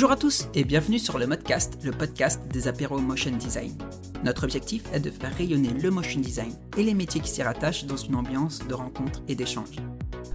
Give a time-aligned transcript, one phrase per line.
[0.00, 3.76] Bonjour à tous et bienvenue sur le Modcast, le podcast des apéros motion design.
[4.24, 7.84] Notre objectif est de faire rayonner le motion design et les métiers qui s'y rattachent
[7.84, 9.76] dans une ambiance de rencontre et d'échange.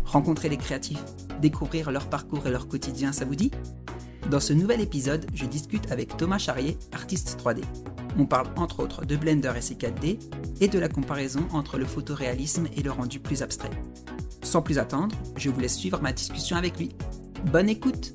[0.04, 1.04] Rencontrer les créatifs,
[1.42, 3.50] découvrir leur parcours et leur quotidien, ça vous dit?
[4.30, 7.64] Dans ce nouvel épisode, je discute avec Thomas Charrier, artiste 3D.
[8.20, 10.20] On parle entre autres de Blender et ses 4D
[10.62, 13.72] et de la comparaison entre le photoréalisme et le rendu plus abstrait.
[14.44, 16.92] Sans plus attendre, je vous laisse suivre ma discussion avec lui.
[17.52, 18.14] Bonne écoute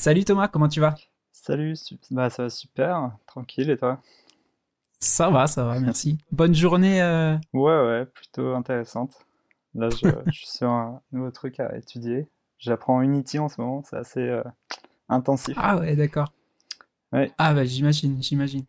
[0.00, 0.94] Salut Thomas, comment tu vas?
[1.30, 1.76] Salut,
[2.10, 4.00] bah ça va super, tranquille et toi?
[4.98, 6.16] Ça va, ça va, merci.
[6.32, 7.36] Bonne journée euh...
[7.52, 9.12] Ouais, ouais, plutôt intéressante.
[9.74, 12.26] Là, je, je, suis sur un nouveau truc à étudier.
[12.56, 14.42] J'apprends Unity en ce moment, c'est assez euh,
[15.10, 15.54] intensif.
[15.60, 16.32] Ah ouais, d'accord.
[17.12, 17.30] Ouais.
[17.36, 18.64] Ah bah j'imagine, j'imagine.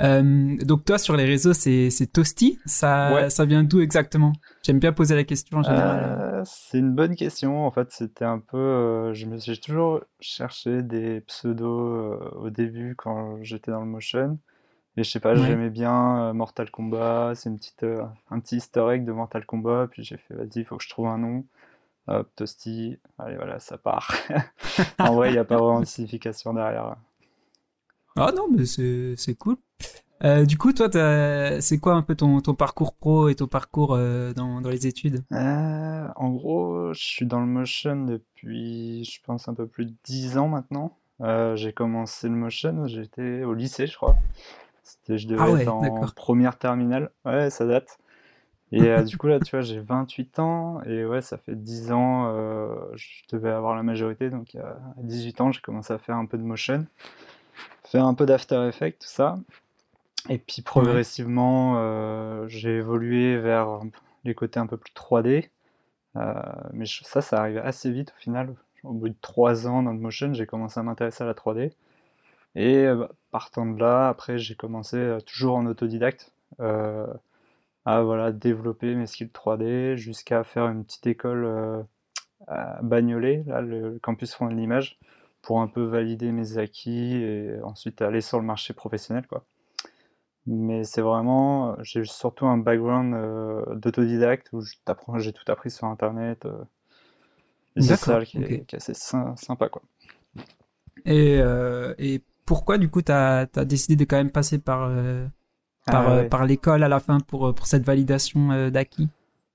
[0.00, 3.30] Euh, donc toi sur les réseaux c'est Toasty, ça, Ouais.
[3.30, 4.32] ça vient d'où exactement?
[4.62, 6.00] J'aime bien poser la question en général.
[6.20, 7.66] Euh, c'est une bonne question.
[7.66, 8.56] En fait, c'était un peu.
[8.58, 14.38] euh, je me j'ai toujours cherché des pseudos au début quand j'étais dans le motion.
[14.96, 15.46] Et je sais pas, Ouais.
[15.46, 17.32] j'aimais bien Mortal Kombat.
[17.34, 17.84] C'est une petite,
[18.30, 19.88] un petit egg de Mortal Kombat.
[19.90, 21.44] Puis j'ai fait, vas-y, il faut que je trouve un nom.
[22.08, 22.98] Hop, Toasty.
[23.18, 24.12] Allez, voilà, ça part.
[24.98, 26.96] En vrai, il n'y a pas vraiment de signification derrière.
[28.16, 29.56] Ah non mais c'est cool.
[30.24, 30.88] Euh, du coup toi
[31.60, 34.86] c'est quoi un peu ton, ton parcours pro et ton parcours euh, dans, dans les
[34.86, 35.24] études?
[35.32, 39.94] Euh, en gros, je suis dans le motion depuis, je pense, un peu plus de
[40.04, 40.96] 10 ans maintenant.
[41.54, 44.16] J'ai commencé le motion, j'étais au lycée, je crois.
[44.82, 47.10] C'était, je devais Ah ouais, être en première terminale.
[47.24, 47.98] Ouais, ça date.
[48.72, 50.82] Et du coup, là, tu vois, j'ai 28 ans.
[50.82, 52.34] Et ouais, ça fait 10 ans,
[52.94, 54.30] je devais avoir la majorité.
[54.30, 56.86] Donc, à 18 ans, j'ai commencé à faire un peu de motion,
[57.92, 59.38] faire un peu d'After Effects, tout ça.
[60.30, 63.80] Et puis progressivement, euh, j'ai évolué vers
[64.24, 65.50] les côtés un peu plus 3D.
[66.16, 66.32] Euh,
[66.72, 68.54] mais ça, ça arrivait assez vite au final.
[68.84, 71.72] Au bout de 3 ans dans le motion, j'ai commencé à m'intéresser à la 3D.
[72.54, 78.94] Et euh, bah, partant de là, après, j'ai commencé toujours en autodidacte à voilà, développer
[78.94, 81.84] mes skills 3D jusqu'à faire une petite école
[82.46, 84.98] à Bagnolet, là, le campus Front de l'image,
[85.42, 89.44] pour un peu valider mes acquis et ensuite aller sur le marché professionnel, quoi.
[90.46, 94.60] Mais c'est vraiment, j'ai surtout un background euh, d'autodidacte où
[95.18, 96.44] j'ai tout appris sur Internet.
[96.46, 96.64] euh,
[97.76, 98.64] et c'est ça qui est, ok.
[98.66, 99.82] qui est assez sy- sympa, quoi.
[101.04, 105.26] Et, euh, et pourquoi du coup t'as as décidé de quand même passer par, euh,
[105.90, 106.30] par, Ah ouais.
[106.30, 109.10] par l'école à la fin pour, pour cette validation d'acquis?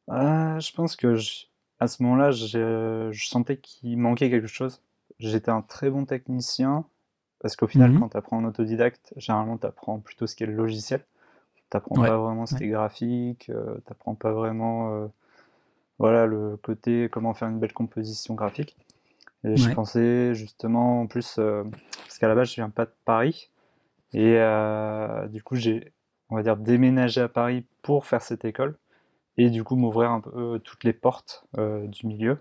[0.09, 1.45] Ah, je pense que je-
[1.79, 4.81] à ce moment-là, je, je sentais qu'il manquait quelque chose.
[5.19, 6.85] J'étais un très bon technicien,
[7.39, 7.99] parce qu'au final, Mhm.
[7.99, 11.03] quand tu apprends en autodidacte, généralement, tu apprends plutôt ce qu'est le logiciel.
[11.55, 13.51] Tu n'apprends Ouais, pas vraiment ce qui est graphique, tu
[13.89, 15.07] n'apprends pas vraiment euh,
[15.99, 18.77] voilà, le côté comment faire une belle composition graphique.
[19.43, 21.63] Et je pensais justement, en plus, euh,
[22.03, 23.49] parce qu'à la base, je viens pas de Paris,
[24.13, 25.93] et euh, du coup, j'ai,
[26.29, 28.77] on va dire, déménagé à Paris pour faire cette école
[29.37, 32.39] et du coup m'ouvrir un peu euh, toutes les portes euh, du milieu.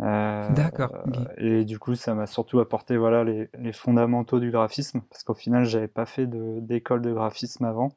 [0.00, 1.16] Euh, D'accord, ok.
[1.38, 5.34] et du coup, ça m'a surtout apporté voilà, les, les fondamentaux du graphisme, parce qu'au
[5.34, 7.92] final, j'avais pas fait d'école de, graphisme avant.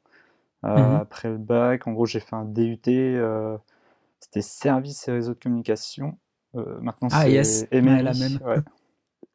[0.64, 1.00] Euh, Mhm.
[1.00, 3.56] Après le bac, en gros, j'ai fait un DUT, euh,
[4.20, 6.18] c'était services et réseaux de communication.
[6.54, 8.38] Euh, maintenant, Ah, c'est yes, la même.
[8.44, 8.62] ouais.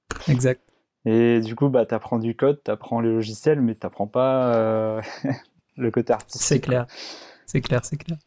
[0.28, 0.62] Exact.
[1.06, 4.08] Et du coup, bah, tu apprends du code, tu apprends les logiciels, mais tu apprends
[4.08, 5.02] pas euh,
[5.78, 6.42] le côté artistique.
[6.42, 6.88] C'est clair.
[7.46, 8.18] C'est clair, c'est clair.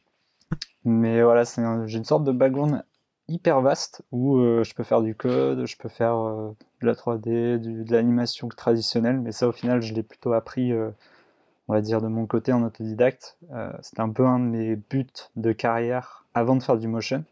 [0.84, 1.44] Mais voilà,
[1.86, 2.84] j'ai une sorte de background
[3.28, 6.50] hyper vaste où euh, je peux faire du code, je peux faire euh,
[6.82, 10.72] de la 3D, du- de l'animation traditionnelle, mais ça au final je l'ai plutôt appris,
[10.72, 10.90] euh,
[11.68, 13.38] on va dire, de mon côté en autodidacte.
[13.82, 15.06] C'était un peu un de mes buts
[15.36, 17.24] de carrière avant de faire du motion.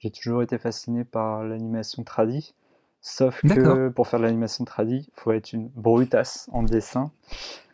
[0.00, 2.54] J'ai toujours été fasciné par l'animation tradi,
[3.00, 7.10] sauf que pour faire de l'animation tradi, il faut être une brutasse en dessin.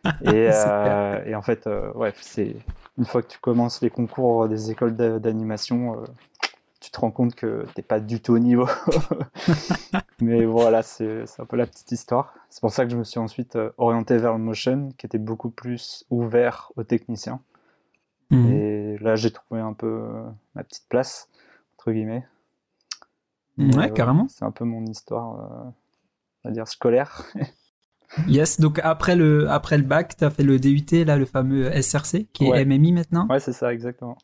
[0.23, 0.49] Et,
[1.35, 2.55] en fait, ouais, c'est
[2.97, 6.03] une fois que tu commences les concours des écoles d'a- d'animation,
[6.81, 8.67] tu te rends compte que t'es pas du tout au niveau.
[10.21, 12.33] Mais voilà, c'est un peu la petite histoire.
[12.49, 15.19] C'est pour ça que je me suis ensuite euh, orienté vers le motion, qui était
[15.19, 17.39] beaucoup plus ouvert aux techniciens.
[18.31, 18.51] Mhm.
[18.51, 20.23] Et là, j'ai trouvé un peu euh,
[20.55, 21.29] ma petite place,
[21.77, 22.25] entre guillemets.
[23.57, 24.27] Ouais, euh, carrément.
[24.27, 25.69] C'est un peu mon histoire, euh,
[26.43, 27.23] on va dire, scolaire.
[28.27, 31.71] Yes, donc après le, après le bac, tu as fait le DUT, là, le fameux
[31.81, 32.65] SRC, qui est.
[32.65, 33.25] MMI maintenant.
[33.29, 34.17] Ouais, c'est ça, exactement.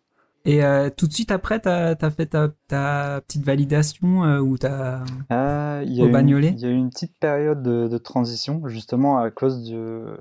[0.47, 4.57] Et euh, tout de suite après, tu as, fait ta, ta petite validation euh, où
[4.57, 5.03] tu as...
[5.29, 8.65] Ah, Au eu une- Bagnolet Il y a eu une petite période de, de transition,
[8.67, 10.17] justement à cause de,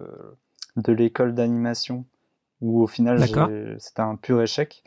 [0.77, 2.05] de l'école d'animation,
[2.61, 3.23] où au final
[3.79, 4.83] c'était un pur échec.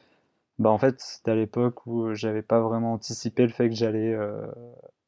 [0.59, 4.13] Bah, en fait, c'était à l'époque où j'avais pas vraiment anticipé le fait que j'allais
[4.13, 4.45] euh,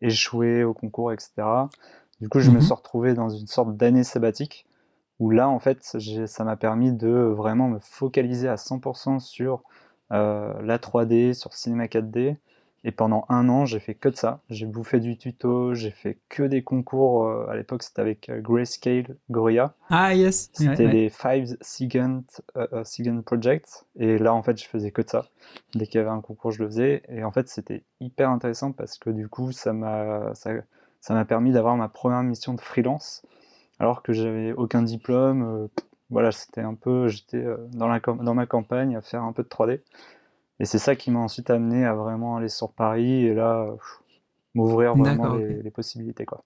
[0.02, 1.70] échoué au concours, etc.
[2.22, 2.62] Du coup, je me Mhm.
[2.62, 4.66] suis retrouvé dans une sorte d'année sabbatique
[5.20, 5.84] où là, en fait,
[6.28, 9.64] ça m'a permis de vraiment me focaliser à 100% sur euh,
[10.12, 12.38] la 3D, sur Cinema 4D.
[12.84, 14.42] Et pendant un an, j'ai fait que de ça.
[14.50, 17.26] J'ai bouffé du tuto, j'ai fait que des concours.
[17.28, 19.76] euh, à l'époque, c'était avec euh, Grayscale, Gorilla.
[19.90, 20.50] Ah, yes.
[20.54, 20.92] C'était ouais.
[20.92, 22.24] les 5 Second,
[22.58, 23.86] euh, euh, Second Projects.
[23.98, 25.26] Et là, en fait, je faisais que de ça.
[25.76, 27.04] Dès qu'il y avait un concours, je le faisais.
[27.10, 30.50] Et en fait, c'était hyper intéressant parce que du coup, ça m'a ça,
[31.02, 33.24] ça m'a permis d'avoir ma première mission de freelance.
[33.80, 35.44] Alors que j'avais aucun diplôme.
[35.44, 35.68] euh,
[36.12, 37.08] voilà, c'était un peu.
[37.08, 39.82] J'étais euh, dans, la, dans ma campagne à faire un peu de 3D.
[40.60, 43.68] Et c'est ça qui m'a ensuite amené à vraiment aller sur Paris et là,
[44.54, 46.44] m'ouvrir vraiment les, les possibilités, quoi.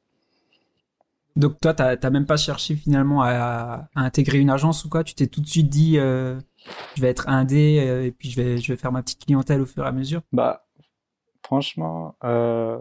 [1.35, 5.03] Donc toi, t'as t'as même pas cherché finalement à, à intégrer une agence ou quoi?
[5.03, 6.39] Tu t'es tout de suite dit, euh,
[6.95, 9.59] je vais être indé euh, et puis je vais, je vais faire ma petite clientèle
[9.59, 10.21] au fur et à mesure?
[10.31, 10.65] Bah,
[11.43, 12.79] franchement, euh,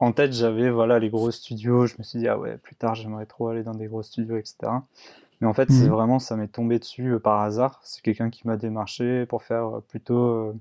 [0.00, 1.86] en tête, j'avais voilà les gros studios.
[1.86, 4.38] Je me suis dit, ah ouais, plus tard, j'aimerais trop aller dans des gros studios,
[4.38, 4.72] etc.
[5.40, 5.88] Mais en fait, c'est Mhm.
[5.88, 7.80] vraiment, ça m'est tombé dessus euh, par hasard.
[7.84, 10.16] C'est quelqu'un qui m'a démarché pour faire euh, plutôt.
[10.18, 10.54] euh,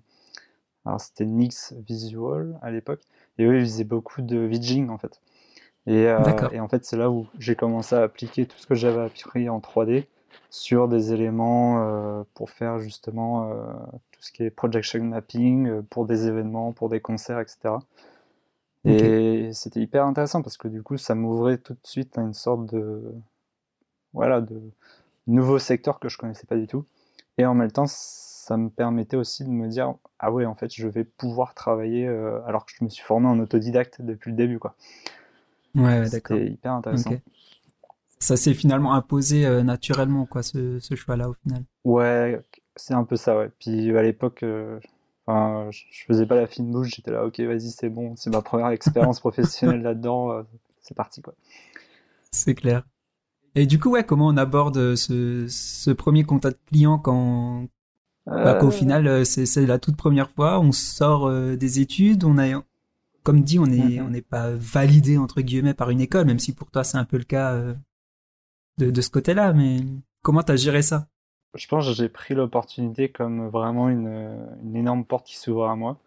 [0.86, 3.02] alors, c'était Nix Visual à l'époque.
[3.38, 5.22] Et eux, ils faisaient beaucoup de vidging, en fait.
[5.88, 8.76] Et, euh, et en fait, c'est là où j'ai commencé à appliquer tout ce que
[8.76, 10.08] j'avais appris en 3D
[10.50, 11.84] sur des éléments
[12.22, 13.74] euh, pour faire justement euh,
[14.12, 17.80] tout ce qui est projection mapping pour des événements, pour des concerts, etc.
[18.86, 22.34] Et c'était hyper intéressant parce que du coup, ça m'ouvrait tout de suite à une
[22.34, 23.04] sorte de,
[24.14, 24.62] voilà, de
[25.28, 26.86] nouveau secteur que je connaissais pas du tout.
[27.38, 30.74] Et en même temps, ça me permettait aussi de me dire, ah ouais, en fait,
[30.74, 34.38] je vais pouvoir travailler euh, alors que je me suis formé en autodidacte depuis le
[34.38, 34.76] début, quoi.
[35.76, 36.38] Ouais, ouais, d'accord.
[36.38, 37.16] C'était hyper intéressant.
[38.20, 41.64] Ça s'est finalement imposé euh, naturellement, quoi, ce, ce choix-là au final.
[41.84, 42.42] Ouais,
[42.76, 43.50] c'est un peu ça, ouais.
[43.60, 44.80] Puis à l'époque, euh,
[45.26, 48.30] enfin, je je faisais pas la fine bouche, j'étais là, ok, vas-y, c'est bon, c'est
[48.30, 50.44] ma première expérience professionnelle là-dedans, euh,
[50.82, 51.34] c'est parti, quoi.
[52.32, 52.84] C'est clair.
[53.56, 57.68] Et du coup, ouais, comment on aborde ce, ce premier contact client quand,
[58.44, 61.80] bah, qu'au Euh, final, euh, c'est, c'est la toute première fois, on sort euh, des
[61.80, 62.64] études, on a,
[63.24, 64.06] comme dit, on est, Mhm.
[64.08, 67.06] on n'est pas validé entre guillemets par une école, même si pour toi c'est un
[67.06, 67.74] peu le cas euh,
[68.78, 69.54] de, de ce côté-là.
[69.54, 69.82] Mais
[70.22, 71.08] comment t'as géré ça?
[71.56, 74.08] je pense que j'ai pris l'opportunité comme vraiment une,
[74.64, 76.00] une énorme porte qui s'ouvre à moi.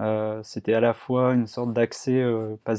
[0.00, 2.74] Euh, c'était à la fois une sorte d'accès, euh, pas-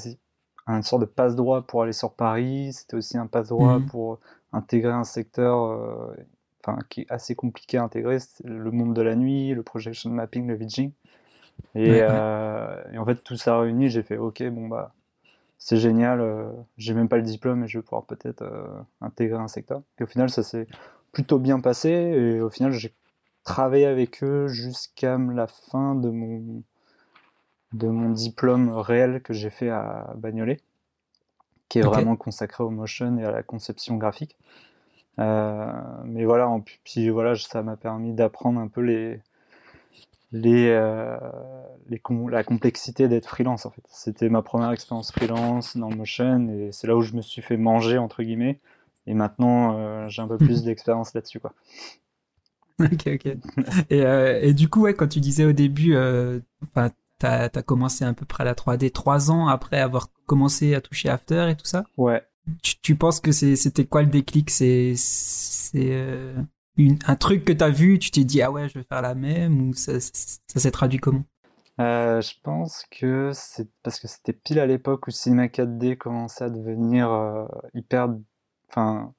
[0.77, 3.86] une sorte de passe-droit pour aller sur Paris, c'était aussi un passe-droit Mhm.
[3.88, 4.19] pour
[4.54, 6.16] intégrer un secteur euh,
[6.63, 10.48] enfin, qui est assez compliqué à intégrer, le monde de la nuit, le projection mapping,
[10.48, 10.92] le vidging.
[11.75, 12.21] Et, Ouais, ouais.
[12.24, 14.94] euh, et en fait, tout ça réuni, j'ai fait OK, bon bah
[15.57, 18.68] c'est génial, euh, j'ai même pas le diplôme et je vais pouvoir peut-être euh,
[19.01, 19.81] intégrer un secteur.
[20.00, 20.68] Et au final, ça s'est
[21.12, 22.95] plutôt bien passé et au final, j'ai
[23.44, 26.63] travaillé avec eux jusqu'à la fin de mon,
[27.74, 30.60] de mon diplôme réel que j'ai fait à Bagnolet,
[31.68, 34.38] qui est vraiment consacré au motion et à la conception graphique.
[35.19, 35.71] Euh,
[36.06, 39.19] mais voilà, en, puis voilà, ça m'a permis d'apprendre un peu les,
[40.31, 41.18] les, euh,
[41.89, 43.83] les la complexité d'être freelance en fait.
[43.89, 47.41] C'était ma première expérience freelance dans le motion et c'est là où je me suis
[47.41, 48.60] fait manger entre guillemets.
[49.08, 51.53] Et maintenant, euh, j'ai un peu plus d'expérience là-dessus quoi.
[52.79, 53.25] Ok, ok.
[53.89, 56.39] Et, euh, et du coup, ouais, quand tu disais au début, euh,
[57.22, 60.82] enfin, t'as, t'as commencé à peu près la 3D trois ans après avoir commencé à
[60.82, 61.86] toucher After et tout ça?
[61.98, 62.24] Ouais.
[62.64, 64.50] Tu, tu penses que c'était quoi le déclic?
[64.50, 64.96] C'est,
[65.76, 66.42] euh,
[67.06, 69.70] un truc que t'as vu, tu t'es dit, ah ouais, je vais faire la même,
[69.70, 70.12] ou ça, ça,
[70.48, 71.24] ça s'est traduit comment?
[71.80, 76.44] Euh, je pense que c'est parce que c'était pile à l'époque où Cinema 4D commençait
[76.44, 78.10] à devenir euh, hyper,
[78.70, 79.14] enfin,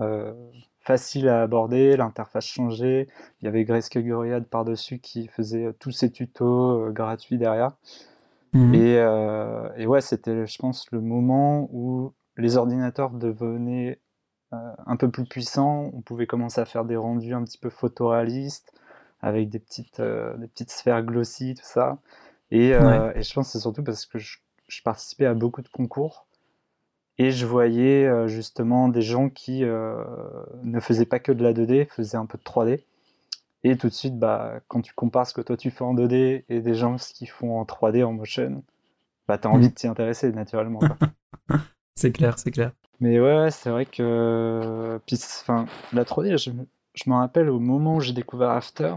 [0.00, 0.32] euh,
[0.86, 3.08] facile à aborder, l'interface changeait,
[3.40, 7.72] il y avait Grayscale Gorilla par-dessus qui faisait euh, tous ses tutos euh, gratuits derrière.
[8.52, 8.74] Mhm.
[8.74, 13.98] Et, euh, et ouais, c'était, je pense, le moment où les ordinateurs devenaient
[14.52, 17.68] euh, un peu plus puissants, on pouvait commencer à faire des rendus un petit peu
[17.68, 18.72] photoréalistes,
[19.20, 21.98] avec des petites, euh, des petites sphères glossy, tout ça.
[22.52, 24.38] Et, et je pense que c'est surtout parce que je,
[24.68, 26.25] je participais à beaucoup de concours
[27.18, 30.02] et je voyais euh, justement des gens qui euh,
[30.64, 32.80] ne faisaient pas que de la 2D, faisaient un peu de 3D.
[33.64, 36.44] Et tout de suite, bah, quand tu compares ce que toi tu fais en 2D
[36.48, 38.62] et des gens ce qu'ils font en 3D, en motion,
[39.28, 39.70] bah, t'as envie Mm.
[39.70, 40.80] de t'y intéresser naturellement.
[41.98, 42.72] C'est clair, c'est clair.
[43.00, 46.50] Mais ouais, ouais, c'est vrai que puis, enfin, la 3D, je,
[46.94, 48.94] je me rappelle au moment où j'ai découvert After,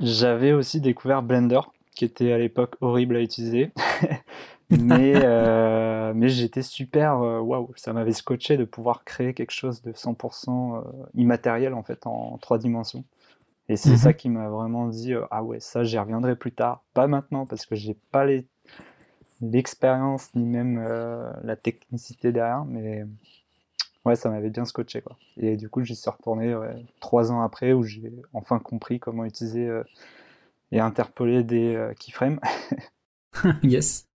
[0.00, 1.60] j'avais aussi découvert Blender,
[1.94, 3.70] qui était à l'époque horrible à utiliser.
[4.70, 9.82] mais euh, mais j'étais super, euh, waouh, ça m'avait scotché de pouvoir créer quelque chose
[9.82, 10.82] de 100% euh,
[11.14, 13.04] immatériel en fait en trois dimensions.
[13.68, 13.98] Et c'est Mhm.
[13.98, 17.46] ça qui m'a vraiment dit, euh, ah ouais, ça j'y reviendrai plus tard, pas maintenant
[17.46, 18.46] parce que j'ai pas les
[19.42, 20.80] l'expérience ni même
[21.44, 23.04] la technicité derrière, mais
[24.04, 25.16] ouais, ça m'avait bien scotché quoi.
[25.38, 26.54] Et du coup, j'y suis retourné
[27.00, 29.70] trois ans après où j'ai enfin compris comment utiliser
[30.72, 32.40] et interpoler des keyframes.
[33.62, 34.06] yes.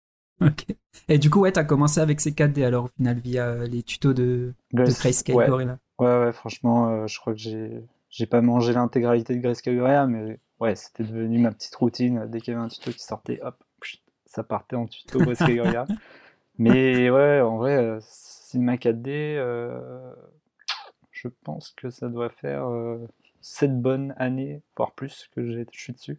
[0.46, 0.66] Ok.
[1.08, 4.12] Et du coup, ouais, t'as commencé avec ces 4D alors au final via les tutos
[4.12, 5.48] de, Grayscale ouais.
[5.48, 5.78] Gorilla.
[5.98, 10.38] Ouais, ouais, franchement, je crois que j'ai j'ai pas mangé l'intégralité de Grayscale Gorilla, mais
[10.60, 12.26] ouais, c'était devenu ma petite routine.
[12.28, 13.62] Dès qu'il y avait un tuto qui sortait, hop,
[14.26, 15.86] ça partait en tuto Grayscale Gorilla.
[16.58, 20.12] mais ouais, en vrai, Cinema 4D, euh,
[21.10, 23.06] je pense que ça doit faire euh,
[23.40, 26.18] 7 bonnes années, voire plus, que je suis dessus.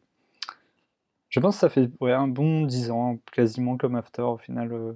[1.29, 4.74] Je pense que ça fait ouais, un bon 10 ans, quasiment comme After au final.
[4.74, 4.93] Euh.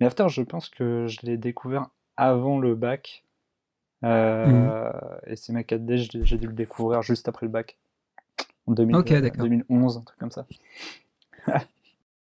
[0.00, 3.24] Mais After, je pense que je l'ai découvert avant le bac.
[4.02, 5.30] Euh, mmh.
[5.30, 7.78] Et Cinema 4D, j'ai dû le découvrir juste après le bac.
[8.66, 10.46] En 2011, un truc comme ça.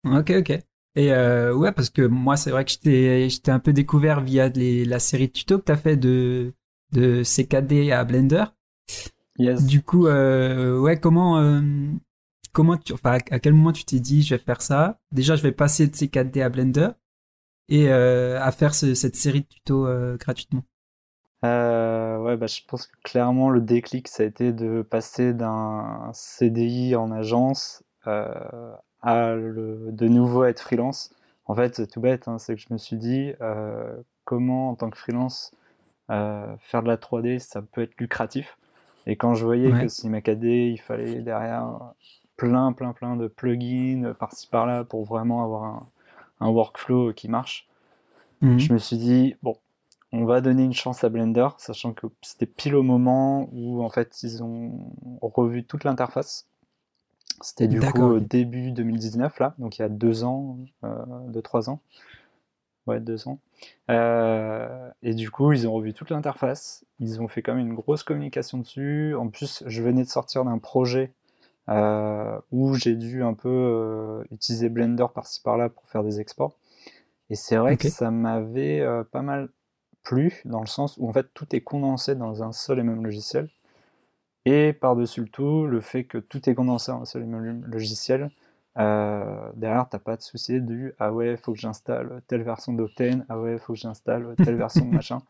[0.05, 0.59] ok, ok.
[0.95, 4.85] Et euh, ouais, parce que moi, c'est vrai que j'étais un peu découvert via les,
[4.85, 6.53] la série de tutos que tu as fait de,
[6.91, 8.45] de CKD à Blender.
[9.37, 9.65] Yes.
[9.65, 11.61] Du coup, euh, ouais, comment, euh,
[12.51, 14.99] comment tu, enfin, à quel moment tu t'es dit, je vais faire ça?
[15.11, 16.89] Déjà, je vais passer de CKD à Blender
[17.69, 20.63] et euh, à faire cette série de tutos euh, gratuitement.
[21.45, 26.11] Euh, ouais, bah, je pense que clairement, le déclic, ça a été de passer d'un
[26.13, 27.83] CDI en agence
[29.01, 31.11] à le, de nouveau être freelance.
[31.45, 33.31] En fait, c'est tout bête, hein, c'est que je me suis dit
[34.25, 35.51] comment en tant que freelance
[36.09, 38.57] faire de la 3D, ça peut être lucratif.
[39.05, 41.93] Et quand je voyais que Cinema 4D, il fallait derrière
[42.39, 45.89] plein, plein, plein de plugins par-ci par-là pour vraiment avoir un,
[46.39, 47.67] un workflow qui marche,
[48.41, 48.59] mhm.
[48.59, 49.57] je me suis dit bon,
[50.11, 53.89] on va donner une chance à Blender, sachant que c'était pile au moment où en
[53.89, 54.91] fait ils ont
[55.21, 56.47] revu toute l'interface.
[57.41, 61.41] C'était du coup au début 2019, là, donc il y a deux ans, euh, deux,
[61.41, 61.79] trois ans.
[62.85, 63.39] Ouais, deux ans.
[63.91, 66.85] Euh, et du coup, ils ont revu toute l'interface.
[66.99, 69.13] Ils ont fait quand même une grosse communication dessus.
[69.15, 71.13] En plus, je venais de sortir d'un projet
[71.69, 76.57] euh, où j'ai dû un peu euh, utiliser Blender par-ci par-là pour faire des exports.
[77.29, 79.49] Et c'est vrai que ça m'avait pas mal
[80.03, 83.03] plu, dans le sens où en fait tout est condensé dans un seul et même
[83.03, 83.49] logiciel.
[84.45, 87.29] Et par-dessus le tout, le fait que tout est condensé en un seul
[87.67, 88.31] logiciel,
[88.77, 93.25] euh, derrière, t'as pas de souci du ah ouais, faut que j'installe telle version d'Octane,
[93.27, 95.21] ah ouais, faut que j'installe telle version de machin.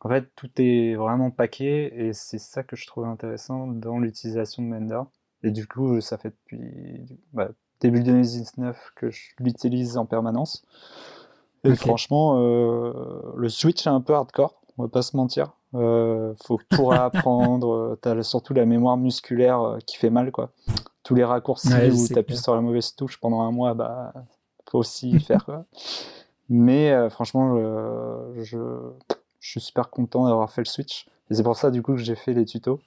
[0.00, 4.62] En fait, tout est vraiment paqué et c'est ça que je trouve intéressant dans l'utilisation
[4.62, 5.02] de Blender.
[5.42, 7.48] Et du coup, ça fait depuis bah,
[7.80, 10.64] début 2019 que je l'utilise en permanence.
[11.64, 12.92] Et franchement, euh,
[13.36, 15.52] le switch est un peu hardcore, on va pas se mentir.
[15.74, 17.72] Euh, faut tout réapprendre.
[17.72, 20.50] Euh, t'as surtout la mémoire musculaire euh, qui fait mal, quoi.
[21.02, 24.12] Tous les raccourcis où t'appuies sur la mauvaise touche pendant un mois, bah,
[24.70, 25.64] faut aussi faire, quoi.
[26.48, 28.58] Mais euh, franchement, je, je,
[29.38, 31.06] je, suis super content d'avoir fait le switch.
[31.30, 32.80] Et c'est pour ça, du coup, que j'ai fait les tutos.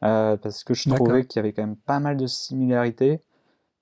[0.00, 3.20] Parce que je trouvais qu'il y avait quand même pas mal de similarités.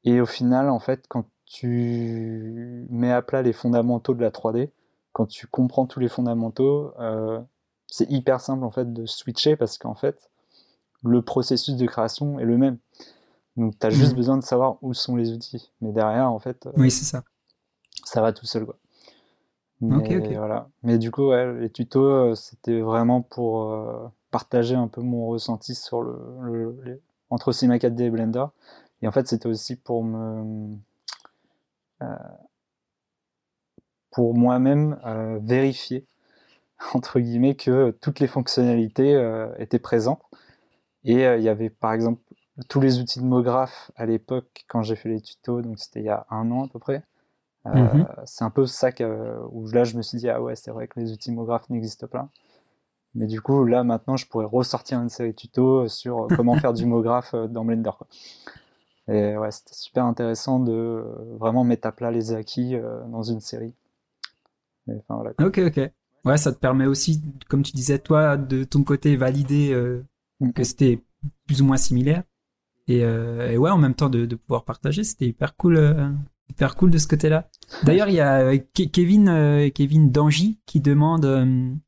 [0.04, 4.70] Et au final, en fait, quand tu mets à plat les fondamentaux de la 3D,
[5.12, 7.40] quand tu comprends tous les fondamentaux, euh,
[7.86, 10.30] c'est hyper simple en fait de switcher parce qu'en fait
[11.04, 12.78] le processus de création est le même.
[13.56, 14.16] Donc tu as juste mhm.
[14.16, 15.70] besoin de savoir où sont les outils.
[15.80, 17.22] Mais derrière en fait, euh, oui c'est ça.
[18.04, 18.76] Ça va tout seul quoi.
[19.80, 20.68] Mais, voilà.
[20.82, 25.74] Mais du coup les tutos euh, c'était vraiment pour euh, partager un peu mon ressenti
[25.74, 27.00] sur le,
[27.30, 28.46] entre Cinema 4D et Blender.
[29.00, 30.76] Et en fait c'était aussi pour me
[34.10, 34.98] pour moi-même
[35.42, 36.06] vérifier
[36.94, 40.22] entre guillemets, que toutes les fonctionnalités euh, étaient présentes.
[41.04, 42.20] Et euh, il y avait par exemple
[42.68, 46.06] tous les outils de MoGraph à l'époque quand j'ai fait les tutos, donc c'était il
[46.06, 47.02] y a un an à peu près.
[47.66, 48.06] Euh, mhm.
[48.26, 50.86] C'est un peu ça que, où là je me suis dit ah ouais c'est vrai
[50.86, 52.28] que les outils MoGraph n'existent pas.
[53.14, 56.72] Mais du coup là maintenant je pourrais ressortir une série de tutos sur comment faire
[56.74, 57.92] du MoGraph dans Blender.
[57.96, 58.06] Quoi.
[59.08, 61.04] Et ouais c'était super intéressant de
[61.38, 62.76] vraiment mettre à plat les acquis
[63.10, 63.74] dans une série.
[64.88, 65.90] enfin, voilà, ok ok.
[66.24, 70.04] Ouais, ça te permet aussi, comme tu disais toi, de ton côté valider euh,
[70.40, 70.52] mm.
[70.52, 71.02] que c'était
[71.46, 72.22] plus ou moins similaire.
[72.88, 76.10] Et, euh, et, ouais, en même temps de, de pouvoir partager, c'était hyper cool, euh,
[76.48, 77.48] hyper cool de ce côté-là.
[77.82, 81.78] D'ailleurs, il y a euh, Kevin, euh, Kevin Dangy qui demande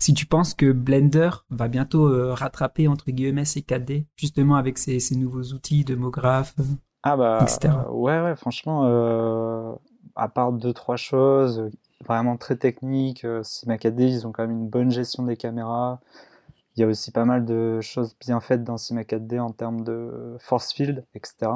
[0.00, 4.98] si tu penses que Blender va bientôt rattraper entre guillemets ses 4D, justement avec ses,
[4.98, 6.54] ses nouveaux outils de MoGraph,
[7.02, 7.74] ah bah, etc.
[7.90, 9.78] ouais, ouais, franchement,
[10.16, 11.70] à part deux trois choses
[12.04, 13.24] vraiment très technique.
[13.24, 16.00] Euh, CimaCAD, ils ont quand même une bonne gestion des caméras.
[16.76, 20.36] Il y a aussi pas mal de choses bien faites dans CimaCAD en termes de
[20.40, 21.52] force field, etc.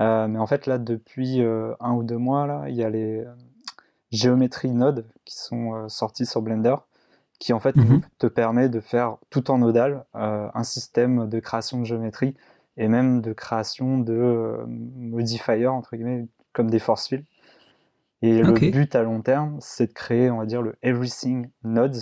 [0.00, 2.90] Euh, mais en fait, là, depuis euh, un ou deux mois, là, il y a
[2.90, 3.24] les,
[4.10, 6.76] géométrie node qui sont sortis sur Blender,
[7.38, 8.00] qui en fait Mhm.
[8.18, 12.34] te permet de faire tout en nodal un système de création de géométrie
[12.76, 17.24] et même de création de modifiers entre guillemets comme des force fields.
[18.22, 21.98] Et le but à long terme, c'est de créer, on va dire, le everything nodes.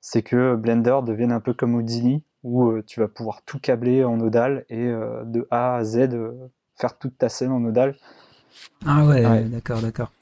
[0.00, 4.04] C'est que Blender devienne un peu comme Houdini, où euh, tu vas pouvoir tout câbler
[4.04, 6.32] en nodal et euh, de A à Z euh,
[6.76, 7.96] faire toute ta scène en nodal.
[8.86, 9.42] Ah ouais, Ouais.
[9.44, 10.12] d'accord, d'accord.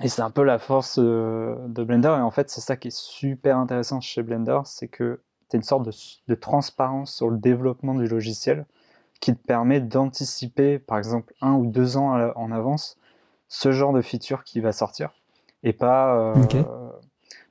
[0.00, 2.08] Et c'est un peu la force euh, de Blender.
[2.08, 5.20] Et en fait, c'est ça qui est super intéressant chez Blender, c'est que
[5.50, 5.92] tu as une sorte de,
[6.28, 8.64] de transparence sur le développement du logiciel
[9.20, 12.96] qui te permet d'anticiper, par exemple, un ou deux ans en avance,
[13.48, 15.12] ce genre de feature qui va sortir.
[15.62, 16.16] Et pas.
[16.16, 16.32] euh.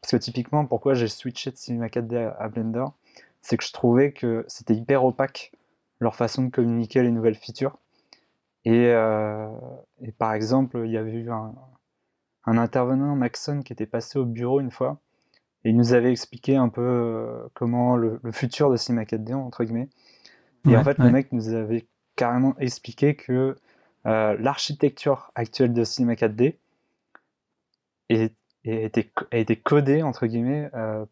[0.02, 2.86] Parce que typiquement, pourquoi j'ai switché de Cinema 4D à, à Blender,
[3.42, 5.52] c'est que je trouvais que c'était hyper opaque
[6.00, 7.78] leur façon de communiquer les nouvelles features.
[8.66, 9.48] Et, euh,
[10.02, 11.54] et par exemple, il y avait eu un,
[12.46, 15.00] un intervenant, Maxon, qui était passé au bureau une fois,
[15.66, 19.34] et il nous avait expliqué un peu euh, comment le, le futur de Cinema 4D,
[19.34, 19.90] entre guillemets.
[20.68, 21.06] Et Ouais, en fait, ouais.
[21.06, 23.58] le mec nous avait carrément expliqué que
[24.08, 26.60] euh, l'architecture actuelle de Cinema 4D
[28.10, 31.06] est, est- était, co- a été codée, entre guillemets, euh,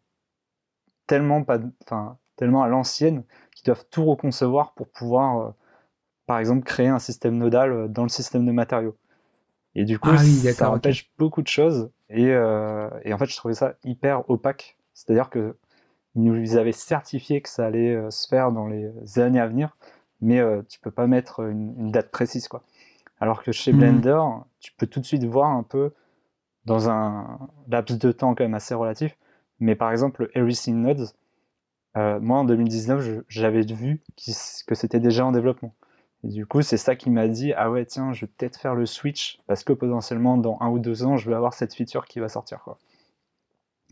[1.07, 3.23] tellement, pas, enfin, tellement à l'ancienne
[3.55, 5.51] qu'ils doivent tout reconcevoir pour pouvoir, euh,
[6.27, 8.97] par exemple, créer un système nodal dans le système de matériaux.
[9.75, 11.91] Et du coup, Ah oui, ça empêche beaucoup de choses.
[12.09, 14.77] Et, euh, et en fait, je trouvais ça hyper opaque.
[14.93, 15.55] C'est-à-dire que
[16.15, 19.77] ils nous avaient certifié que ça allait euh, se faire dans les années à venir,
[20.21, 22.63] mais euh, tu peux pas mettre une, une date précise, quoi.
[23.19, 23.73] Alors que chez Mhm.
[23.73, 24.19] Blender,
[24.59, 25.93] tu peux tout de suite voir un peu
[26.65, 29.17] dans un laps de temps quand même assez relatif.
[29.59, 31.09] Mais par exemple, le Everything Nodes,
[31.97, 34.01] euh, moi en 2019, je- j'avais vu
[34.67, 35.73] que c'était déjà en développement.
[36.23, 38.75] Et du coup, c'est ça qui m'a dit ah ouais, tiens, je vais peut-être faire
[38.75, 42.05] le switch parce que potentiellement dans un ou deux ans, je vais avoir cette feature
[42.05, 42.61] qui va sortir.
[42.63, 42.77] Quoi.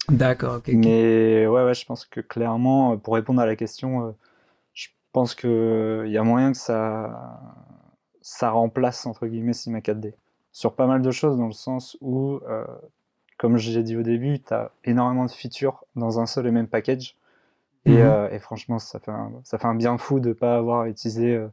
[0.09, 0.69] D'accord, ok.
[0.73, 0.73] ok.
[0.75, 4.11] Mais ouais, ouais, je pense que clairement, euh, pour répondre à la question, euh,
[4.73, 7.41] je pense que il y a moyen que ça,
[8.21, 10.13] ça remplace entre guillemets Cinema 4D
[10.51, 12.65] sur pas mal de choses dans le sens où, euh,
[13.37, 16.67] comme j'ai dit au début, tu as énormément de features dans un seul et même
[16.67, 17.15] package.
[17.85, 18.01] Et, Mhm.
[18.01, 21.35] euh, et franchement, ça fait, un, ça fait un bien fou de pas avoir utilisé
[21.35, 21.47] euh,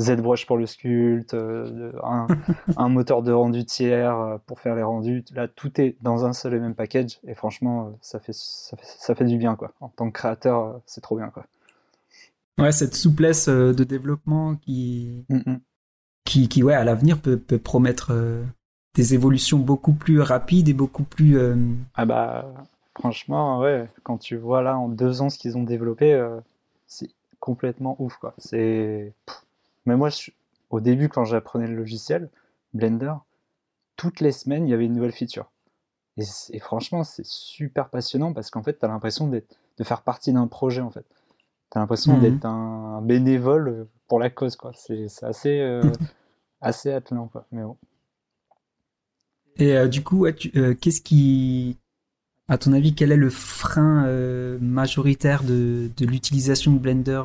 [0.00, 2.26] ZBrush pour le sculpt, euh, un,
[2.76, 5.24] un moteur de rendu tiers euh, pour faire les rendus.
[5.34, 7.18] Là, tout est dans un seul et même package.
[7.26, 9.54] Et franchement, euh, ça fait, ça fait, ça fait du bien.
[9.54, 9.72] Quoi.
[9.80, 11.28] En tant que créateur, c'est trop bien.
[11.28, 11.44] Quoi.
[12.58, 15.60] Ouais, cette souplesse de développement qui, Mm, mm.
[16.24, 18.42] qui, qui ouais, à l'avenir peut, peut promettre euh,
[18.94, 21.36] des évolutions beaucoup plus rapides et beaucoup plus.
[21.38, 21.54] euh,
[21.94, 22.46] Ah bah,
[22.94, 26.18] franchement, ouais, quand tu vois là en deux ans ce qu'ils ont développé,
[26.86, 27.08] c'est
[27.40, 28.16] complètement ouf.
[28.16, 28.34] Quoi.
[28.38, 29.12] C'est...
[29.86, 30.30] Mais moi, je-
[30.70, 32.30] au début, quand j'apprenais le logiciel,
[32.74, 33.14] Blender,
[33.96, 35.50] toutes les semaines, il y avait une nouvelle feature.
[36.18, 39.42] Et, franchement, c'est super passionnant parce qu'en fait, tu as l'impression de
[39.82, 40.80] faire partie d'un projet.
[40.80, 41.04] En fait.
[41.70, 42.20] Tu as l'impression Mhm.
[42.20, 44.56] d'être un, un bénévole pour la cause.
[44.56, 44.72] Quoi.
[44.74, 45.80] C'est, assez, euh,
[46.60, 47.28] assez attenant.
[47.28, 47.46] Quoi.
[47.50, 47.76] Mais bon.
[49.56, 51.78] Et euh, du coup, ouais, euh, qu'est-ce qui,
[52.48, 57.22] à ton avis, quel est le frein euh, majoritaire de, de l'utilisation de Blender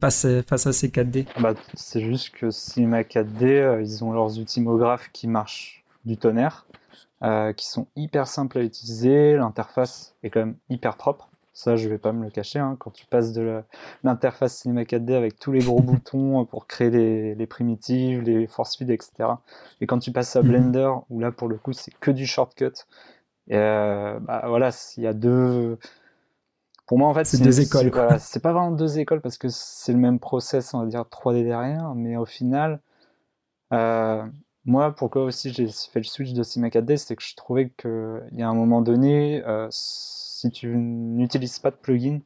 [0.00, 4.12] face, à, face à ces 4D Bah, c'est juste que Cinema 4D, euh, ils ont
[4.12, 6.66] leurs outils MoGraph qui marchent du tonnerre,
[7.22, 9.36] euh, qui sont hyper simples à utiliser.
[9.36, 11.28] L'interface est quand même hyper propre.
[11.52, 12.58] Ça, je vais pas me le cacher.
[12.58, 12.76] hein.
[12.78, 13.60] Quand tu passes de
[14.02, 18.76] l'interface Cinema 4D avec tous les gros boutons pour créer les, les primitives, les force
[18.78, 19.28] fields, etc.
[19.82, 20.48] Et quand tu passes à Mhm.
[20.48, 22.72] Blender, où là, pour le coup, c'est que du shortcut.
[23.48, 25.76] Et euh, bah, voilà, il y a deux.
[26.90, 29.48] Pour moi, en fait, C'est deux écoles, voilà, c'est pas vraiment deux écoles parce que
[29.48, 32.80] c'est le même process, on va dire 3D derrière, mais au final,
[33.72, 34.24] euh,
[34.64, 38.20] moi, pourquoi aussi j'ai fait le switch de Cinema 4D, c'est que je trouvais qu'il
[38.32, 42.20] y a un moment donné, euh, si tu n'utilises pas de plugin,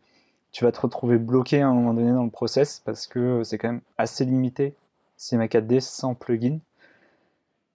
[0.53, 3.59] tu vas te retrouver bloqué à un moment donné dans le process parce que c'est
[3.59, 4.75] quand même assez limité
[5.19, 6.61] Cinema 4D sans plugin.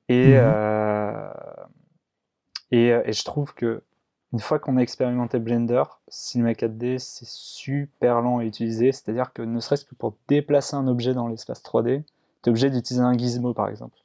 [0.10, 0.36] Et, Mhm.
[0.38, 1.30] euh,
[2.71, 3.82] et, et je trouve que
[4.32, 8.92] une fois qu'on a expérimenté Blender, Cinema 4D, c'est super lent à utiliser.
[8.92, 12.10] C'est-à-dire que ne serait-ce que pour déplacer un objet dans l'espace 3D, tu
[12.46, 13.98] es obligé d'utiliser un gizmo par exemple.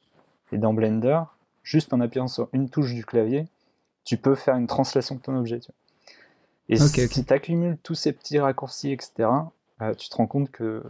[0.51, 1.21] Et dans Blender,
[1.63, 3.47] juste en appuyant sur une touche du clavier,
[4.03, 5.59] tu peux faire une translation de ton objet.
[5.59, 6.15] tu vois.
[6.69, 7.25] Et si ok.
[7.27, 9.29] tu accumules tous ces petits raccourcis, etc.,
[9.81, 10.83] euh, tu te rends compte que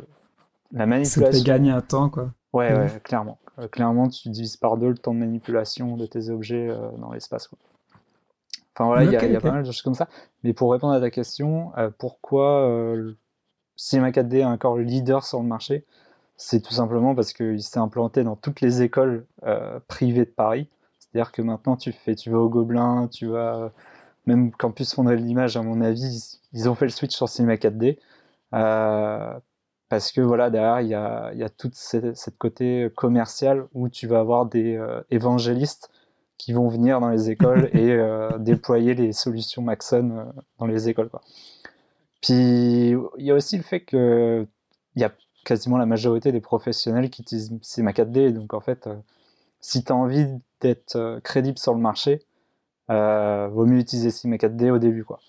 [0.72, 1.32] la Ça te manipulation.
[1.40, 2.32] fait gagner un temps, quoi.
[2.54, 3.38] Ouais, ouais, clairement.
[3.60, 7.12] Euh, clairement, tu divises par deux le temps de manipulation de tes objets euh, dans
[7.12, 7.50] l'espace.
[8.76, 10.08] Enfin voilà, il y a, y pas mal de choses comme ça.
[10.44, 13.18] Mais pour répondre à ta question, euh, pourquoi euh, le
[13.76, 15.86] Cinema 4D est encore le leader sur le marché
[16.36, 20.70] C'est tout simplement parce qu'il s'est implanté dans toutes les écoles euh, privées de Paris.
[21.00, 23.72] C'est-à-dire que maintenant, tu fais, tu vas au Gobelin, tu vas
[24.26, 27.56] même Campus Fonderie de l'image, à mon avis, ils, ont fait le switch sur Cinema
[27.56, 28.00] 4D.
[28.54, 29.40] Euh,
[29.90, 33.90] parce que voilà, derrière, il y a, il y a tout cette, côté commercial où
[33.90, 35.92] tu vas avoir des euh, évangélistes
[36.38, 40.24] qui vont venir dans les écoles et euh, déployer les solutions Maxon euh,
[40.60, 41.10] dans les écoles.
[41.10, 41.22] Quoi.
[42.22, 42.34] Puis
[42.92, 44.48] il y a aussi le fait que
[44.96, 45.12] il y a
[45.44, 48.34] quasiment la majorité des professionnels qui utilisent Cinema 4D.
[48.34, 48.90] Donc en fait,
[49.60, 50.28] si tu as envie
[50.62, 52.24] d'être crédible sur le marché,
[52.90, 55.04] vaut mieux utiliser Cinema 4D au début.
[55.04, 55.20] Quoi.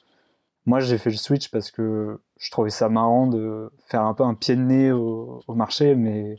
[0.67, 4.25] Moi, j'ai fait le switch parce que je trouvais ça marrant de faire un peu
[4.25, 6.37] un pied de nez au, marché, mais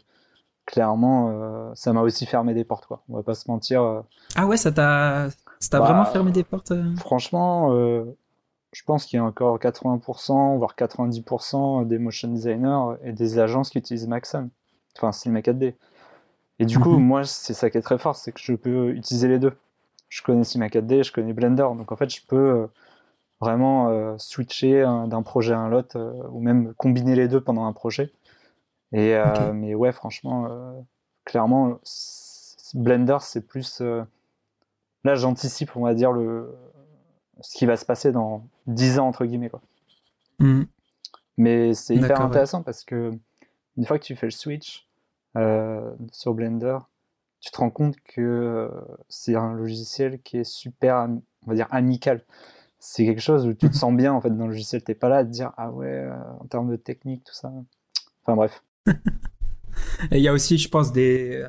[0.68, 3.02] clairement, euh, ça m'a aussi fermé des portes, quoi.
[3.10, 3.82] On va pas se mentir.
[3.82, 4.02] Euh.
[4.36, 7.72] Ah ouais, ça t'a, ça vraiment bah, fermé des portes euh Franchement,
[8.74, 13.72] je pense qu'il y a encore 80%, voire 90% des motion designers et des agences
[13.72, 14.50] qui utilisent Maxon,
[14.96, 15.74] enfin Cinema 4D.
[16.60, 17.04] Et du coup, mhm.
[17.04, 19.54] moi, c'est ça qui est très fort, c'est que je peux utiliser les deux.
[20.10, 22.68] Je connais Cinema 4D, je connais Blender, donc en fait, je peux
[23.40, 25.98] vraiment switcher d'un projet à un autre
[26.32, 28.12] ou même combiner les deux pendant un projet.
[28.94, 30.48] Et, euh, Mais ouais, franchement,
[31.26, 31.80] clairement,
[32.74, 33.82] Blender, c'est plus.
[35.04, 36.56] là, j'anticipe, on va dire, le,
[37.42, 39.50] ce qui va se passer dans 10 ans, entre guillemets.
[39.50, 39.62] Quoi.
[40.40, 40.64] Hmm.
[41.38, 43.12] Mais c'est hyper intéressant parce que
[43.78, 44.88] une fois que tu fais le switch
[46.12, 46.80] sur Blender,
[47.40, 48.72] tu te rends compte que
[49.10, 51.08] c'est un logiciel qui est super,
[51.46, 52.24] on va dire, amical
[52.80, 54.84] c'est quelque chose où tu te sens bien en fait dans le logiciel.
[54.84, 57.52] T'es pas là à te dire ah ouais euh, en termes de technique tout ça.
[58.24, 58.64] Enfin bref.
[60.12, 61.46] Il y a aussi, je pense, des,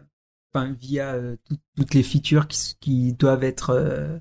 [0.52, 1.36] enfin via euh,
[1.76, 4.18] toutes les features qui, qui doivent être euh,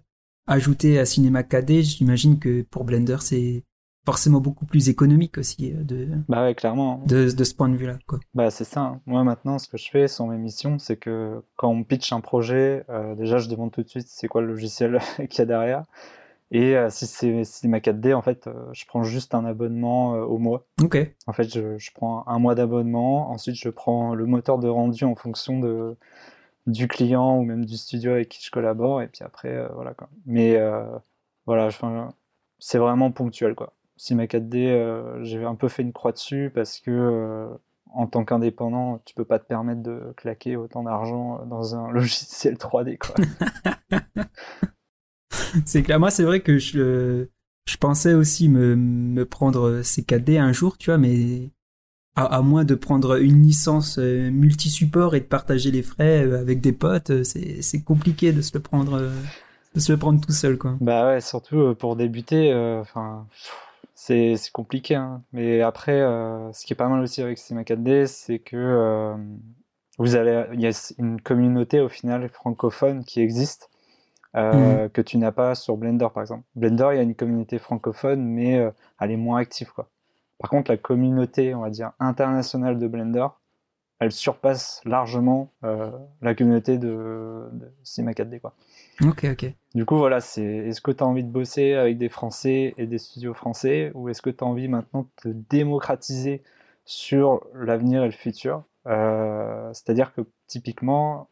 [0.48, 1.82] ajoutées à Cinema 4D.
[1.82, 3.64] J'imagine que pour Blender c'est
[4.06, 6.08] forcément beaucoup plus économique aussi de.
[6.30, 7.04] Bah ouais, clairement.
[7.06, 7.98] De, de ce point de vue-là.
[8.34, 8.82] Bah c'est ça.
[8.82, 9.02] Hein.
[9.06, 12.22] Moi maintenant, ce que je fais sur mes missions, c'est que quand on pitch un
[12.22, 12.86] projet,
[13.18, 15.00] déjà je demande tout de suite c'est quoi le logiciel
[15.30, 15.84] qu'il y a derrière.
[16.52, 20.22] Et euh, si c'est ma 4D, en fait, euh, je prends juste un abonnement euh,
[20.22, 20.66] au mois.
[20.82, 20.98] Ok.
[21.26, 23.30] En fait, je, je prends un mois d'abonnement.
[23.32, 25.98] Ensuite, je prends le moteur de rendu en fonction de,
[26.66, 29.02] du client ou même du studio avec qui je collabore.
[29.02, 30.10] Et puis après, voilà quoi.
[30.26, 30.58] Mais
[31.46, 31.70] voilà,
[32.60, 33.74] c'est vraiment ponctuel quoi.
[33.98, 37.50] Si ma 4D, j'ai un peu fait une croix dessus parce que
[37.94, 42.56] en tant qu'indépendant, tu peux pas te permettre de claquer autant d'argent dans un logiciel
[42.56, 43.16] 3D quoi.
[45.66, 46.00] c'est clair.
[46.00, 47.26] Moi, c'est vrai que je,
[47.66, 51.50] je pensais aussi me, me prendre ces 4D un jour, tu vois, mais
[52.18, 56.62] à, moins de prendre une licence euh, multi-support et de partager les frais euh, avec
[56.62, 59.00] des potes, euh, c'est compliqué de se le prendre,
[59.76, 60.76] de se le prendre tout seul, quoi.
[60.82, 63.28] Bah ouais, surtout pour débuter, enfin.
[63.94, 65.22] c'est compliqué, hein.
[65.32, 66.00] mais après,
[66.54, 69.16] ce qui est pas mal aussi avec Cinema 4D, c'est que
[70.00, 73.70] vous allez, il y a une communauté au final francophone qui existe
[74.36, 74.90] euh, mm.
[74.90, 76.44] que tu n'as pas sur Blender par exemple.
[76.56, 79.90] Blender, il y a une communauté francophone, mais euh, elle est moins active quoi.
[80.40, 83.28] Par contre, la communauté, on va dire internationale de Blender,
[84.00, 85.90] elle surpasse largement euh,
[86.22, 88.54] la communauté de, de Cinema 4D quoi.
[89.04, 89.52] Ok, ok.
[89.74, 92.86] Du coup, voilà, c'est est-ce que tu as envie de bosser avec des Français et
[92.86, 96.44] des studios français, ou est-ce que tu as envie maintenant de te démocratiser
[96.86, 98.64] sur l'avenir et le futur?
[98.86, 101.28] C'est-à-dire que typiquement,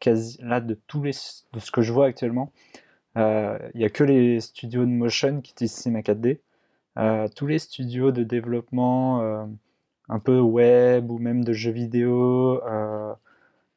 [0.00, 1.12] quasi là de tous les
[1.52, 2.52] de ce que je vois actuellement,
[3.18, 6.40] euh, il n'y a que les studios de motion qui utilisent Cinema 4D.
[6.98, 9.44] Euh, tous les studios de développement euh,
[10.08, 12.60] un peu web ou même de jeux vidéo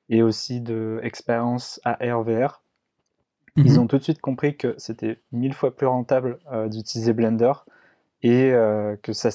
[0.10, 2.62] et aussi de expérience AR VR,
[3.56, 3.80] ils mhm.
[3.80, 7.54] ont tout de suite compris que c'était mille fois plus rentable d'utiliser Blender
[8.24, 8.52] et
[9.02, 9.30] que ça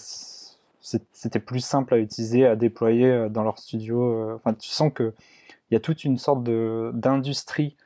[0.80, 4.34] c'était plus simple à utiliser, à déployer dans leur studio.
[4.34, 5.14] Enfin, tu sens que
[5.70, 7.76] il y a toute une sorte d'industrie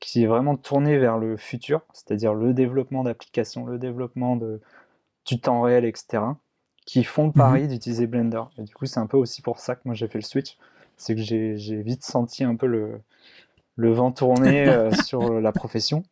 [0.00, 4.60] qui est vraiment tournée vers le futur, c'est-à-dire le développement d'applications, le développement de,
[5.26, 6.24] du temps réel, etc.,
[6.84, 7.34] qui font le mhm.
[7.34, 8.42] pari d'utiliser Blender.
[8.58, 10.58] Et du coup, c'est un peu aussi pour ça que moi j'ai fait le switch,
[10.96, 13.00] c'est que j'ai vite senti un peu le,
[13.76, 16.02] le vent tourner euh, sur la profession.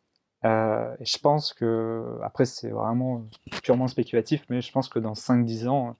[0.45, 3.25] Euh, et je pense que, après c'est vraiment
[3.61, 5.97] purement spéculatif, mais je pense que dans 5-10 ans,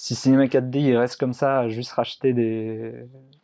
[0.00, 2.94] si Cinema 4D il reste comme ça, à juste racheter des,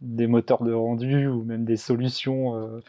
[0.00, 2.80] des moteurs de rendu ou même des solutions euh,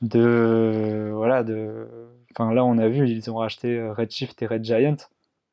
[0.00, 1.88] de voilà de
[2.30, 4.94] enfin là on a vu ils ont racheté euh, Redshift et Red Giant.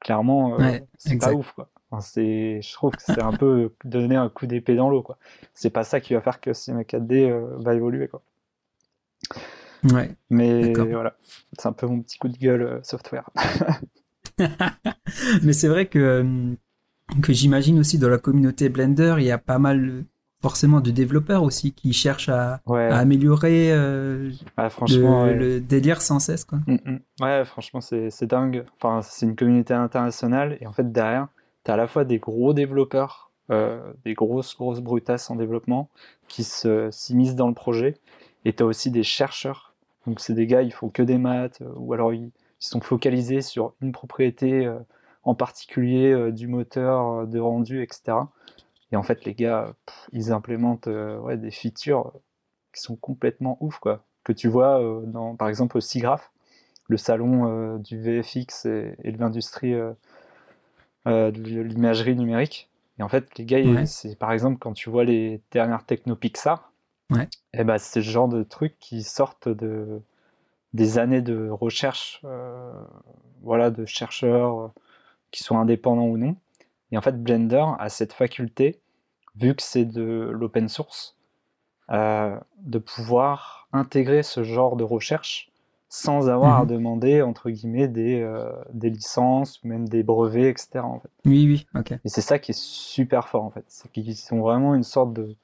[0.02, 1.68] Clairement euh, c'est pas ouf quoi.
[2.00, 5.18] C'est je trouve que c'est un peu donner un coup d'épée dans l'eau quoi.
[5.56, 8.22] C'est pas ça qui va faire que Cinema 4D va évoluer quoi.
[9.92, 11.16] Ouais mais voilà
[11.58, 13.28] c'est un peu mon petit coup de gueule software.
[15.44, 16.56] Mais c'est vrai que
[17.22, 20.06] que j'imagine aussi dans la communauté Blender, il y a pas mal
[20.42, 23.72] forcément de développeurs aussi qui cherchent à, améliorer
[24.70, 26.46] franchement, le, délire sans cesse.
[26.46, 26.60] Quoi.
[26.68, 27.00] Mm, mm.
[27.22, 28.66] Ouais, franchement, c'est dingue.
[28.78, 31.28] Enfin, c'est une communauté internationale et en fait, derrière,
[31.64, 35.90] tu as à la fois des gros développeurs, des grosses, grosses brutasses en développement
[36.28, 37.98] qui s'immiscent dans le projet
[38.46, 39.76] et tu as aussi des chercheurs.
[40.08, 43.42] Donc, c'est des gars, ils font que des maths ou alors ils, ils sont focalisés
[43.42, 44.68] sur une propriété
[45.24, 48.18] en particulier euh, du moteur, euh, de rendu, etc.
[48.92, 49.74] Et en fait, les gars,
[50.12, 52.12] ils implémentent euh, ouais, des features
[52.74, 54.04] qui sont complètement ouf, quoi.
[54.24, 56.30] Que tu vois, dans, par exemple, au SIGGRAPH,
[56.88, 59.74] le salon du VFX et, de l'industrie
[61.06, 62.70] de l'imagerie numérique.
[63.00, 66.72] Et en fait, les gars, c'est par exemple quand tu vois les dernières techno Pixar,
[67.10, 67.24] ouais.
[67.24, 70.02] et eh ben, c'est le genre de trucs qui sortent de
[70.74, 72.24] des années de recherche,
[73.42, 74.72] voilà, de chercheurs
[75.32, 76.36] qui soient indépendants ou non.
[76.92, 78.82] Et en fait, Blender a cette faculté,
[79.36, 81.18] vu que c'est de l'open source,
[81.92, 85.52] euh, de pouvoir intégrer ce genre de recherche
[85.90, 86.70] sans avoir à mhm.
[86.70, 90.80] demander, entre guillemets, des, euh, des licences, même des brevets, etc.
[90.80, 91.10] En fait.
[91.26, 91.92] Oui, oui, ok.
[91.92, 93.66] Et c'est ça qui est super fort, en fait.
[93.68, 95.36] C'est qu'ils sont vraiment une sorte de,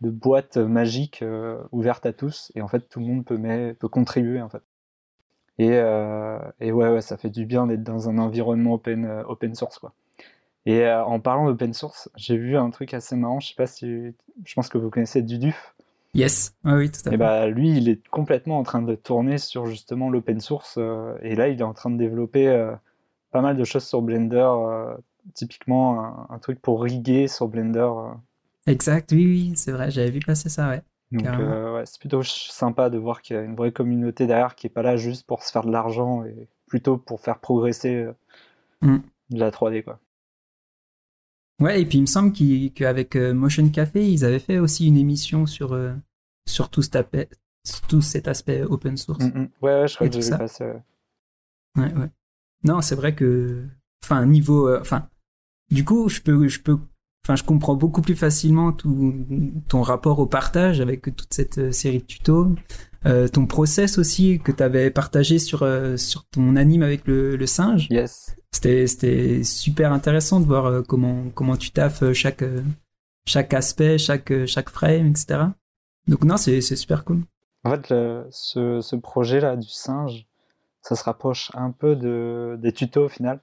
[0.00, 3.36] de boîte magique euh, ouverte à tous, et en fait, tout le monde peut,
[3.76, 4.62] peut contribuer, en fait.
[5.60, 9.22] Et, euh, et ouais, ouais, ça fait du bien d'être dans un environnement open, euh,
[9.28, 9.78] open source.
[9.78, 9.92] Quoi.
[10.64, 13.40] Et euh, en parlant d'open source, j'ai vu un truc assez marrant.
[13.40, 14.14] Je sais pas si.
[14.46, 15.74] Je pense que vous connaissez Duduf.
[16.14, 17.14] Yes, oui, tout à fait.
[17.14, 20.78] Et bah, lui, il est complètement en train de tourner sur justement l'open source.
[21.20, 22.72] et là, il est en train de développer
[23.30, 24.50] pas mal de choses sur Blender.
[25.34, 27.90] typiquement, un, truc pour riguer sur Blender.
[28.66, 30.82] Exact, oui, oui, c'est vrai, j'avais vu passer ça, ouais.
[31.12, 34.54] Donc euh, ouais, c'est plutôt sympa de voir qu'il y a une vraie communauté derrière
[34.54, 37.94] qui est pas là juste pour se faire de l'argent et plutôt pour faire progresser
[37.94, 38.12] euh,
[38.82, 38.98] mm.
[39.30, 39.98] de la 3D quoi.
[41.60, 42.32] Ouais, et puis il me semble
[42.72, 45.78] qu'avec euh, Motion Café, ils avaient fait aussi une émission sur,
[46.46, 47.28] sur tout, cet aspect,
[47.86, 49.22] tout cet aspect open source.
[49.22, 49.48] Mm, mm.
[49.60, 50.32] Ouais, ouais, je crois que j'ai.
[51.76, 52.10] Ouais, ouais.
[52.64, 53.66] Non, c'est vrai que.
[54.02, 54.74] Enfin, niveau.
[54.74, 55.10] Enfin,
[55.70, 56.78] du coup, je peux, je peux
[57.24, 59.14] Enfin, je comprends beaucoup plus facilement tout,
[59.68, 62.54] ton rapport au partage avec toute cette euh, série de tutos.
[63.06, 67.36] Euh, ton process aussi que tu avais partagé sur, euh, sur ton anime avec le,
[67.36, 67.88] le singe.
[67.90, 68.36] Yes.
[68.52, 72.44] C'était super intéressant de voir comment, comment tu taffes chaque,
[73.26, 75.44] chaque aspect, chaque, chaque frame, etc.
[76.08, 77.20] Donc non, c'est super cool.
[77.64, 77.94] En fait,
[78.30, 80.26] ce, ce projet-là du singe,
[80.82, 83.40] ça se rapproche un peu de, des tutos au final.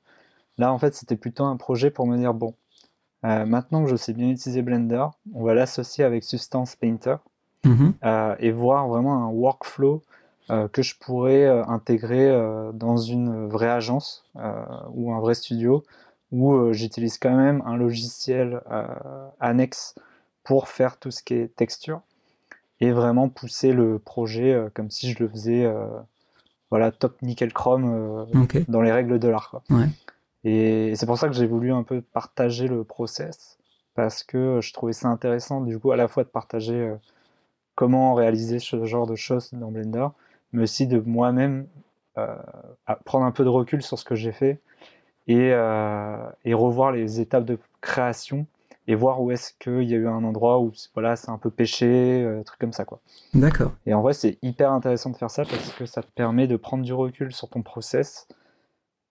[0.57, 2.53] Là, en fait, c'était plutôt un projet pour me dire, bon,
[3.25, 7.15] euh, maintenant que je sais bien utiliser Blender, on va l'associer avec Substance Painter
[7.65, 7.93] mhm.
[8.03, 10.03] euh, et voir vraiment un workflow
[10.49, 12.31] euh, que je pourrais intégrer
[12.73, 14.25] dans une vraie agence
[14.93, 15.83] ou un vrai studio
[16.31, 18.61] où j'utilise quand même un logiciel
[19.39, 19.95] annexe
[20.43, 22.01] pour faire tout ce qui est texture
[22.79, 25.69] et vraiment pousser le projet comme si je le faisais
[26.69, 28.27] voilà top nickel chrome
[28.67, 29.61] dans les règles de l'art.
[30.47, 33.57] Et c'est pour ça que j'ai voulu un peu partager le process,
[33.95, 36.95] parce que je trouvais ça intéressant, du coup, à la fois de partager euh,
[37.75, 40.07] comment réaliser ce genre de choses dans Blender,
[40.53, 41.67] mais aussi de moi-même
[42.17, 42.33] euh,
[43.03, 44.61] prendre un peu de recul sur ce que j'ai fait
[45.27, 48.47] et, euh, et, revoir les étapes de création
[48.87, 51.49] et voir où est-ce qu'il y a eu un endroit où voilà, c'est un peu
[51.49, 52.85] péché, un truc comme ça.
[52.85, 53.01] quoi.
[53.33, 53.73] D'accord.
[53.85, 56.55] Et en vrai, c'est hyper intéressant de faire ça parce que ça te permet de
[56.55, 58.29] prendre du recul sur ton process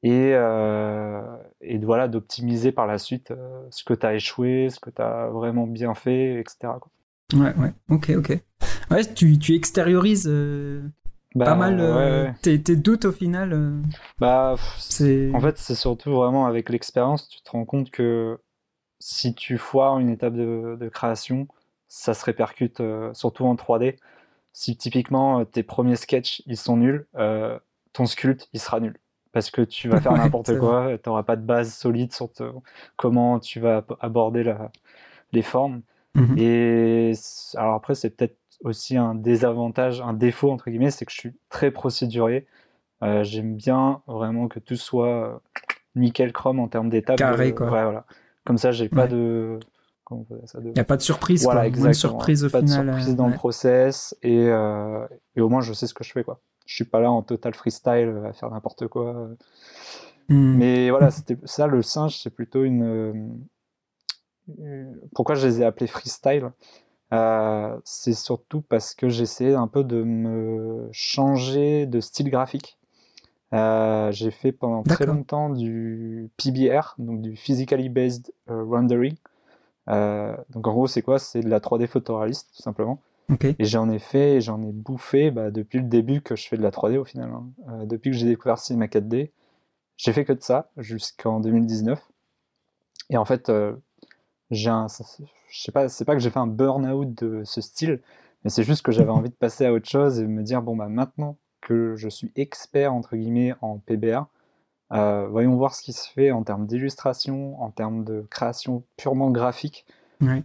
[0.07, 1.21] et, euh,
[1.61, 5.03] et voilà, d'optimiser par la suite euh, ce que tu as échoué, ce que tu
[5.03, 6.75] as vraiment bien fait, etc.
[6.81, 6.91] Quoi.
[7.35, 8.41] Ouais, ouais, ok, ok.
[8.93, 10.81] Ouais, tu, tu extériorises euh,
[11.35, 13.83] pas bah, mal tes, tes, doutes au final.
[14.21, 18.39] bah, en fait, c'est surtout vraiment avec l'expérience, tu te rends compte que
[19.01, 21.49] si tu foires une étape de, de création,
[21.89, 22.81] ça se répercute
[23.13, 23.97] surtout en 3D.
[24.53, 27.07] Si typiquement tes premiers sketchs ils sont nuls,
[27.93, 28.97] ton sculpte il sera nul
[29.37, 32.31] parce que tu vas faire n'importe quoi, tu n'auras pas de base solide sur
[32.97, 34.73] comment tu vas aborder la,
[35.33, 35.83] les formes.
[36.15, 36.39] Mhm.
[36.39, 37.13] Et
[37.55, 41.35] alors après, c'est peut-être aussi un désavantage, un défaut entre guillemets, c'est que je suis
[41.51, 42.47] très procédurier.
[43.03, 45.35] Euh, j'aime bien vraiment que tout soit euh,
[45.97, 47.19] nickel chrome en termes d'étapes.
[47.19, 47.67] Carré, quoi.
[47.67, 48.07] Ouais, voilà.
[48.47, 49.59] Comme ça, j'ai pas de.
[50.11, 51.45] Il n'y a pas de surprise.
[51.45, 51.93] Voilà, exactement.
[51.93, 55.87] surprise au pas de surprise dans le process et, euh, et, au moins je sais
[55.87, 58.89] ce que je fais quoi je suis pas là en total freestyle à faire n'importe
[58.89, 59.31] quoi.
[60.29, 60.57] Hmm.
[60.57, 63.39] Mais voilà, c'était ça le singe, c'est plutôt une.
[64.61, 66.53] Euh, pourquoi je les ai appelés freestyle
[67.13, 72.79] euh, C'est surtout parce que j'essayais un peu de me changer de style graphique.
[73.53, 79.15] Euh, j'ai fait pendant très longtemps du PBR, donc du Physically Based Rendering.
[79.87, 81.21] donc en gros, c'est quoi?
[81.21, 83.01] C'est de la 3D photoréaliste, tout simplement.
[83.59, 86.63] Et j'en ai fait, j'en ai bouffé bah, depuis le début que je fais de
[86.63, 87.31] la 3D au final.
[87.31, 87.85] Hein.
[87.85, 89.31] depuis que j'ai découvert Cinema 4D,
[89.97, 92.01] j'ai fait que de ça jusqu'en 2019.
[93.11, 93.51] Et en fait,
[94.51, 94.87] j'ai un,
[95.49, 98.01] je sais pas, c'est pas que j'ai fait un burn-out de ce style,
[98.45, 100.77] mais c'est juste que j'avais envie de passer à autre chose et me dire bon
[100.77, 104.27] bah maintenant que je suis expert entre guillemets en PBR,
[104.93, 109.31] euh, voyons voir ce qui se fait en termes d'illustration, en termes de création purement
[109.31, 109.85] graphique,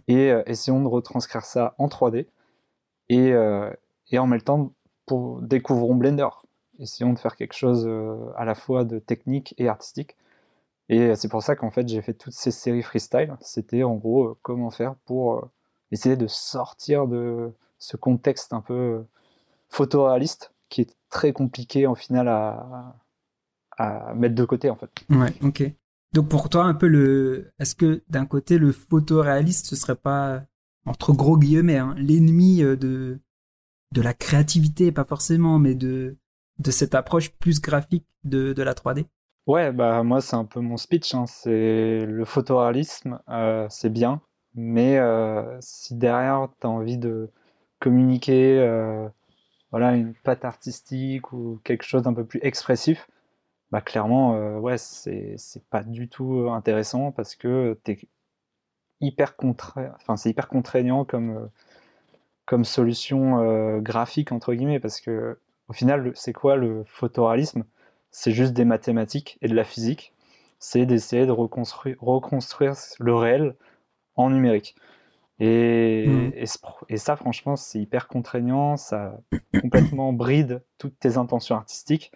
[0.08, 2.26] et euh, essayons de retranscrire ça en 3D.
[3.12, 3.70] Et, euh,
[4.10, 4.72] et en même temps,
[5.42, 6.28] découvrons Blender.
[6.78, 7.86] Essayons de faire quelque chose
[8.36, 10.16] à la fois de technique et artistique.
[10.88, 13.36] Et c'est pour ça qu'en fait j'ai fait toutes ces séries freestyle.
[13.40, 15.48] C'était en gros comment faire pour
[15.90, 19.04] essayer de sortir de ce contexte un peu
[19.68, 22.94] photoréaliste qui est très compliqué en final à,
[23.76, 24.90] à mettre de côté en fait.
[25.10, 25.64] Ouais, ok.
[26.14, 30.42] Donc pour toi, un peu le, est-ce que d'un côté le photoréaliste ce serait pas
[30.86, 33.20] entre gros guillemets hein, l'ennemi euh, de
[33.92, 36.16] de la créativité, pas forcément, mais de
[36.58, 39.06] de cette approche plus graphique de, de la 3D
[39.46, 41.14] Ouais, bah moi c'est un peu mon speech.
[41.14, 41.26] Hein.
[41.26, 44.22] C'est le photoréalisme, euh, c'est bien,
[44.54, 47.30] mais euh, si derrière tu as envie de
[47.80, 48.58] communiquer,
[49.72, 53.08] voilà, une patte artistique ou quelque chose d'un peu plus expressif,
[53.72, 55.36] bah clairement, ouais, c'est
[55.70, 57.98] pas du tout intéressant parce que t'es
[59.02, 59.34] hyper
[59.96, 61.46] enfin c'est hyper contraignant comme euh,
[62.46, 65.38] comme solution euh, graphique entre guillemets parce que
[65.68, 67.64] au final, c'est quoi le photoréalisme?
[68.10, 70.12] C'est juste des mathématiques et de la physique.
[70.58, 73.56] C'est d'essayer de reconstruire, reconstruire le réel
[74.16, 74.76] en numérique.
[75.40, 76.32] Et, mmh.
[76.90, 79.18] et, ça, franchement, c'est hyper contraignant, ça
[79.60, 82.12] complètement bride toutes tes intentions artistiques.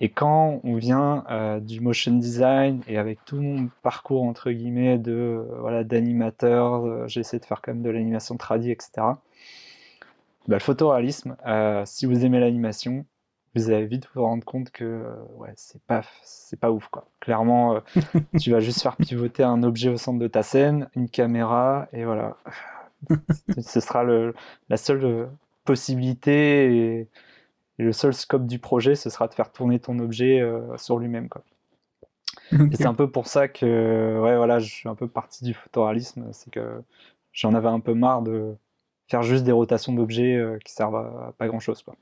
[0.00, 4.96] Et quand on vient euh, du motion design et avec tout mon parcours entre guillemets
[4.98, 8.90] de euh, voilà d'animateur, euh, j'essaie de faire quand même de l'animation tradie, etc.
[10.46, 11.36] Bah, le photoréalisme,
[11.84, 13.04] si vous aimez l'animation,
[13.54, 15.04] vous allez vite vous rendre compte que
[15.36, 17.08] ouais c'est pas c'est pas ouf quoi.
[17.20, 17.80] Clairement,
[18.40, 22.04] tu vas juste faire pivoter un objet au centre de ta scène, une caméra et
[22.04, 22.36] voilà.
[23.60, 24.34] Ce sera le,
[24.70, 25.28] la seule
[25.64, 27.08] possibilité et
[27.78, 30.98] et le seul scope du projet, ce sera de faire tourner ton objet euh, sur
[30.98, 31.28] lui-même.
[31.28, 31.42] Quoi.
[32.52, 35.54] Et c'est un peu pour ça que ouais, voilà, je suis un peu parti du
[35.54, 36.28] photoréalisme.
[36.32, 36.82] C'est que
[37.32, 38.54] j'en avais un peu marre de
[39.06, 41.82] faire juste des rotations d'objets euh, qui servent à, pas grand-chose.
[41.82, 41.94] Quoi.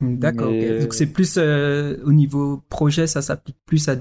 [0.00, 0.50] D'accord.
[0.50, 3.96] Donc c'est plus euh, au niveau projet, ça s'applique plus à,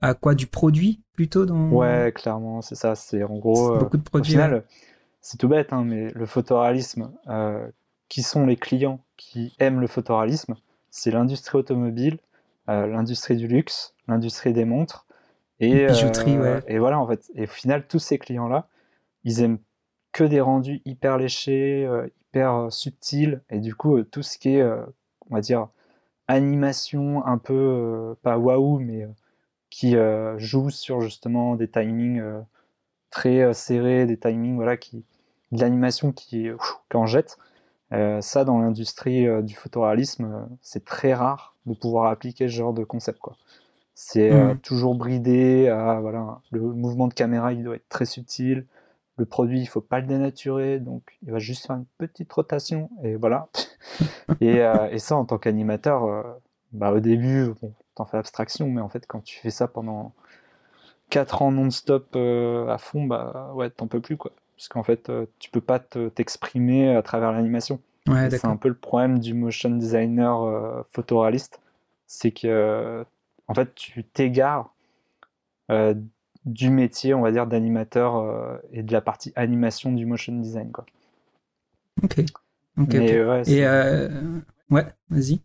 [0.00, 1.70] à quoi Du produit plutôt dans...
[1.70, 2.96] Ouais, clairement, c'est ça.
[2.96, 3.78] C'est en gros.
[3.78, 4.32] beaucoup de produits.
[4.32, 4.64] Au final,
[5.20, 7.12] c'est tout bête, hein, mais le photoréalisme,
[8.08, 10.54] qui sont les clients qui aiment le photoréalisme,
[10.90, 12.18] c'est l'industrie automobile,
[12.68, 15.06] euh, l'industrie du luxe, l'industrie des montres.
[15.60, 17.30] Et, euh, et voilà, en fait.
[17.34, 18.68] Et au final, tous ces clients-là,
[19.24, 19.58] ils aiment
[20.12, 23.42] que des rendus hyper léchés, euh, hyper subtils.
[23.50, 25.68] Et du coup, tout ce qui est, on va dire,
[26.28, 29.06] animation un peu, pas waouh, mais
[29.70, 29.96] qui
[30.36, 32.22] joue sur justement des timings
[33.10, 35.04] très serrés, des timings, voilà, qui,
[35.52, 36.48] de l'animation qui,
[36.90, 37.38] qui en jette.
[37.92, 42.54] Euh, ça, dans l'industrie euh, du photoréalisme, euh, c'est très rare de pouvoir appliquer ce
[42.54, 43.18] genre de concept.
[43.20, 43.36] Quoi.
[43.94, 44.58] C'est mmh.
[44.58, 45.68] toujours bridé.
[45.68, 48.66] À, voilà, le mouvement de caméra, il doit être très subtil.
[49.18, 52.90] Le produit, il faut pas le dénaturer, donc il va juste faire une petite rotation
[53.02, 53.48] et voilà.
[54.42, 54.58] et,
[54.90, 56.36] et, ça, en tant qu'animateur,
[56.72, 60.12] bah, au début, bon, t'en fais abstraction, mais en fait, quand tu fais ça pendant
[61.08, 65.26] 4 ans non-stop à fond, bah ouais, t'en peux plus quoi parce qu'en fait, euh,
[65.38, 67.80] tu peux pas t'exprimer à travers l'animation.
[68.06, 71.60] c'est un peu le problème du motion designer euh, photoréaliste,
[72.06, 73.04] c'est que
[73.48, 74.74] en fait, tu t'égares
[75.70, 75.94] euh,
[76.44, 80.86] du métier, on va dire, d'animateur et de la partie animation du motion design, quoi.
[82.02, 82.20] Ok.
[82.78, 82.92] Ok.
[82.92, 83.66] Ouais, et
[84.70, 85.40] ouais, vas-y.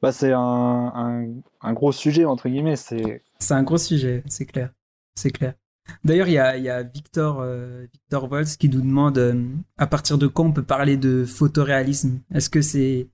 [0.00, 2.76] Bah, c'est un, un, gros sujet entre guillemets.
[2.76, 3.22] C'est.
[3.38, 4.70] C'est un gros sujet, c'est clair.
[5.14, 5.54] C'est clair.
[6.04, 9.44] D'ailleurs, il y a, y a, Victor, euh, Victor Volz qui nous demande euh,
[9.78, 12.20] à partir de quand on peut parler de photoréalisme?
[12.34, 13.08] Est-ce que c'est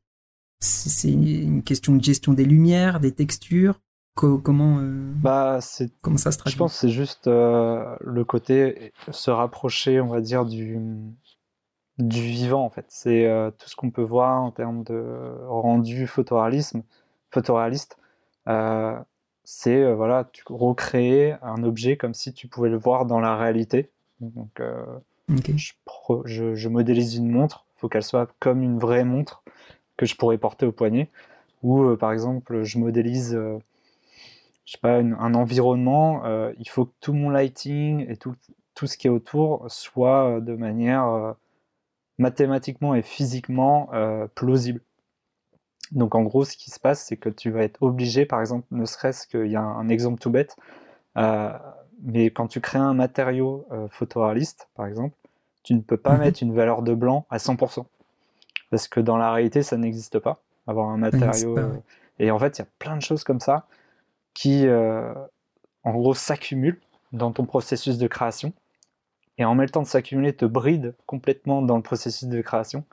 [0.60, 3.80] c'est une question de gestion des lumières, des textures?
[4.14, 5.60] Comment euh, bah
[6.02, 6.54] comment ça se traduit?
[6.54, 10.76] Je pense que c'est juste le côté se rapprocher, on va dire du
[11.98, 12.86] du vivant en fait.
[12.88, 16.82] C'est tout ce qu'on peut voir en termes de rendu photoréalisme,
[17.30, 17.96] photoréaliste
[19.50, 23.34] c'est euh, voilà, tu recréer un objet comme si tu pouvais le voir dans la
[23.34, 23.88] réalité.
[24.20, 24.84] Donc, euh,
[26.26, 29.42] je, modélise une montre, il faut qu'elle soit comme une vraie montre
[29.96, 31.08] que je pourrais porter au poignet.
[31.62, 33.40] Ou euh, par exemple, je modélise,
[34.66, 36.24] je sais pas, un environnement.
[36.58, 38.34] il faut que tout mon lighting et tout,
[38.74, 41.36] tout ce qui est autour soit de manière
[42.18, 43.88] mathématiquement et physiquement
[44.34, 44.82] plausible.
[45.92, 48.66] Donc en gros, ce qui se passe, c'est que tu vas être obligé, par exemple,
[48.70, 50.56] ne serait-ce qu'il y a un exemple tout bête,
[51.16, 55.16] mais quand tu crées un matériau photoréaliste, par exemple,
[55.62, 56.20] tu ne peux pas mhm.
[56.20, 57.84] mettre une valeur de blanc à 100%.
[58.70, 60.40] Parce que dans la réalité, ça n'existe pas.
[60.66, 61.58] Avoir un matériau.
[62.18, 63.66] Et en fait, il y a plein de choses comme ça
[64.34, 65.12] qui, euh,
[65.84, 66.80] en gros, s'accumulent
[67.12, 68.52] dans ton processus de création.
[69.38, 72.84] Et en même temps de s'accumuler, te bride complètement dans le processus de création.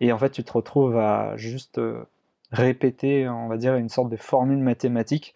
[0.00, 2.04] Et en fait, tu te retrouves à juste euh,
[2.52, 5.34] répéter, on va dire, une sorte de formule mathématique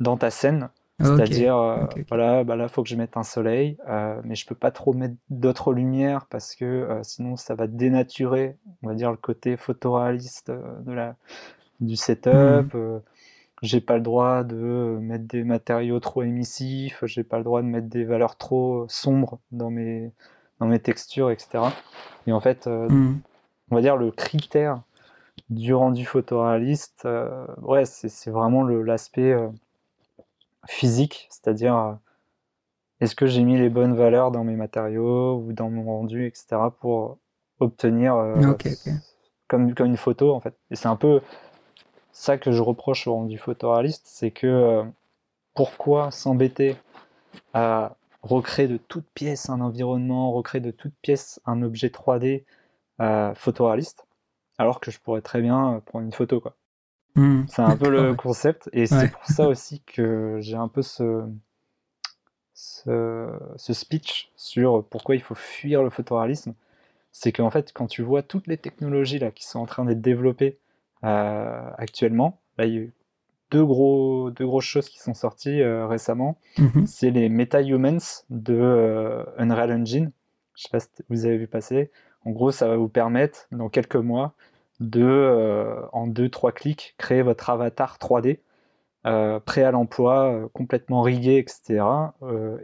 [0.00, 0.68] dans ta scène.
[1.00, 3.76] C'est-à-dire, euh, voilà, bah là, il faut que je mette un soleil,
[4.22, 8.88] mais je peux pas trop mettre d'autres lumières parce que sinon, ça va dénaturer, on
[8.88, 11.16] va dire, le côté photoréaliste de la,
[11.80, 12.74] du setup.
[12.74, 13.00] Hmm.
[13.62, 17.66] j'ai pas le droit de mettre des matériaux trop émissifs, j'ai pas le droit de
[17.66, 20.12] mettre des valeurs trop sombres dans mes,
[20.60, 21.64] dans mes textures, etc.
[22.26, 23.20] Et en fait, euh, hmm.
[23.70, 24.82] on va dire le critère
[25.50, 29.48] du rendu photoréaliste, euh, ouais, c'est vraiment l'aspect euh,
[30.66, 31.98] physique, c'est-à-dire
[33.00, 36.56] est-ce que j'ai mis les bonnes valeurs dans mes matériaux ou dans mon rendu, etc.
[36.80, 37.18] pour
[37.60, 38.14] obtenir
[39.48, 40.54] Comme, comme une photo en fait.
[40.70, 41.20] Et c'est un peu
[42.14, 44.84] ça que je reproche au rendu photoréaliste, c'est que euh,
[45.54, 46.76] pourquoi s'embêter
[47.52, 52.44] à recréer de toutes pièces un environnement, recréer de toutes pièces un objet 3D
[53.00, 54.03] euh, photoréaliste,
[54.58, 56.56] alors que je pourrais très bien prendre une photo quoi.
[57.16, 57.44] Hmm.
[57.46, 61.24] c'est un peu le concept et c'est pour ça aussi que j'ai un peu ce,
[62.54, 66.54] ce, ce speech sur pourquoi il faut fuir le photoréalisme.
[67.12, 70.00] C'est qu'en fait, quand tu vois toutes les technologies là qui sont en train d'être
[70.00, 70.58] développées
[71.04, 72.40] euh, actuellement.
[72.56, 72.92] Là, il y a eu
[73.50, 76.38] deux, gros, deux grosses choses qui sont sorties euh, récemment.
[76.56, 76.86] Mhm.
[76.86, 80.12] C'est les MetaHumans de euh, Unreal Engine.
[80.54, 81.90] Je sais pas si vous avez vu passer.
[82.24, 84.34] En gros, ça va vous permettre, dans quelques mois,
[84.80, 88.40] de, en deux, trois clics, créer votre avatar 3D
[89.44, 91.84] prêt à l'emploi, complètement rigué, etc.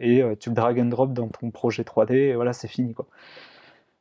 [0.01, 2.95] et tu le drag and drop dans ton projet 3D, et voilà, c'est fini.
[2.95, 3.07] Quoi.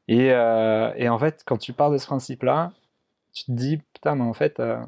[0.07, 2.71] Et, et, en fait, quand tu pars de ce principe-là,
[3.33, 4.79] tu te dis, putain, mais en fait, euh,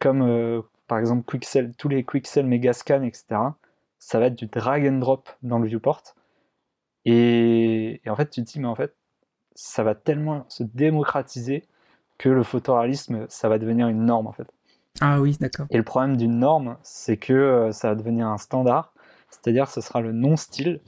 [0.00, 3.40] comme euh, par exemple Quixel, tous les Quixel Megascan, etc.,
[3.98, 6.02] ça va être du drag and drop dans le viewport.
[7.04, 8.94] Et, en fait, tu te dis, mais en fait,
[9.56, 11.64] ça va tellement se démocratiser
[12.18, 14.46] que le photoréalisme, ça va devenir une norme, en fait.
[15.00, 15.66] Ah oui, d'accord.
[15.70, 18.94] Et le problème d'une norme, c'est que euh, ça va devenir un standard,
[19.28, 20.80] c'est-à-dire ce sera le non-style.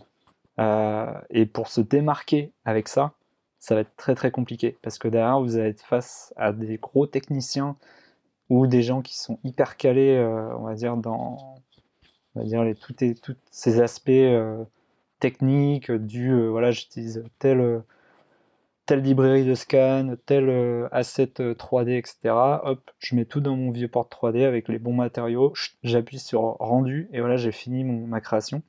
[1.31, 3.13] et pour se démarquer avec ça,
[3.59, 6.79] ça va être très très compliqué parce que derrière vous allez être face à des
[6.79, 7.77] gros techniciens
[8.51, 11.57] ou des gens qui sont hyper calés, euh, on va dire dans,
[12.35, 12.95] on va dire les tous
[13.51, 14.65] ces aspects euh,
[15.21, 17.83] techniques du euh, voilà j'utilise telle
[18.89, 22.35] telle librairie de scan, tel asset 3D, etc.
[22.65, 27.09] Hop, je mets tout dans mon viewport 3D avec les bons matériaux, j'appuie sur rendu
[27.13, 28.63] et voilà j'ai fini mon, ma création.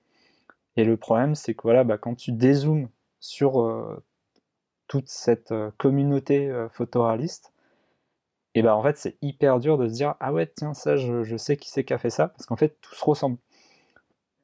[0.76, 2.90] Et le problème c'est que voilà bah, quand tu dézoomes
[3.22, 4.02] sur
[4.90, 7.54] toute cette euh, communauté euh, photoréaliste,
[8.56, 11.38] et ben en fait c'est hyper dur de se dire ah ouais tiens ça je,
[11.38, 13.38] sais qui c'est qui a fait ça parce qu'en fait tout se ressemble.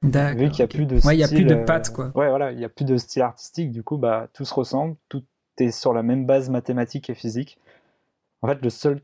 [0.04, 2.12] Vu qu'il n'y a plus de style, il y a plus de euh, pattes quoi.
[2.14, 4.96] Ouais voilà, il n'y a plus de style artistique, du coup bah tout se ressemble,
[5.10, 5.24] tout
[5.60, 7.58] est sur la même base mathématique et physique.
[8.42, 9.02] En fait le seul,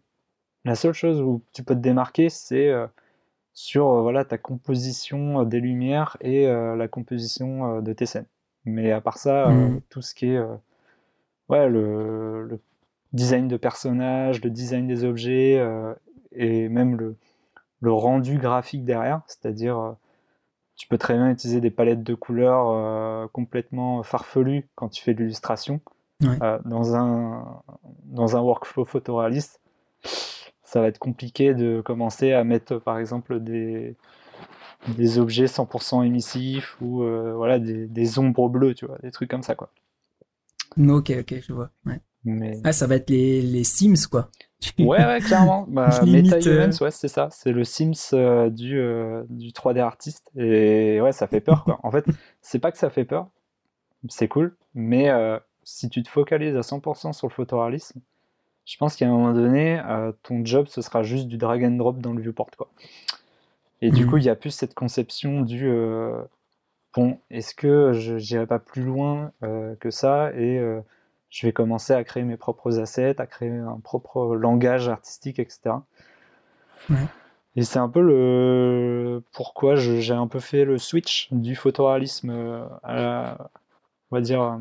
[0.66, 2.72] la seule chose où tu peux te démarquer c'est
[3.54, 8.28] sur voilà ta composition des lumières et la composition de tes scènes.
[8.66, 9.82] Mais à part ça, mmh.
[9.90, 10.40] tout ce qui est
[11.52, 12.60] ouais, le,
[13.14, 15.94] design de personnages, le design des objets euh,
[16.32, 17.18] et même le,
[17.82, 19.22] le, rendu graphique derrière.
[19.28, 19.92] C'est-à-dire, euh,
[20.78, 25.14] tu peux très bien utiliser des palettes de couleurs euh, complètement farfelues quand tu fais
[25.14, 25.82] de l'illustration.
[26.66, 27.62] Dans, un,
[28.06, 29.60] dans un workflow photoréaliste,
[30.64, 33.96] ça va être compliqué de commencer à mettre par exemple des,
[34.90, 37.04] des objets 100% émissifs ou
[37.36, 39.70] voilà des, des, ombres bleues, tu vois, des trucs comme ça quoi.
[40.78, 41.70] Ok, ok, je vois.
[41.86, 42.00] Ouais.
[42.24, 42.60] Mais...
[42.64, 44.30] Ah, ça va être les, les Sims, quoi.
[44.80, 45.66] ouais, ouais, clairement.
[45.68, 47.30] Bah, MetaHumans, euh, ouais, c'est ça.
[47.32, 50.30] C'est le Sims euh, du, euh, du 3D artiste.
[50.36, 51.80] Et ouais, ça fait peur, quoi.
[51.84, 52.06] En fait,
[52.42, 53.30] c'est pas que ça fait peur.
[54.08, 54.56] C'est cool.
[54.74, 55.10] Mais
[55.64, 58.00] si tu te focalises à 100% sur le photoréalisme,
[58.66, 59.82] je pense qu'à un moment donné,
[60.24, 62.70] ton job, ce sera juste du drag and drop dans le viewport, quoi.
[63.82, 64.10] Et du mhm.
[64.12, 65.68] coup, il y a plus cette conception du
[66.94, 70.82] bon, est-ce que je n'irai pas plus loin euh, que ça et euh,
[71.30, 75.76] je vais commencer à créer mes propres assets, à créer un propre langage artistique, etc.
[77.56, 82.66] Et c'est un peu le pourquoi j'ai un peu fait le switch du photoréalisme euh,
[82.84, 83.50] à
[84.10, 84.60] on va dire,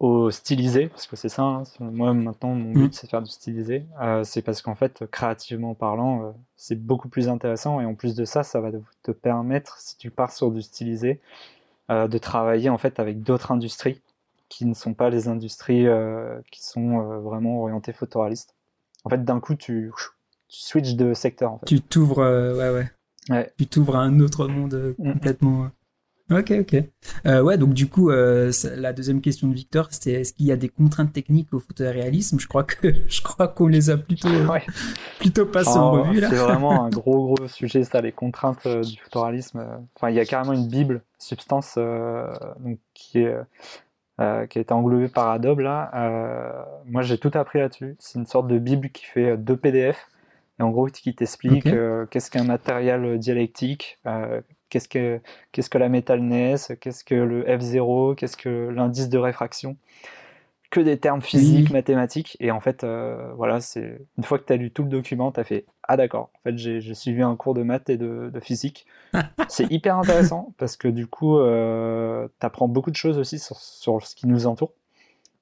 [0.00, 2.92] au stylisé, parce que c'est ça, hein, moi maintenant mon but mm.
[2.92, 3.84] c'est de faire du stylisé,
[4.22, 8.42] c'est parce qu'en fait, créativement parlant, c'est beaucoup plus intéressant et en plus de ça,
[8.44, 8.70] ça va
[9.02, 11.20] te permettre, si tu pars sur du stylisé,
[11.88, 14.00] de travailler en fait avec d'autres industries
[14.48, 15.86] qui ne sont pas les industries
[16.52, 18.54] qui sont vraiment orientées photoréalistes.
[19.04, 19.92] En fait, d'un coup, tu,
[20.48, 21.52] tu switches de secteur.
[21.52, 21.66] En fait.
[21.66, 22.22] Tu t'ouvres,
[22.56, 22.88] ouais, ouais,
[23.30, 23.52] ouais.
[23.58, 25.12] Tu t'ouvres à un autre monde mm.
[25.12, 25.70] complètement.
[26.30, 26.76] Ok, ok.
[27.26, 30.52] Euh, ouais, donc du coup, euh, la deuxième question de Victor, c'était est-ce qu'il y
[30.52, 32.38] a des contraintes techniques au photoréalisme?
[32.38, 34.62] Je crois que je crois qu'on les a plutôt ouais.
[35.18, 36.28] plutôt passées en revue là.
[36.28, 39.66] C'est vraiment un gros gros sujet ça, les contraintes euh, du photoréalisme.
[39.96, 43.34] Enfin, il y a carrément une bible substance donc, qui est
[44.48, 46.66] qui a été englobée par Adobe là.
[46.86, 47.96] moi, j'ai tout appris là-dessus.
[48.00, 50.08] C'est une sorte de bible qui fait deux PDF
[50.58, 51.68] et en gros qui t'explique
[52.10, 54.00] qu'est-ce qu'un matériel dialectique
[54.68, 55.20] qu'est-ce que,
[55.52, 59.76] qu'est-ce que la métalness, qu'est-ce que le F0, qu'est-ce que l'indice de réfraction?
[60.70, 62.36] Que des termes physiques, mathématiques.
[62.40, 65.32] Et en fait, euh, voilà, c'est une fois que tu as lu tout le document,
[65.32, 68.30] tu as fait Ah d'accord, en fait, j'ai, suivi un cours de maths et de,
[68.42, 68.86] physique.
[69.48, 73.56] c'est hyper intéressant parce que du coup, euh, tu apprends beaucoup de choses aussi sur,
[73.56, 74.72] sur ce qui nous entoure.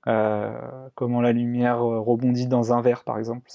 [0.06, 3.50] Euh, comment la lumière rebondit dans un verre, par exemple.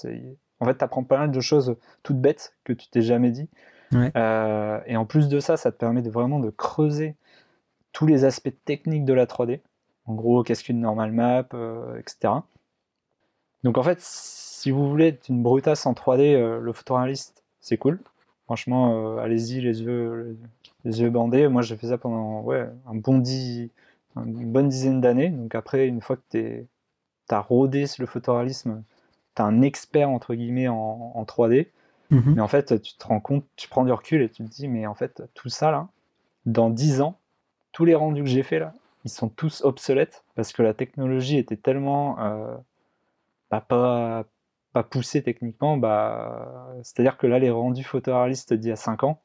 [0.60, 3.48] En fait, tu apprends pas mal de choses toutes bêtes que tu t'es jamais dit.
[3.94, 7.14] Euh, et en plus de ça, ça te permet de vraiment de creuser
[7.92, 9.60] tous les aspects techniques de la 3D.
[10.06, 12.34] En gros, qu'est-ce qu'une normal map, euh, etc.
[13.64, 17.76] Donc en fait, si vous voulez être une brutasse en 3D, euh, le photoréaliste, c'est
[17.76, 18.00] cool.
[18.46, 20.36] Franchement, allez-y, les yeux,
[20.84, 21.48] les yeux bandés.
[21.48, 25.30] Moi, j'ai fait ça pendant ouais, une bonne dizaine d'années.
[25.30, 26.66] Donc après, une fois que tu
[27.30, 28.82] as rodé le photoréalisme,
[29.36, 31.68] tu es un expert entre guillemets en 3D.
[32.12, 32.34] Mhm.
[32.36, 34.68] Mais en fait, tu te rends compte, tu prends du recul et tu te dis,
[34.68, 35.88] mais en fait, tout ça là,
[36.44, 37.18] dans 10 ans,
[37.72, 41.38] tous les rendus que j'ai faits là, ils sont tous obsolètes parce que la technologie
[41.38, 42.54] était tellement euh,
[43.50, 44.26] bah, pas,
[44.74, 45.78] pas poussée techniquement.
[45.78, 49.22] Bah, C'est-à-dire que là, les rendus photoréalistes d'il y a 5 ans,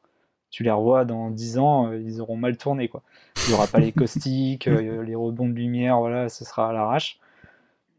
[0.50, 2.88] tu les revois dans 10 ans, euh, ils auront mal tourné.
[2.88, 3.04] Quoi.
[3.46, 6.74] Il n'y aura pas les caustiques, euh, les rebonds de lumière, voilà, ce sera à
[6.74, 7.20] l'arrache.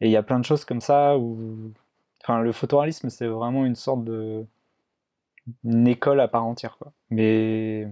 [0.00, 1.72] Et il y a plein de choses comme ça où.
[2.22, 4.44] Enfin, le photoréalisme, c'est vraiment une sorte de
[5.64, 6.76] une école à part entière.
[6.78, 6.92] Quoi.
[7.10, 7.88] Mais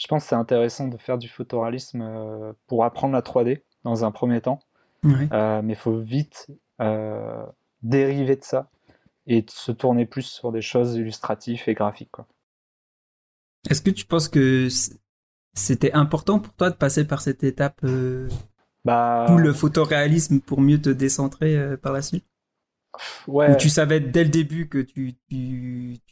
[0.00, 4.04] je pense que c'est intéressant de faire du photoréalisme euh, pour apprendre la 3D dans
[4.04, 4.60] un premier temps.
[5.04, 6.48] Euh, mais il faut vite
[6.80, 7.44] euh,
[7.82, 8.70] dériver de ça
[9.26, 12.16] et se tourner plus sur des choses illustratives et graphiques.
[13.68, 14.68] Est-ce que tu penses que
[15.54, 17.84] c'était important pour toi de passer par cette étape
[18.84, 19.26] bah...
[19.30, 22.29] ou le photoréalisme pour mieux te décentrer par la suite?
[23.28, 23.52] Ouais.
[23.52, 25.14] Ou tu savais dès le début que tu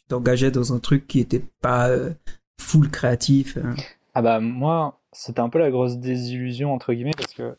[0.09, 2.13] t'engageais dans un truc qui était pas euh,
[2.61, 3.75] full créatif hein
[4.15, 7.57] Ah bah moi, c'était un peu la grosse désillusion entre guillemets parce que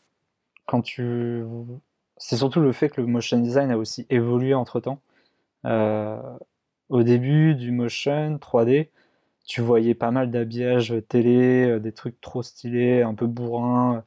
[0.66, 1.42] quand tu
[2.16, 5.00] c'est surtout le fait que le motion design a aussi évolué entre temps.
[5.64, 6.20] Euh,
[6.88, 8.88] au début du motion 3D,
[9.46, 14.04] tu voyais pas mal d'habillage télé, euh, des trucs trop stylés, un peu bourrins,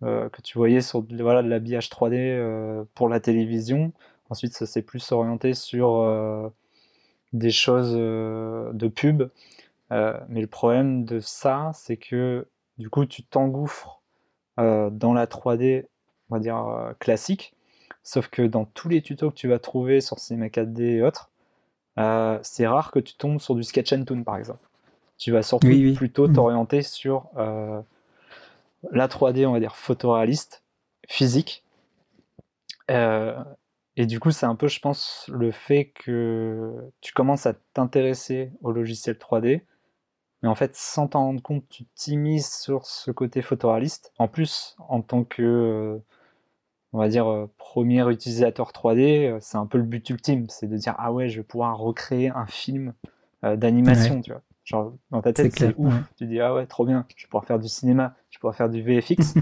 [0.00, 3.92] que tu voyais sur voilà, de l'habillage 3D pour la télévision.
[4.30, 6.48] Ensuite, ça s'est plus orienté sur euh,
[7.32, 9.30] des choses euh, de pub.
[9.90, 13.96] Euh, mais le problème de ça, c'est que du coup, tu t'engouffres
[14.56, 15.86] dans la 3D,
[16.28, 17.54] on va dire classique.
[18.02, 21.30] Sauf que dans tous les tutos que tu vas trouver sur Cinema 4D et autres,
[22.42, 24.68] c'est rare que tu tombes sur du sketch and tune par exemple.
[25.16, 26.32] Tu vas surtout plutôt mm.
[26.32, 30.64] t'orienter sur la 3D, on va dire photoréaliste,
[31.06, 31.64] physique.
[33.98, 38.52] Et du coup, c'est un peu, je pense, le fait que tu commences à t'intéresser
[38.62, 39.62] au logiciel 3D,
[40.40, 44.12] mais en fait, sans t'en rendre compte, tu t'immises sur ce côté photoréaliste.
[44.20, 45.98] En plus, en tant que, euh,
[46.92, 50.68] on va dire, euh, premier utilisateur 3D, euh, c'est un peu le but ultime, c'est
[50.68, 52.94] de dire, ah ouais, je vais pouvoir recréer un film
[53.42, 54.42] d'animation, tu vois.
[54.62, 55.92] Genre, dans ta tête, c'est ouf.
[56.16, 58.54] Tu dis, ah ouais, trop bien, je vais pouvoir faire du cinéma, je vais pouvoir
[58.54, 59.34] faire du VFX.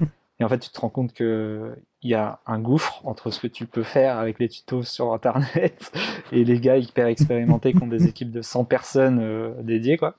[0.40, 3.40] Et en fait, tu te rends compte que il y a un gouffre entre ce
[3.40, 5.92] que tu peux faire avec les tutos sur internet
[6.32, 10.16] et les gars hyper expérimentés qui ont des équipes de 100 personnes euh, dédiées quoi.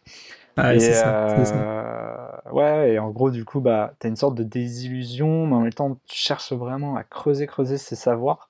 [0.57, 4.43] Ah, et, euh, ouais, et en gros, du coup, bah, tu as une sorte de
[4.43, 8.49] désillusion, mais en même temps, tu cherches vraiment à creuser, creuser ces savoirs.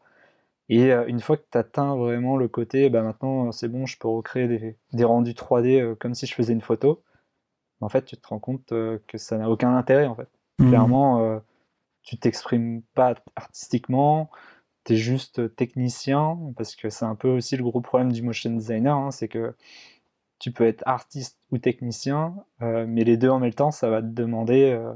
[0.68, 4.00] Et euh, une fois que tu atteins vraiment le côté, bah, maintenant, c'est bon, je
[4.00, 7.04] peux recréer des, des rendus 3D comme si je faisais une photo,
[7.82, 10.28] en fait, tu te rends compte que ça n'a aucun intérêt, en fait.
[10.58, 10.70] Mmh.
[10.70, 11.42] Clairement,
[12.04, 14.30] tu t'exprimes pas artistiquement,
[14.86, 18.52] tu es juste technicien, parce que c'est un peu aussi le gros problème du motion
[18.52, 19.56] designer, hein, c'est que
[20.40, 24.02] tu peux être artiste ou technicien, euh, mais les deux en même temps, ça va
[24.02, 24.94] te demander euh,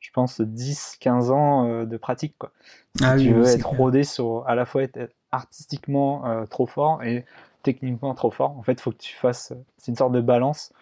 [0.00, 2.36] je pense, 10-15 ans de pratique.
[2.38, 2.52] Quoi.
[2.96, 3.72] Si Ah tu oui, veux être clair.
[3.76, 7.24] rodé sur à la fois être artistiquement euh, trop fort et
[7.62, 9.52] techniquement trop fort, en fait, il faut que tu fasses.
[9.76, 10.72] C'est une sorte de balance.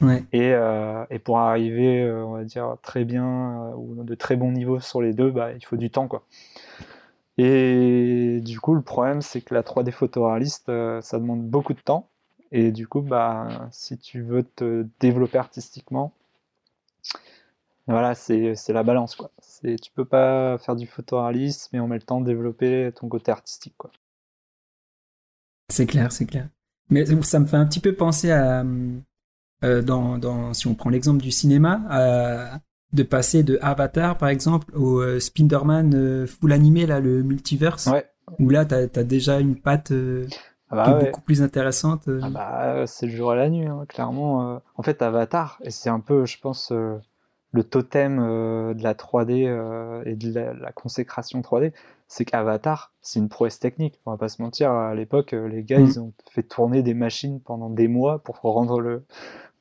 [0.00, 0.24] Ouais.
[0.32, 4.36] Et, euh, et pour arriver, euh, on va dire, très bien euh, ou de très
[4.36, 6.06] bons niveaux sur les deux, bah, il faut du temps.
[6.08, 6.24] Quoi.
[7.38, 10.66] Et du coup, le problème, c'est que la 3D photoréaliste,
[11.00, 12.08] ça demande beaucoup de temps.
[12.50, 16.12] Et du coup, bah, si tu veux te développer artistiquement,
[17.88, 19.16] voilà, c'est la balance.
[19.16, 19.32] Quoi.
[19.40, 23.74] C'est- Tu peux pas faire du photoréalisme et en même temps développer ton côté artistique.
[23.76, 23.90] Quoi.
[25.68, 26.48] C'est clair, c'est clair.
[26.90, 28.64] Mais ça me fait un petit peu penser à,
[29.64, 32.58] euh, dans, dans, si on prend l'exemple du cinéma, à-
[32.92, 37.86] de passer de Avatar, par exemple, au euh, Spider-Man euh, full animé, là, le multiverse,
[37.88, 38.06] Ouais.
[38.38, 40.26] où là, t'as as déjà une patte euh,
[40.70, 41.04] Ah bah qui est ouais.
[41.06, 42.08] beaucoup plus intéressante.
[42.08, 42.20] euh.
[42.22, 44.54] Ah bah, c'est le jour et la nuit, hein, clairement.
[44.54, 44.58] euh.
[44.76, 46.96] En fait, Avatar, et c'est un peu, je pense, euh,
[47.52, 51.72] le totem euh, de la 3D euh, et de la, la consécration 3D,
[52.06, 54.00] c'est qu'Avatar, c'est une prouesse technique.
[54.06, 55.84] On va pas se mentir, à l'époque, euh, les gars, Mm.
[55.84, 59.04] ils ont fait tourner des machines pendant des mois pour rendre le,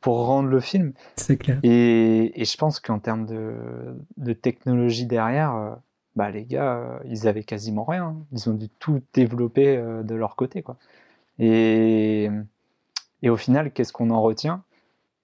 [0.07, 0.93] pour rendre le film.
[1.17, 1.59] C'est clair.
[1.63, 3.53] Et, et je pense qu'en termes de,
[4.15, 5.75] de technologie derrière, euh,
[6.15, 8.15] bah les gars, euh, ils avaient quasiment rien.
[8.31, 10.77] Ils ont dû tout développer euh, de leur côté, quoi.
[11.39, 12.29] Et,
[13.21, 14.63] et au final, qu'est-ce qu'on en retient?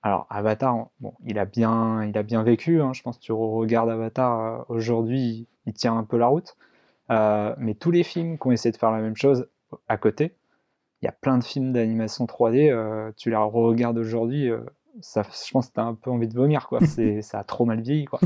[0.02, 2.82] Alors, Avatar, bon, il a bien, il a bien vécu.
[2.82, 2.92] hein.
[2.92, 6.58] Je pense que tu regardes Avatar aujourd'hui, il, il tient un peu la route.
[7.10, 9.48] Euh, mais tous les films qui ont essayé de faire la même chose
[9.88, 10.36] à côté,
[11.04, 14.62] il y a plein de films d'animation 3D, euh, tu les regardes aujourd'hui, euh,
[15.02, 16.80] ça, je pense que tu as un peu envie de vomir, quoi.
[16.86, 18.20] C'est, ça a trop mal vieilli, quoi.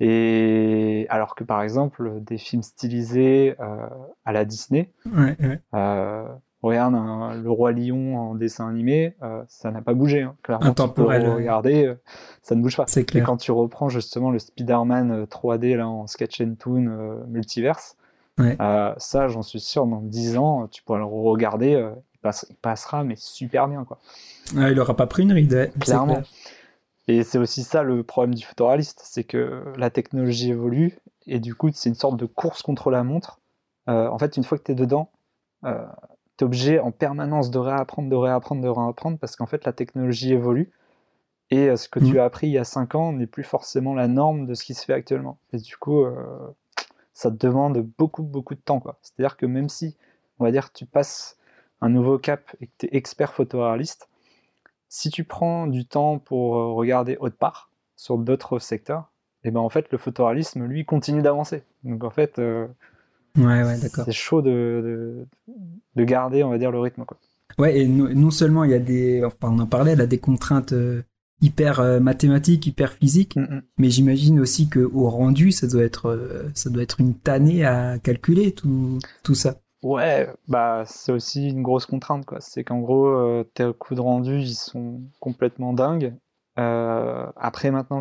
[0.00, 3.86] Et alors que par exemple, des films stylisés euh,
[4.24, 5.60] à la Disney, Ouais, ouais.
[5.74, 6.24] euh,
[6.62, 9.14] regarde un- Le Roi Lion en dessin animé,
[9.48, 10.22] ça n'a pas bougé.
[10.22, 10.34] Hein.
[10.42, 11.94] Clairement, Intemporel, tu peux regarder,
[12.42, 12.84] ça ne bouge pas.
[12.88, 13.24] C'est Et clair.
[13.26, 17.96] quand tu reprends justement le Spider-Man euh, 3D là, en sketch and toon multiverse,
[18.36, 18.56] Ouais.
[18.60, 21.90] euh, ça, j'en suis sûr, dans 10 ans, tu pourras le regarder, euh,
[22.24, 23.84] passe- il passera, mais super bien.
[23.84, 23.98] Quoi.
[24.56, 26.14] Ah, il aura pas pris une ride, Clairement.
[26.14, 26.24] clair.
[27.06, 31.54] Et c'est aussi ça le problème du photoréaliste, c'est que la technologie évolue et du
[31.54, 33.40] coup c'est une sorte de course contre la montre.
[33.90, 35.10] Euh, en fait, une fois que tu es dedans,
[35.64, 35.84] euh,
[36.38, 39.74] tu es obligé en permanence de réapprendre, de réapprendre, de réapprendre parce qu'en fait la
[39.74, 40.70] technologie évolue
[41.50, 43.92] et euh, ce que tu as appris il y a 5 ans n'est plus forcément
[43.94, 45.36] la norme de ce qui se fait actuellement.
[45.52, 46.14] Et du coup, euh,
[47.12, 48.82] ça te demande beaucoup, beaucoup de temps.
[49.02, 49.94] C'est-à-dire que même si,
[50.38, 51.36] on va dire, tu passes
[51.80, 54.08] un nouveau cap et que tu es expert photoréaliste,
[54.88, 59.10] si tu prends du temps pour euh, regarder autre part, sur d'autres secteurs,
[59.44, 61.62] et ben en fait le photoréalisme lui continue d'avancer.
[61.84, 62.66] Donc en fait euh,
[63.36, 64.04] Ouais, ouais, d'accord.
[64.04, 65.52] c'est chaud de, de,
[65.96, 67.18] de garder on va dire le rythme quoi.
[67.58, 70.18] Ouais, et non, non seulement il y a des, enfin, on en parlait, là, des
[70.18, 71.02] contraintes euh,
[71.40, 73.62] hyper euh, mathématiques, hyper physiques, Mm, mm.
[73.78, 77.98] mais j'imagine aussi que au rendu, ça doit être, ça doit être une tannée à
[77.98, 79.60] calculer tout, tout ça.
[79.84, 82.40] Ouais, bah c'est aussi une grosse contrainte quoi.
[82.40, 86.14] C'est qu'en gros euh, tes coups de rendu ils sont complètement dingues.
[86.58, 87.98] Euh, après maintenant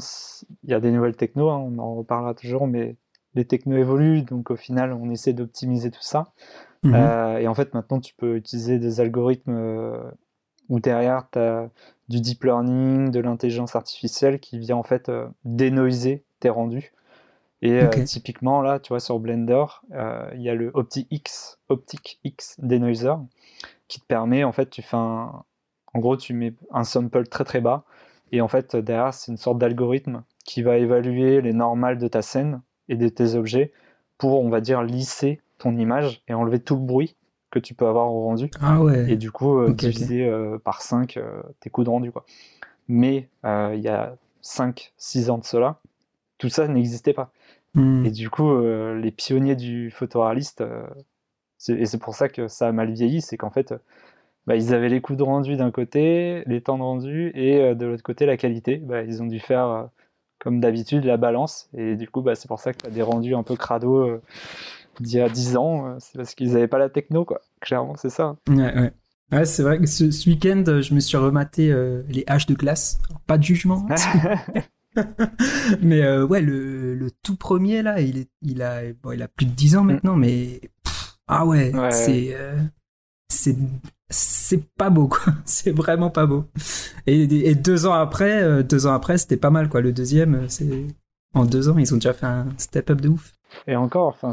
[0.64, 2.96] il y a des nouvelles technos, hein, on en reparlera toujours, mais
[3.34, 6.32] les technos évoluent donc au final on essaie d'optimiser tout ça.
[6.84, 6.96] Mhm.
[6.96, 10.14] Euh, et en fait, maintenant, tu peux utiliser des algorithmes
[10.70, 11.70] où derrière, tu as
[12.08, 15.12] du deep learning, de l'intelligence artificielle qui vient en fait
[15.44, 16.94] dénoiser tes rendus.
[17.64, 22.20] Et euh, typiquement, là, tu vois, sur Blender, euh, il y a le OptiX, Optic
[22.26, 23.14] X Denoiser
[23.88, 25.44] qui te permet, en fait, tu fais un.
[25.94, 27.86] En gros, tu mets un sample très très bas.
[28.34, 32.22] Et en fait, derrière, c'est une sorte d'algorithme qui va évaluer les normales de ta
[32.22, 33.72] scène et de tes objets
[34.18, 37.16] pour, on va dire, lisser ton image et enlever tout le bruit
[37.50, 38.50] que tu peux avoir au rendu.
[38.60, 39.10] Ah ouais.
[39.10, 41.18] Et du coup, euh, diviser euh, par 5
[41.62, 42.12] tes coups de rendu.
[42.12, 42.26] Quoi.
[42.90, 45.80] Mais il y a 5-6 ans de cela,
[46.40, 47.32] tout ça n'existait pas.
[47.76, 48.06] Hmm.
[48.06, 50.86] Et du coup, euh, les pionniers du photoréaliste, euh,
[51.70, 53.78] et c'est pour ça que ça a mal vieilli, c'est qu'en fait, euh,
[54.46, 57.76] bah, ils avaient les coups de rendu d'un côté, les temps de rendu, et euh,
[57.76, 58.78] de l'autre côté, la qualité.
[58.78, 59.90] Bah, ils ont dû faire,
[60.40, 61.70] comme d'habitude, la balance.
[61.76, 64.22] Et du coup, bah, c'est pour ça que tu as des rendus un peu crado
[65.00, 65.98] d'il y a 10 ans.
[66.00, 67.42] c'est parce qu'ils n'avaient pas la techno, quoi.
[67.62, 68.36] Clairement, c'est ça.
[68.50, 68.92] Ouais, ouais.
[69.32, 71.74] Ouais, c'est vrai que ce, ce week-end, je me suis rematé
[72.10, 73.00] les haches de glace.
[73.26, 73.96] Pas de jugement, hein,
[75.82, 79.28] mais euh, ouais, le, le tout premier là, il est, il a, bon, il a
[79.28, 81.80] plus de 10 ans maintenant, mais pff, ah ouais, Mm.
[81.80, 82.60] Ouais, c'est, euh,
[83.30, 83.56] c'est,
[84.10, 85.34] c'est pas beau quoi.
[85.46, 86.46] C'est vraiment pas beau.
[87.08, 89.82] Et, et deux ans après, euh, deux ans après, c'était pas mal quoi.
[89.82, 90.88] Le deuxième, c'est
[91.34, 93.32] en deux ans, ils ont déjà fait un step up de ouf.
[93.68, 94.32] Et encore, enfin,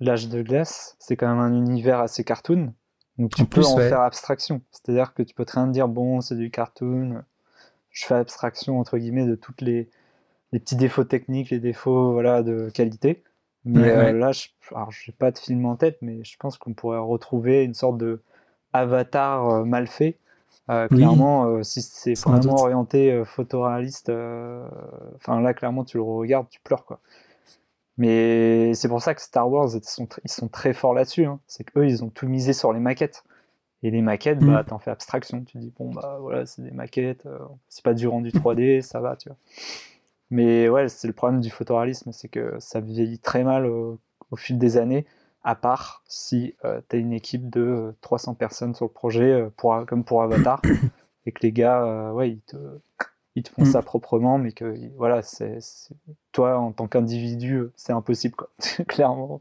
[0.00, 2.74] l'âge de glace, c'est quand même un univers assez cartoon.
[3.18, 3.88] Donc tu En peux plus, en ouais.
[3.88, 4.60] faire abstraction.
[4.72, 7.22] C'est-à-dire que tu peux très bien dire, bon, c'est du cartoon.
[7.94, 9.88] Je fais abstraction, entre guillemets, de toutes les,
[10.52, 13.24] les petits défauts techniques, les défauts voilà, de qualité.
[13.64, 17.64] Mais là, je n'ai pas de film en tête, mais je pense qu'on pourrait retrouver
[17.64, 18.20] une sorte de
[18.74, 20.18] avatar mal fait.
[20.90, 26.84] Clairement, si c'est vraiment orienté photoréaliste, enfin là, clairement, tu le regardes, tu pleures.
[26.84, 27.00] quoi.
[27.96, 31.24] Mais c'est pour ça que Star Wars, ils sont, ils sont très forts là-dessus.
[31.24, 31.40] Hein.
[31.46, 33.24] C'est qu'eux, ils ont tout misé sur les maquettes.
[33.84, 34.64] Et les maquettes, bah, mm.
[34.64, 35.44] t'en fais abstraction.
[35.44, 38.98] Tu dis, bon, bah voilà, c'est des maquettes, euh, c'est pas du rendu 3D, ça
[39.00, 39.36] va, tu vois.
[40.30, 44.00] Mais ouais, c'est le problème du photoréalisme, c'est que ça vieillit très mal au,
[44.36, 45.06] fil des années,
[45.44, 49.84] à part si euh, t'as une équipe de 300 personnes sur le projet, euh, pour,
[49.86, 50.62] comme pour Avatar,
[51.26, 52.56] et que les gars, ouais, ils te
[53.36, 53.66] ils te font mm.
[53.66, 55.58] ça proprement, mais que voilà, c'est
[56.32, 58.48] toi en tant qu'individu, c'est impossible, quoi,
[58.88, 59.40] clairement.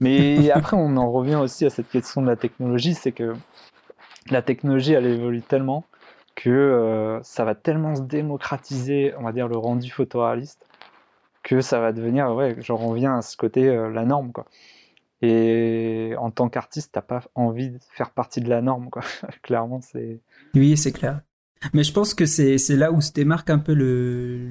[0.00, 3.34] Mais après, on en revient aussi à cette question de la technologie, c'est que
[4.30, 5.84] la technologie, elle évolue tellement
[6.34, 10.66] que euh, ça va tellement se démocratiser, on va dire, le rendu photoréaliste,
[11.42, 14.46] que ça va devenir, ouais, genre on revient à ce côté, euh, la norme, quoi.
[15.22, 19.02] Et en tant qu'artiste, t'as pas envie de faire partie de la norme, quoi.
[19.42, 20.20] Clairement, c'est.
[20.54, 21.20] Oui, c'est clair.
[21.72, 24.50] Mais je pense que c'est là où se démarque un peu le,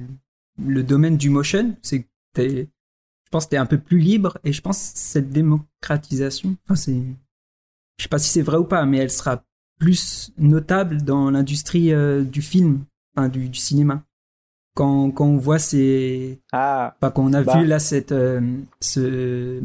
[0.58, 1.76] le domaine du motion.
[1.82, 2.64] C'est je
[3.34, 7.02] pense que t'es un peu plus libre et je pense que cette démocratisation, enfin c'est,
[7.98, 9.42] je sais pas si c'est vrai ou pas, mais elle sera
[9.80, 12.84] plus notable dans l'industrie euh, du film,
[13.16, 14.04] enfin du, du cinéma.
[14.76, 17.58] Quand, quand on voit ces, ah, pas quand on a bah.
[17.58, 18.40] vu là cette, euh,
[18.78, 19.60] ce,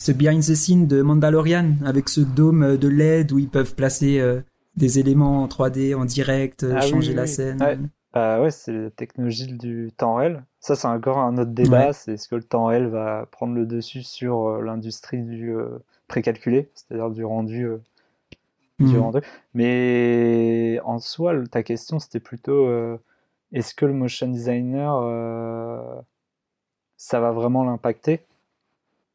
[0.00, 4.20] ce behind the scene de Mandalorian avec ce dôme de LED où ils peuvent placer
[4.20, 4.40] euh,
[4.76, 7.60] des éléments en 3D en direct, ah changer la scène.
[7.60, 7.78] Ouais.
[8.14, 10.44] Bah ouais, c'est la technologie du temps réel.
[10.60, 11.92] Ça, c'est encore un autre débat.
[11.92, 15.78] C'est est-ce que le temps réel va prendre le dessus sur euh, l'industrie du euh,
[16.08, 17.78] précalculé, c'est-à-dire du rendu, euh,
[18.78, 19.00] du hmm.
[19.00, 19.18] rendu.
[19.54, 22.68] Mais en soi, ta question, c'était plutôt
[23.52, 24.92] est-ce que le motion designer,
[26.96, 28.24] ça va vraiment l'impacter?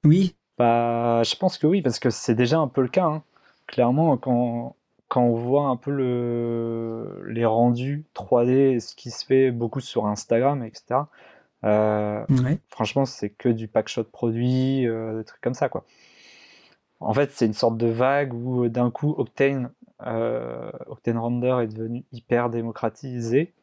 [0.05, 0.35] Oui.
[0.57, 3.05] Bah, je pense que oui, parce que c'est déjà un peu le cas.
[3.05, 3.23] Hein.
[3.67, 4.75] Clairement, quand
[5.13, 10.07] quand on voit un peu le, les rendus 3D, ce qui se fait beaucoup sur
[10.07, 11.01] Instagram, etc.
[11.63, 12.25] Euh,
[12.69, 15.85] franchement, c'est que du packshot produit, euh, des trucs comme ça, quoi.
[16.99, 19.71] En fait, c'est une sorte de vague où d'un coup Octane,
[20.05, 23.53] euh, Octane Render est devenu hyper démocratisé.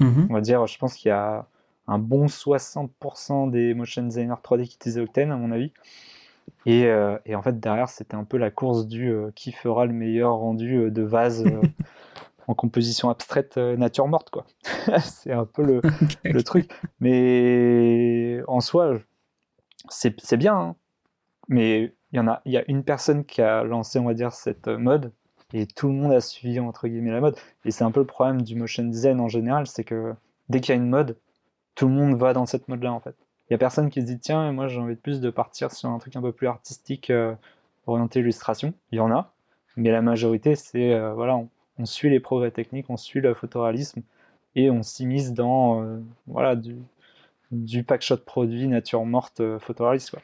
[0.00, 0.26] Mhm.
[0.30, 1.46] On va dire, je pense qu'il y a
[1.86, 5.72] un bon 60% des motion designers 3D qui utilisaient Octane, à mon avis.
[6.66, 9.92] Euh, et, en fait, derrière, c'était un peu la course du euh, qui fera le
[9.92, 11.44] meilleur rendu euh, de vase
[12.46, 14.46] en composition abstraite nature morte, quoi.
[15.02, 15.80] c'est un peu le,
[16.24, 16.70] le, truc.
[17.00, 18.98] Mais en soi,
[19.88, 20.56] c'est bien.
[20.56, 20.76] Hein.
[21.48, 24.14] Mais il y en a, il y a une personne qui a lancé, on va
[24.14, 25.12] dire, cette mode.
[25.52, 27.36] Et tout le monde a suivi, entre guillemets, la mode.
[27.64, 30.14] Et c'est un peu le problème du motion design en général, c'est que
[30.48, 31.16] dès qu'il y a une mode,
[31.74, 33.16] tout le monde va dans cette mode-là, en fait.
[33.50, 35.72] Il y a personne qui se dit tiens, moi j'ai envie de plus de partir
[35.72, 37.34] sur un truc un peu plus artistique, euh,
[37.88, 38.74] orienté illustration.
[38.92, 39.32] Il y en a,
[39.76, 41.48] mais la majorité c'est euh, voilà, on,
[41.84, 44.02] suit les progrès techniques, on suit le photoréalisme
[44.54, 46.76] et on s'immisce dans euh, voilà du,
[47.50, 50.10] du packshot produit nature morte photoréaliste.
[50.10, 50.20] Quoi.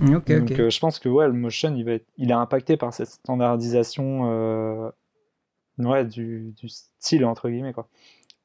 [0.00, 3.08] Donc je pense que ouais, le motion il va être, il est impacté par cette
[3.08, 4.92] standardisation
[5.78, 7.88] ouais, du, du, style entre guillemets quoi.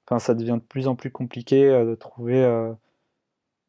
[0.08, 2.44] Enfin, ça devient de plus en plus compliqué de trouver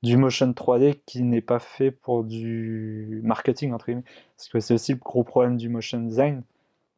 [0.03, 4.05] du motion 3D qui n'est pas fait pour du marketing entre guillemets
[4.37, 6.43] parce que c'est aussi le gros problème du motion design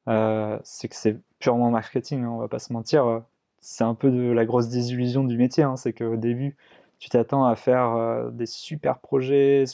[0.08, 3.22] euh, c'est que c'est purement marketing hein, on va pas se mentir
[3.60, 6.56] c'est un peu de la grosse désillusion du métier hein, c'est qu'au début
[6.98, 9.64] tu t'attends à faire euh, des super projets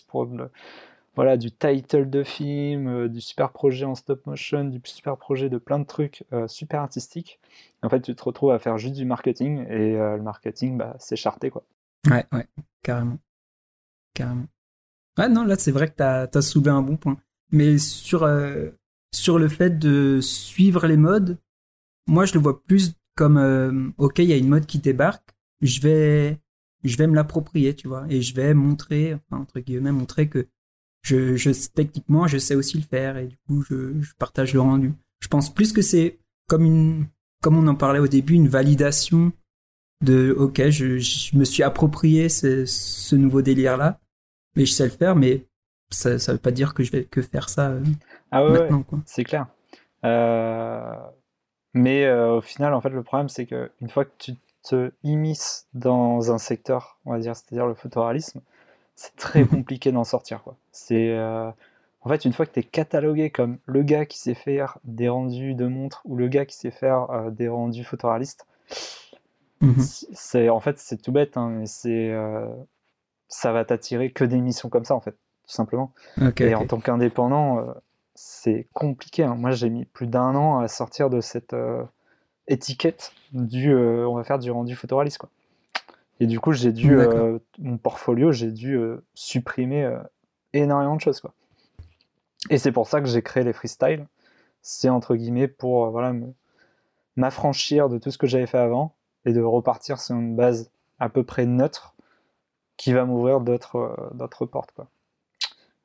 [1.15, 5.49] voilà du title de film euh, du super projet en stop motion du super projet
[5.49, 7.41] de plein de trucs super artistiques
[7.83, 11.17] en fait tu te retrouves à faire juste du marketing et le marketing bah, c'est
[11.17, 11.65] charté quoi
[12.11, 12.47] Ouais, ouais,
[12.83, 13.19] carrément.
[14.15, 14.47] Carrément.
[15.19, 17.19] Ouais, non, là, c'est vrai que tu as, soulevé un bon point.
[17.51, 18.25] Mais sur,
[19.15, 21.39] sur le fait de suivre les modes,
[22.07, 25.35] moi, je le vois plus comme, euh, OK, il y a une mode qui débarque,
[25.61, 26.39] je vais,
[26.85, 30.47] je vais me l'approprier, tu vois, et je vais montrer, entre guillemets, montrer que
[31.03, 34.93] je, je, techniquement, je sais aussi le faire, et du coup, je, partage le rendu.
[35.21, 37.07] Je pense plus que c'est comme une,
[37.43, 39.33] comme on en parlait au début, une validation
[40.05, 44.01] de ok, je, me suis approprié ce, nouveau délire là,
[44.55, 45.48] mais je sais le faire, mais
[45.91, 47.83] ça, ça veut pas dire que je vais que faire ça euh,
[48.31, 48.69] ah ouais,
[49.07, 49.47] C'est clair.
[50.05, 50.95] Euh,
[51.75, 54.93] mais euh, au final, en fait, le problème c'est que une fois que tu te
[55.03, 58.41] immisces dans un secteur, on va dire, c'est-à-dire le photoréalisme,
[58.97, 59.49] c'est très mhm.
[59.49, 60.43] compliqué d'en sortir.
[60.43, 60.57] Quoi.
[60.73, 61.19] C'est
[62.01, 65.09] en fait, une fois que tu es catalogué comme le gars qui sait faire des
[65.09, 68.47] rendus de montres ou le gars qui sait faire des rendus photoréalistes,
[69.61, 69.81] Mhm.
[69.81, 72.15] C'est en fait c'est tout bête, hein, mais c'est
[73.29, 75.17] ça va t'attirer que des missions comme ça en fait,
[75.49, 75.93] tout simplement.
[76.39, 77.65] et en tant qu'indépendant,
[78.15, 79.25] c'est compliqué.
[79.25, 79.35] Hein.
[79.35, 81.57] Moi, j'ai mis plus d'un an à sortir de cette
[82.47, 85.31] étiquette du on va faire du rendu photoréaliste quoi.
[86.21, 86.99] Et du coup, j'ai dû
[87.59, 88.79] mon portfolio, j'ai dû
[89.15, 89.91] supprimer
[90.53, 91.33] énormément de choses quoi.
[92.51, 94.07] Et c'est pour ça que j'ai créé les freestyles.
[94.63, 96.15] C'est entre guillemets pour euh, voilà,
[97.17, 98.95] m'affranchir de tout ce que j'avais fait avant
[99.25, 101.95] et de repartir sur une base à peu près neutre
[102.77, 104.73] qui va m'ouvrir d'autres euh, d'autres portes.
[104.73, 104.89] Quoi.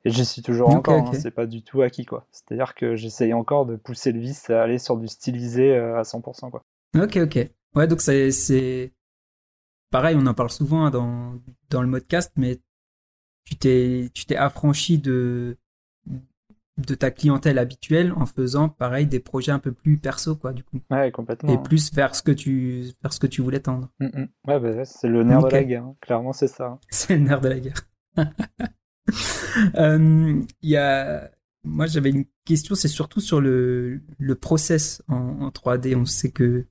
[0.04, 2.04] Et j'y suis toujours encore, hein, c'est pas du tout acquis.
[2.04, 2.26] quoi.
[2.30, 6.02] C'est-à-dire que j'essaye encore de pousser le vice à aller sur du stylisé euh, à
[6.02, 6.50] 100%.
[6.50, 6.64] Quoi.
[6.96, 7.50] Ok, ok.
[7.74, 8.92] Ouais, donc c'est.
[9.90, 11.34] Pareil, on en parle souvent hein, dans,
[11.70, 12.58] dans le modcast, mais
[13.44, 15.56] tu t'es affranchi de,
[16.78, 20.64] de ta clientèle habituelle en faisant pareil des projets un peu plus perso quoi du
[20.64, 23.90] coup ouais complètement et plus vers ce que tu vers ce que tu voulais tendre
[24.00, 24.28] mm, mm.
[24.48, 25.96] ouais bah, c'est le nerf de la guerre hein.
[26.00, 26.78] clairement c'est ça hein.
[26.90, 27.88] c'est le nerf de la guerre
[29.76, 31.30] euh, y a
[31.64, 36.30] moi j'avais une question c'est surtout sur le le process en, en 3D on sait
[36.30, 36.66] que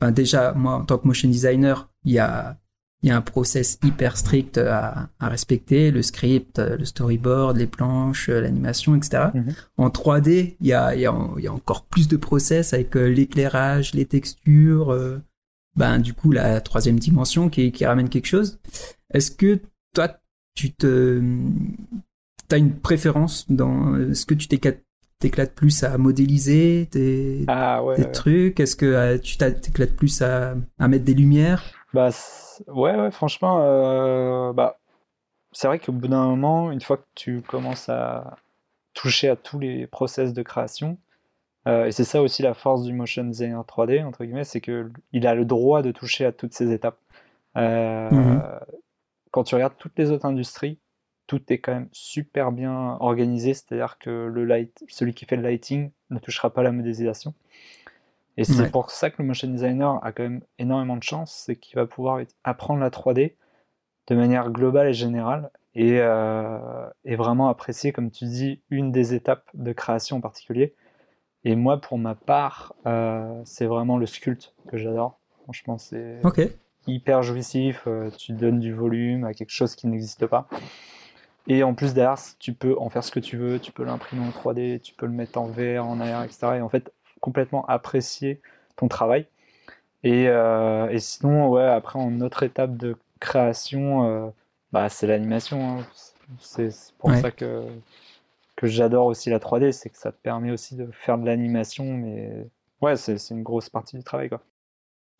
[0.00, 2.58] ben déjà moi en tant que motion designer il y a
[3.02, 8.28] y a un process hyper strict à, à, respecter, le script, le storyboard, les planches,
[8.28, 9.28] l'animation, etc.
[9.34, 9.54] Mhm.
[9.76, 13.06] En 3D, il y a, y, a, y a encore plus de process avec euh,
[13.06, 15.22] l'éclairage, les textures, euh,
[15.76, 18.58] ben du coup la troisième dimension qui, qui ramène quelque chose.
[19.12, 19.60] Est-ce que
[19.94, 20.18] toi,
[20.56, 21.22] tu te,
[22.50, 28.58] as une préférence dans, est-ce que tu t'éclates plus à modéliser tes, ah, tes trucs?
[28.58, 31.62] Est-ce que euh, tu t'éclates plus à, à mettre des lumières?
[31.94, 32.08] Bah,
[32.68, 34.80] ouais, ouais, franchement, euh, bah,
[35.52, 38.36] c'est vrai qu'au bout d'un moment, une fois que tu commences à
[38.94, 40.98] toucher à tous les process de création,
[41.66, 45.26] euh, et c'est ça aussi la force du motion designer 3D, entre guillemets, c'est qu'il
[45.26, 46.98] a le droit de toucher à toutes ces étapes.
[47.56, 48.42] Euh, mhm.
[49.36, 50.78] Quand tu regardes toutes les autres industries,
[51.26, 55.42] tout est quand même super bien organisé, c'est-à-dire que le light, celui qui fait le
[55.42, 57.34] lighting ne touchera pas la modélisation.
[58.38, 61.56] Et c'est pour ça que le motion designer a quand même énormément de chance, c'est
[61.56, 63.34] qu'il va pouvoir apprendre la 3D
[64.06, 69.12] de manière globale et générale et, euh, et, vraiment apprécier, comme tu dis, une des
[69.12, 70.74] étapes de création en particulier.
[71.44, 75.20] Et moi, pour ma part, euh, c'est vraiment le sculpte que j'adore.
[75.42, 76.20] Franchement, c'est
[76.86, 77.84] hyper jouissif.
[77.86, 80.48] Euh, tu donnes du volume à quelque chose qui n'existe pas.
[81.48, 83.58] Et en plus derrière, tu peux en faire ce que tu veux.
[83.58, 86.56] Tu peux l'imprimer en 3D, tu peux le mettre en VR, en AR, etc.
[86.56, 88.40] Et en fait, complètement apprécier
[88.76, 89.26] ton travail.
[90.02, 94.28] Et, euh, et, sinon, ouais, après, en autre étape de création, euh,
[94.72, 95.80] bah, c'est l'animation.
[95.80, 95.86] Hein.
[96.38, 97.64] C'est pour ça que,
[98.56, 101.84] que j'adore aussi la 3D, c'est que ça te permet aussi de faire de l'animation,
[101.84, 102.46] mais
[102.80, 104.40] ouais, c'est une grosse partie du travail, quoi.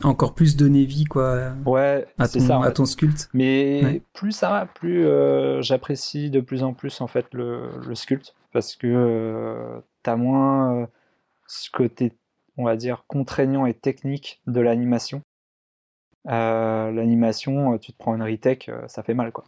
[0.05, 1.53] Encore plus donner vie, quoi.
[1.64, 3.30] Ouais, à ton, ça, à ton sculpte.
[3.32, 7.94] Mais plus ça va, plus euh, j'apprécie de plus en plus en fait le, le
[7.94, 10.88] sculpte parce que tu as moins
[11.47, 12.12] ce côté,
[12.57, 15.22] on va dire, contraignant et technique de l'animation.
[16.28, 19.44] Euh, l'animation, euh, tu te prends une retech, euh, ça fait mal, quoi.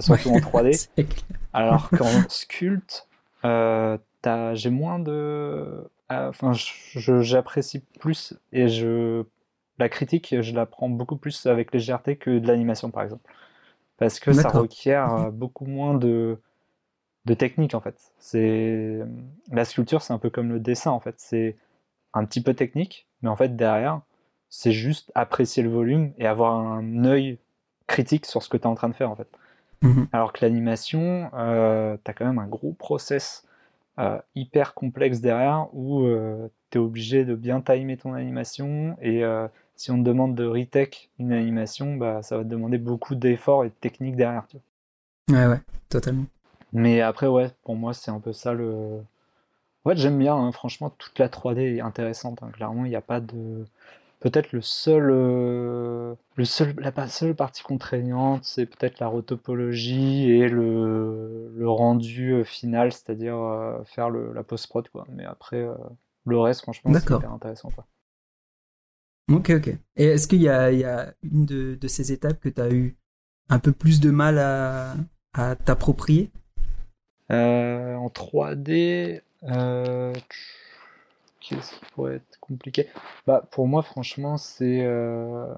[0.00, 0.88] surtout en 3D.
[1.52, 3.08] Alors qu'en sculpte,
[3.44, 5.90] j'ai moins de.
[6.28, 9.24] Enfin, j'apprécie plus et je.
[9.78, 13.28] La critique, je la prends beaucoup plus avec légèreté que de l'animation, par exemple.
[13.96, 16.38] Parce que ça requiert beaucoup moins de
[17.24, 18.12] de technique en fait.
[18.18, 19.00] C'est
[19.50, 21.14] la sculpture, c'est un peu comme le dessin en fait.
[21.18, 21.56] C'est
[22.14, 24.00] un petit peu technique, mais en fait derrière,
[24.48, 27.38] c'est juste apprécier le volume et avoir un œil
[27.86, 29.28] critique sur ce que tu es en train de faire en fait.
[29.82, 30.08] Mhm.
[30.12, 33.46] Alors que l'animation, euh, tu as quand même un gros process
[33.98, 39.22] euh, hyper complexe derrière où euh, tu es obligé de bien timer ton animation et
[39.22, 43.14] euh, si on te demande de retech une animation, bah, ça va te demander beaucoup
[43.14, 44.46] d'efforts et de technique derrière.
[44.48, 44.56] Tu
[45.28, 45.38] vois.
[45.38, 46.24] Ouais, ouais, totalement.
[46.72, 49.02] Mais après, ouais, pour moi, c'est un peu ça le.
[49.84, 52.42] Ouais, j'aime bien, hein, franchement, toute la 3D est intéressante.
[52.42, 52.50] Hein.
[52.52, 53.64] Clairement, il n'y a pas de.
[54.22, 60.48] Peut-être le seul, euh, le seul, la seule partie contraignante, c'est peut-être la rotopologie et
[60.48, 65.06] le, le rendu euh, final, c'est-à-dire euh, faire le, la post-prod, quoi.
[65.10, 65.66] Mais après,
[66.24, 67.84] le reste, franchement, c'est hyper intéressant, quoi.
[69.32, 69.76] Ok, ok.
[69.96, 72.60] Et est-ce qu'il y a, il y a une de, de ces étapes que tu
[72.60, 72.96] as eu
[73.48, 74.94] un peu plus de mal à,
[75.34, 76.30] à t'approprier?
[77.28, 80.12] En 3D, euh,
[81.40, 82.88] qu'est-ce qui pourrait être compliqué
[83.26, 84.82] bah, Pour moi, franchement, c'est.
[84.82, 85.52] Euh,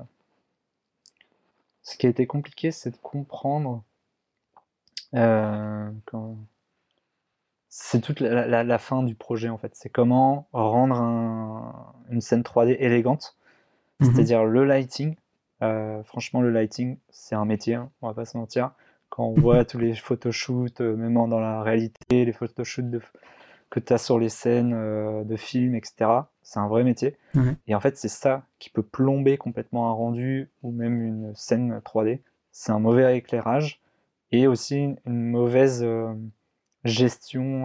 [1.82, 3.82] ce qui a été compliqué, c'est de comprendre.
[5.12, 6.36] Quand...
[7.68, 9.72] C'est toute la, fin du projet, en fait.
[9.74, 13.36] C'est comment rendre une scène 3D élégante
[14.00, 14.12] Mhm.
[14.12, 15.16] C'est-à-dire le lighting.
[15.62, 18.72] Euh, franchement, le lighting, c'est un métier, hein, on va pas se mentir.
[19.08, 23.00] Quand on voit tous les photoshoots, euh, même dans la réalité, les photoshoots de,
[23.70, 26.10] que tu as sur les scènes euh, de films, etc.,
[26.42, 27.16] c'est un vrai métier.
[27.66, 31.80] Et en fait, c'est ça qui peut plomber complètement un rendu ou même une scène
[31.84, 32.20] 3D.
[32.52, 33.80] C'est un mauvais éclairage
[34.30, 35.84] et aussi une mauvaise
[36.84, 37.64] gestion,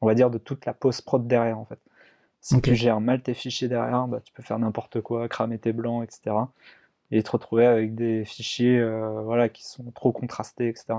[0.00, 1.80] on va dire, de toute la post-prod derrière, en fait.
[2.40, 5.72] Si tu gères mal tes fichiers derrière, bah, tu peux faire n'importe quoi, cramer tes
[5.72, 6.36] blancs, etc.
[7.10, 10.94] Et te retrouver avec des fichiers euh, voilà, qui sont trop contrastés, etc.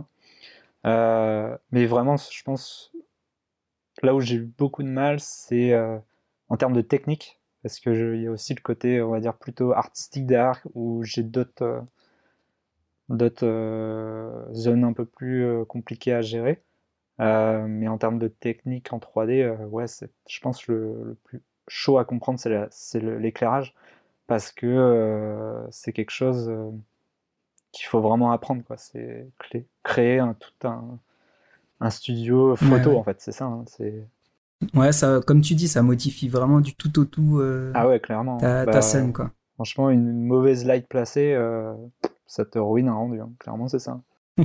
[0.86, 2.92] Euh, mais vraiment, je pense,
[4.04, 5.98] là où j'ai eu beaucoup de mal, c'est euh,
[6.50, 9.74] en termes de technique, parce qu'il y a aussi le côté, on va dire, plutôt
[9.74, 11.84] artistique derrière, où j'ai d'autres
[13.10, 16.62] d'autres zones un peu plus compliquées à gérer.
[17.20, 19.86] Euh, mais en termes de technique en 3D, euh, ouais,
[20.28, 22.40] je pense le, le plus chaud à comprendre,
[22.72, 23.74] c'est l'éclairage,
[24.28, 26.52] parce que euh, c'est quelque chose
[27.72, 28.64] qu'il faut vraiment apprendre.
[28.78, 29.28] C'est
[29.84, 31.00] créer tout un,
[31.80, 33.46] un studio photo, en fait, c'est ça.
[33.46, 34.06] Hein, c'est
[34.74, 37.42] Ouais, ça, comme tu dis, ça modifie vraiment du tout au tout
[37.74, 38.38] ah ouais, clairement.
[38.38, 39.14] ta, ta, bah, scène.
[39.14, 39.32] Quoi.
[39.56, 41.38] Franchement, une mauvaise light placée,
[42.28, 43.22] ça te ruine un rendu.
[43.22, 43.32] Hein.
[43.40, 44.02] Clairement, c'est ça.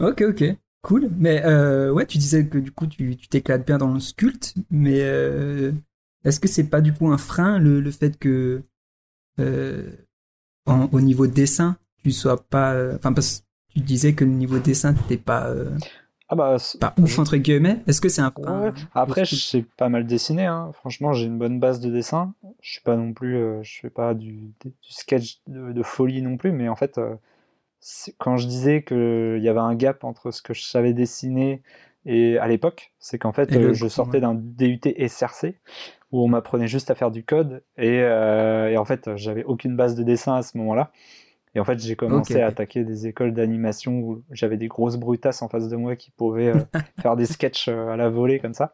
[0.00, 0.44] Ok, ok.
[0.82, 1.10] Cool.
[1.16, 5.00] Mais euh, ouais, tu disais que du coup, tu t'éclates bien dans le sculpte, mais
[5.02, 5.72] euh,
[6.24, 8.62] est-ce que c'est pas du coup un frein le, le fait que
[9.40, 9.90] euh,
[10.66, 12.94] au niveau dessin, tu sois pas.
[12.96, 13.44] Enfin, parce que
[13.74, 15.52] tu disais que le niveau dessin, t'étais pas.
[16.28, 17.80] Ah bah, pas ouf entre guillemets.
[17.86, 20.46] Est-ce que c'est un frein Après, je sais pas mal dessiner.
[20.46, 20.70] Hein.
[20.72, 22.34] Franchement, j'ai une bonne base de dessin.
[22.60, 26.38] Je suis pas non plus, je fais pas du, du sketch de, de, folie non
[26.38, 26.98] plus, mais en fait,
[28.18, 31.62] quand je disais qu'il y avait un gap entre ce que je savais dessiner
[32.06, 35.54] et à l'époque, c'est qu'en fait, euh, je sortais d'un DUT SRC
[36.12, 39.76] où on m'apprenait juste à faire du code et, euh, et en fait, j'avais aucune
[39.76, 40.92] base de dessin à ce moment-là.
[41.54, 45.40] Et en fait, j'ai commencé à attaquer des écoles d'animation où j'avais des grosses brutasses
[45.42, 46.60] en face de moi qui pouvaient euh,
[47.00, 48.72] faire des sketchs à la volée comme ça.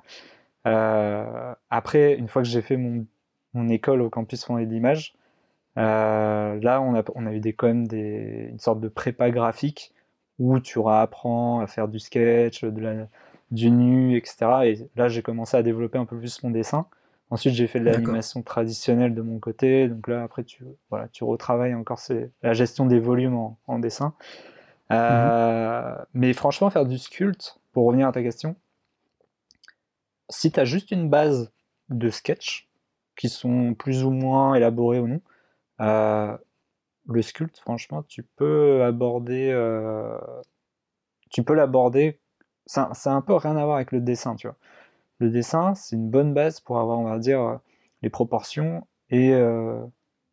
[0.64, 3.06] après, une fois que j'ai fait mon,
[3.54, 5.14] mon, école au campus Fondé d'Images,
[5.78, 9.30] euh, là, on a, on a eu des, quand même des, une sorte de prépa
[9.30, 9.92] graphique
[10.38, 13.06] où tu apprends à faire du sketch, de la,
[13.50, 14.36] du nu, etc.
[14.64, 16.86] Et là, j'ai commencé à développer un peu plus mon dessin.
[17.30, 19.88] Ensuite, j'ai fait de l'animation traditionnelle de mon côté.
[19.88, 22.00] Donc là, après, tu, voilà, tu retravailles encore
[22.42, 24.14] la gestion des volumes en, dessin.
[24.90, 26.04] Euh, mhm.
[26.14, 28.56] Mais franchement, faire du sculpt, pour revenir à ta question,
[30.28, 31.52] si tu as juste une base
[31.88, 32.68] de sketch,
[33.16, 35.20] qui sont plus ou moins élaborés ou non,
[35.80, 36.36] euh,
[37.06, 40.18] le sculpte, franchement, tu peux aborder, euh,
[41.30, 42.18] tu peux l'aborder.
[42.66, 44.56] Ça, ça a un peu rien à voir avec le dessin, tu vois.
[45.20, 47.60] Le dessin, c'est une bonne base pour avoir, on va dire,
[48.02, 49.80] les proportions et, euh,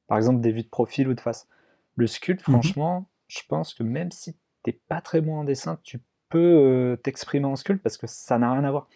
[0.07, 1.47] par exemple, des vues de profil ou de face.
[1.95, 5.79] Le sculpte, mmh franchement, je pense que même si t'es pas très bon en dessin,
[5.83, 8.87] tu peux t'exprimer en sculpte parce que ça n'a rien à voir.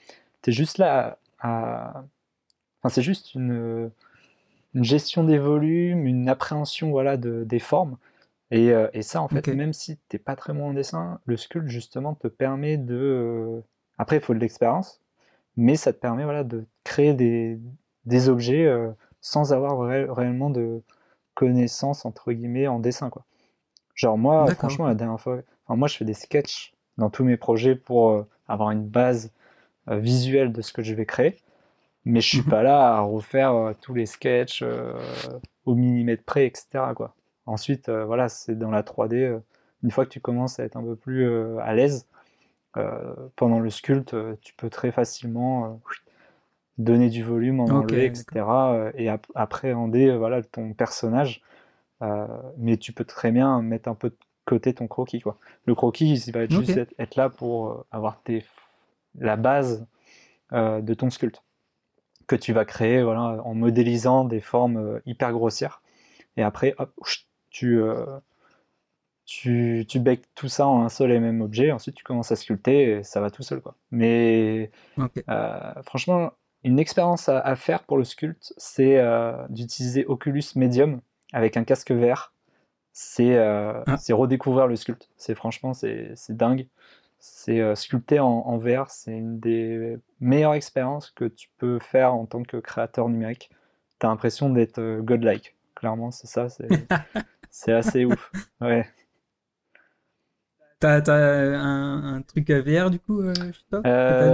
[0.42, 2.04] Tu es juste là à...
[2.82, 3.92] Enfin, c'est juste une
[4.74, 7.98] une gestion des volumes, une appréhension voilà, de, des formes.
[8.52, 11.20] Et, euh, et ça, en fait, même si tu n'es pas très bon en dessin,
[11.26, 12.96] le sculpt, justement, te permet de...
[12.96, 13.62] Euh,
[13.98, 15.01] après, il faut de l'expérience,
[15.58, 17.60] mais ça te permet voilà, de créer des,
[18.06, 18.92] des objets euh,
[19.22, 20.82] sans avoir réellement de
[21.34, 23.10] connaissances, entre guillemets, en dessin.
[23.10, 23.26] Quoi.
[23.96, 27.38] Genre moi, franchement, la dernière fois, enfin, moi, je fais des sketchs dans tous mes
[27.38, 29.32] projets pour avoir une base
[29.88, 31.38] visuelle de ce que je vais créer
[32.06, 32.50] mais je suis mhm.
[32.50, 34.94] pas là à refaire euh, tous les sketchs euh,
[35.66, 36.80] au millimètre près, etc.
[36.96, 37.16] Quoi.
[37.46, 39.40] Ensuite, euh, voilà, c'est dans la 3D.
[39.84, 41.28] une fois que tu commences à être un peu plus
[41.60, 42.08] à l'aise
[43.36, 45.82] pendant le sculpte, tu peux très facilement
[46.78, 48.46] donner du volume, en enlever, etc.
[48.96, 51.42] et appréhender voilà ton personnage.
[52.58, 55.22] mais tu peux très bien mettre un peu de côté ton croquis.
[55.22, 55.38] Quoi.
[55.66, 58.46] Le croquis, il va juste être, là pour avoir tes,
[59.20, 59.86] la base
[60.52, 61.44] de ton sculpte
[62.32, 65.82] que tu vas créer voilà, en modélisant des formes euh, hyper grossières.
[66.38, 66.94] Et après, hop,
[67.50, 68.06] tu, euh,
[69.40, 71.72] tu, tu becques tout ça en un seul et même objet.
[71.72, 73.62] Ensuite, tu commences à sculpter et ça va tout seul.
[73.62, 73.76] Quoi.
[73.90, 74.72] Mais
[75.30, 79.02] euh, franchement, une expérience à, faire pour le sculpt, c'est
[79.50, 81.00] d'utiliser Oculus Medium
[81.32, 82.34] avec un casque vert.
[82.92, 83.96] C'est ah.
[84.10, 85.10] redécouvrir le sculpt.
[85.16, 86.68] C'est franchement, c'est dingue.
[87.24, 92.26] C'est euh, sculpté en, verre, c'est une des meilleures expériences que tu peux faire en
[92.26, 93.52] tant que créateur numérique.
[94.00, 95.56] Tu as l'impression d'être euh, godlike.
[95.76, 96.48] Clairement, c'est ça,
[97.52, 98.32] c'est assez ouf.
[98.60, 98.88] Ouais.
[100.82, 103.34] T'as un, un, truc VR du coup euh,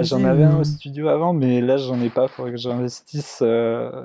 [0.03, 2.29] J'en avais un au studio avant, mais là j'en ai pas.
[2.29, 3.43] Faudrait que j'investisse.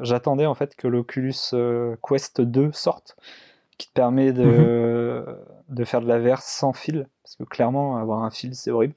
[0.02, 1.36] J'attendais en fait que l'Oculus
[2.02, 3.16] Quest 2 sorte,
[3.78, 5.36] qui te permet de, mhm.
[5.68, 8.94] de faire de la VR sans fil, parce que clairement avoir un fil c'est horrible.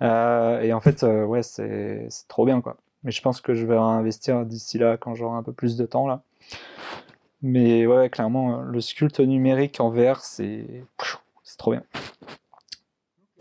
[0.00, 2.78] et en fait, ouais, c'est trop bien quoi.
[3.04, 5.84] Mais je pense que je vais investir d'ici là quand j'aurai un peu plus de
[5.84, 6.22] temps là.
[7.42, 10.64] Mais ouais, clairement, le sculpte numérique en VR, c'est
[11.58, 11.82] trop bien.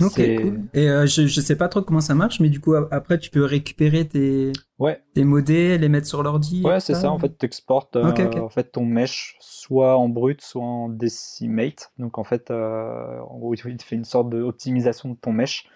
[0.02, 0.62] Ok, cool.
[0.74, 3.30] Et euh, je, je sais pas trop comment ça marche, mais du coup, après, tu
[3.30, 5.02] peux récupérer tes, ouais.
[5.14, 6.64] tes modèles, les mettre sur l'ordi.
[6.64, 7.12] Ouais, c'est ça.
[7.12, 11.92] En fait, tu exportes euh, en fait, ton mesh soit en brut, soit en decimate.
[11.98, 15.68] Donc, en fait, euh, en gros, il te fait une sorte d'optimisation de ton mesh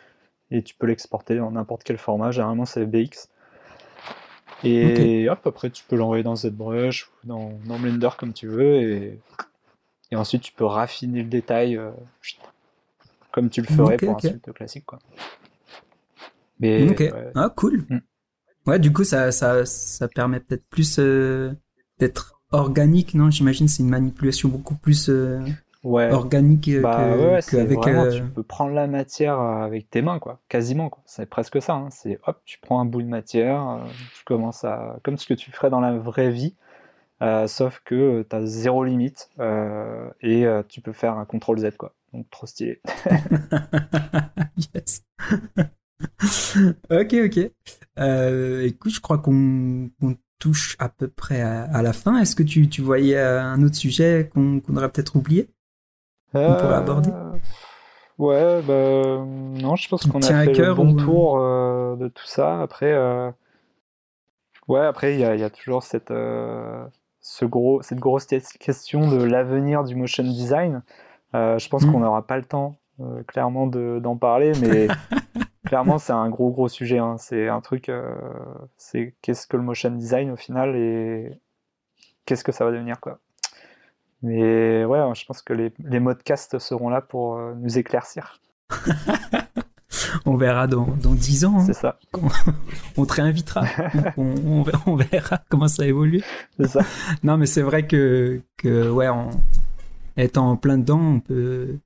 [0.52, 2.32] et tu peux l'exporter dans n'importe quel format.
[2.32, 3.30] Généralement, c'est BX.
[4.64, 8.76] Et hop, après, tu peux l'envoyer dans ZBrush ou dans, dans, Blender comme tu veux.
[8.76, 9.20] Et,
[10.12, 11.92] et, ensuite, tu peux raffiner le détail euh,
[13.34, 14.86] comme tu le ferais pour un sculpte classique.
[14.86, 15.00] Quoi.
[16.60, 16.96] Mais,
[17.36, 17.84] Ah, cool.
[17.90, 17.98] Mm.
[18.68, 21.52] Ouais, du coup, ça, ça, ça permet peut-être plus euh,
[22.00, 23.30] d'être organique, non?
[23.30, 25.42] J'imagine c'est une manipulation beaucoup plus euh,
[25.84, 26.12] ouais.
[26.12, 27.14] organique bah,
[27.46, 27.86] que, avec.
[27.88, 30.90] Euh, tu peux prendre la matière avec tes mains, quoi, quasiment.
[30.90, 31.04] Quoi.
[31.06, 31.74] C'est presque ça.
[31.74, 31.90] Hein.
[31.90, 35.34] C'est hop, tu prends un bout de matière, euh, tu commences à, comme ce que
[35.34, 36.56] tu ferais dans la vraie vie,
[37.24, 39.30] euh, sauf que tu as zéro limite
[40.22, 41.94] et tu peux faire un contrôle Z, quoi.
[42.14, 42.80] Donc trop stylé.
[44.76, 45.04] yes.
[46.92, 47.52] ok, ok.
[48.66, 49.90] écoute, je crois qu'on
[50.38, 52.20] touche à peu près à, la fin.
[52.20, 55.50] Est-ce que tu, tu voyais un autre sujet qu'on aurait peut-être oublié
[56.34, 57.10] on pourrait aborder?
[57.12, 57.32] euh,
[58.20, 59.26] Ouais, bah,
[59.62, 62.62] non, je pense qu'on a fait le bon tour euh, de tout ça.
[62.62, 63.32] Après, euh,
[64.68, 66.14] ouais, après, il y, a, toujours cette,
[67.24, 68.28] ce gros, cette grosse
[68.60, 70.84] question de l'avenir du motion design.
[71.34, 71.92] je pense hmm.
[71.92, 72.76] qu'on n'aura pas le temps,
[73.28, 74.88] clairement, d'en parler, mais
[75.66, 77.00] clairement, c'est un gros, gros sujet.
[77.00, 77.16] Hein.
[77.18, 77.92] C'est un truc,
[78.78, 81.32] c'est qu'est-ce que le motion design au final et
[82.26, 83.20] qu'est-ce que ça va devenir, quoi.
[84.24, 88.40] Mais ouais, je pense que les, les cast seront là pour euh, nous éclaircir.
[90.26, 91.60] on verra dans, dans 10 ans.
[91.60, 91.66] Hein.
[91.66, 92.00] C'est ça.
[92.98, 93.66] On, te réinvitera.
[94.18, 96.22] on, on, verra comment ça évolue.
[96.58, 96.82] C'est ça.
[97.24, 99.32] non, mais c'est vrai que, que ouais, en
[100.16, 101.78] étant en plein dedans, on peut,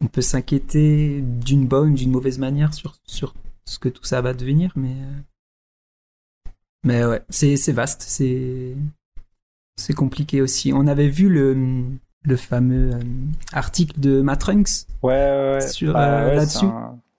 [0.00, 3.34] on peut s'inquiéter d'une bonne, d'une mauvaise manière sur, sur
[3.64, 4.92] ce que tout ça va devenir, mais.
[4.92, 6.50] Euh,
[6.82, 8.74] mais ouais, c'est vaste, c'est
[9.76, 10.72] c'est compliqué aussi.
[10.72, 11.84] On avait vu le,
[12.22, 13.00] le fameux euh,
[13.52, 15.60] article de Matrunks ouais, ouais, ouais.
[15.60, 16.66] sur bah, euh, là-dessus.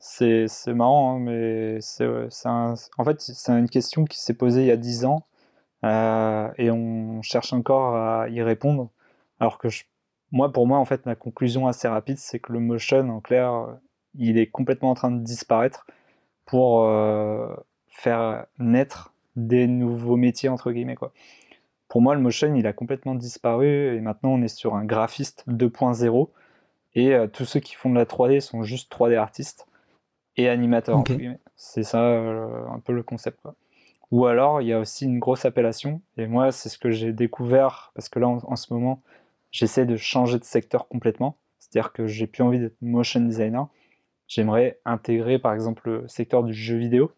[0.01, 4.71] C'est marrant, hein, mais c'est en fait c'est une question qui s'est posée il y
[4.71, 5.25] a 10 ans
[5.85, 8.89] euh, et on cherche encore à y répondre.
[9.39, 9.67] Alors que
[10.31, 13.77] moi, pour moi, en fait, ma conclusion assez rapide, c'est que le motion, en clair,
[14.15, 15.85] il est complètement en train de disparaître
[16.45, 16.85] pour
[17.89, 21.13] faire naître des nouveaux métiers entre guillemets quoi
[21.91, 25.43] pour moi, le motion, il a complètement disparu et maintenant on est sur un graphiste
[25.49, 26.29] 2.0
[26.95, 29.67] et euh, tous ceux qui font de la 3D sont juste 3D artistes
[30.37, 31.03] et animateurs.
[31.55, 33.39] C'est ça euh, un peu le concept.
[34.11, 37.13] Ou alors, il y a aussi une grosse appellation et moi, c'est ce que j'ai
[37.13, 39.01] découvert parce que là, en, ce moment,
[39.51, 41.37] j'essaie de changer de secteur complètement.
[41.59, 43.67] C'est-à-dire que j'ai plus envie d'être motion designer.
[44.27, 47.11] J'aimerais intégrer par exemple le secteur du jeu vidéo.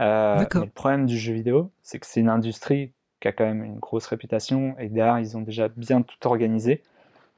[0.00, 3.62] Euh, le problème du jeu vidéo, c'est que c'est une industrie qui a quand même
[3.62, 6.82] une grosse réputation, et derrière, ils ont déjà bien tout organisé.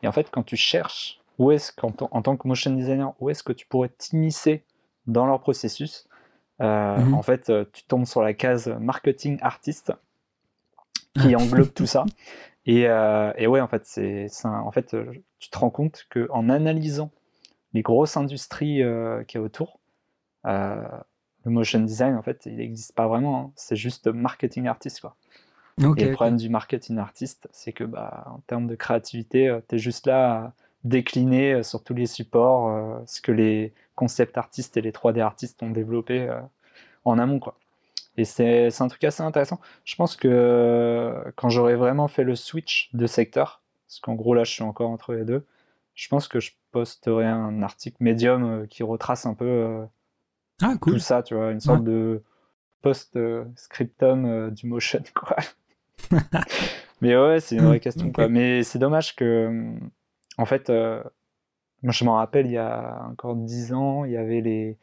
[0.03, 3.29] Et en fait, quand tu cherches où est-ce qu'en en tant que motion designer, où
[3.29, 4.65] est-ce que tu pourrais t'immiscer
[5.07, 6.09] dans leur processus,
[6.61, 7.15] euh, mhm.
[7.15, 9.93] en fait, euh, tu tombes sur la case marketing artiste
[11.21, 12.05] qui englobe tout ça.
[12.67, 14.97] Et, euh, et, ouais, en fait, c'est, en fait,
[15.39, 17.11] tu te rends compte qu'en analysant
[17.75, 18.83] les grosses industries
[19.27, 19.81] qui y a autour,
[20.45, 23.39] le motion design, en fait, il n'existe pas vraiment.
[23.39, 23.53] Hein.
[23.57, 25.17] C'est juste marketing artiste, quoi
[25.79, 29.77] et le problème du marketing artiste, c'est que bah, en termes de créativité, euh, tu
[29.77, 30.53] es juste là
[30.85, 35.21] décliner euh, sur tous les supports euh, ce que les concept artistes et les 3D
[35.21, 36.29] artistes ont développé
[37.05, 37.39] en amont.
[37.39, 37.57] Quoi.
[38.17, 39.61] Et c'est un truc assez intéressant.
[39.85, 44.43] Je pense que quand j'aurai vraiment fait le switch de secteur, parce qu'en gros là
[44.43, 45.47] je suis encore entre les deux,
[45.95, 49.87] je pense que je posterai un article médium qui retrace un peu
[50.61, 52.21] ah, tout ça, tu vois, une sorte de
[52.83, 55.37] post-scriptum du motion, quoi.
[57.01, 58.11] mais ouais, c'est une vraie question.
[58.11, 58.29] Quoi.
[58.29, 59.75] Mais c'est dommage que, euh,
[60.39, 61.03] en fait, euh,
[61.83, 64.79] moi je m'en rappelle, il y a encore 10 ans, il y avait les,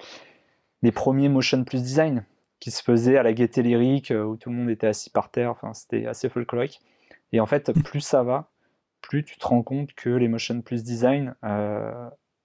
[0.82, 2.26] les premiers Motion Plus Design
[2.60, 5.32] qui se faisaient à la gaieté lyrique, euh, où tout le monde était assis par
[5.32, 6.80] terre, enfin, c'était assez folklorique.
[7.32, 8.52] Et en fait, plus ça va,
[9.02, 11.36] plus tu te rends compte que les Motion Plus Design,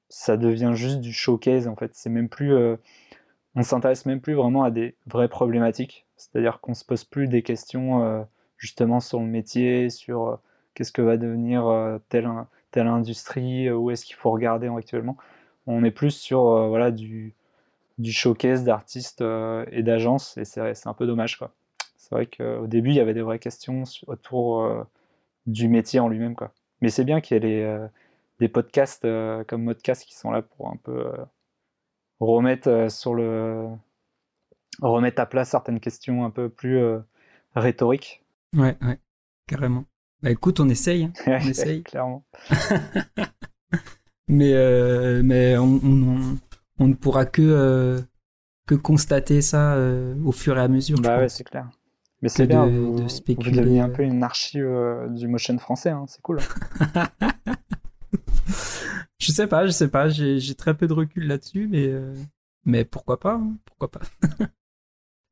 [0.09, 1.91] ça devient juste du showcase en fait.
[1.95, 2.55] C'est même plus,
[3.57, 6.07] on s'intéresse même plus vraiment à des vraies problématiques.
[6.17, 8.27] C'est-à-dire qu'on se pose plus des questions
[8.59, 10.39] justement sur le métier, sur
[10.75, 12.29] qu'est-ce que va devenir telle,
[12.71, 15.17] telle industrie, où est-ce qu'il faut regarder actuellement.
[15.67, 17.35] On est plus sur voilà du
[17.99, 19.23] du showcase d'artistes
[19.73, 21.39] et d'agences et c'est un peu dommage.
[22.07, 24.85] C'est vrai qu'au début, il y avait des vraies questions autour euh,
[25.47, 26.37] du métier en lui-même.
[26.81, 27.89] Mais c'est bien qu'il y ait euh,
[28.39, 31.11] des podcasts euh, comme Modcast qui sont là pour un peu
[32.21, 33.67] remettre sur le
[34.81, 36.81] remettre à plat certaines questions un peu plus
[37.57, 38.25] rhétoriques.
[38.55, 39.01] Ouais, ouais,
[39.49, 39.85] carrément.
[40.23, 41.13] Bah écoute, on essaye, hein.
[41.27, 41.83] on essaye.
[41.83, 42.25] Clairement.
[44.29, 44.53] mais
[45.23, 45.81] mais on,
[46.79, 48.03] on, ne pourra que
[48.67, 49.79] que constater ça
[50.25, 50.99] au fur et à mesure.
[51.01, 51.69] Bah ouais, c'est clair.
[52.23, 56.07] Mais c'est bien, de, vous, de un peu une archive euh, du motion français, hein,
[56.09, 56.39] c'est cool.
[59.19, 62.15] je sais pas, je sais pas, j'ai très peu de recul là-dessus, mais, euh,
[62.65, 64.01] mais pourquoi pas, hein, pourquoi pas.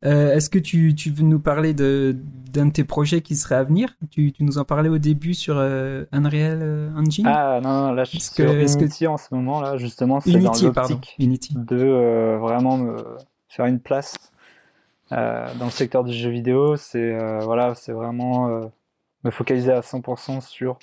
[0.05, 3.65] Euh, est-ce que tu, tu, veux nous parler d'un de, tes projets qui serait à
[3.65, 3.89] venir?
[4.11, 7.27] Tu, tu, nous en parlais au début sur Unreal Engine.
[7.27, 10.53] Ah non, non là je suis sur Unity en ce moment, là justement, c'est dans
[10.53, 12.97] l'optique de vraiment me
[13.49, 14.17] faire une place
[15.13, 18.67] euh, dans le secteur du jeu vidéo, c'est euh, voilà, c'est vraiment euh,
[19.23, 20.79] me focaliser à 100% sur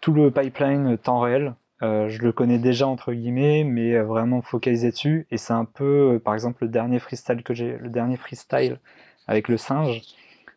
[0.00, 1.54] tout le pipeline temps réel.
[1.80, 5.26] Je le connais déjà entre guillemets, mais vraiment focaliser dessus.
[5.30, 8.78] Et c'est un peu, par exemple, le dernier freestyle que j'ai, le dernier freestyle
[9.26, 10.02] avec le singe.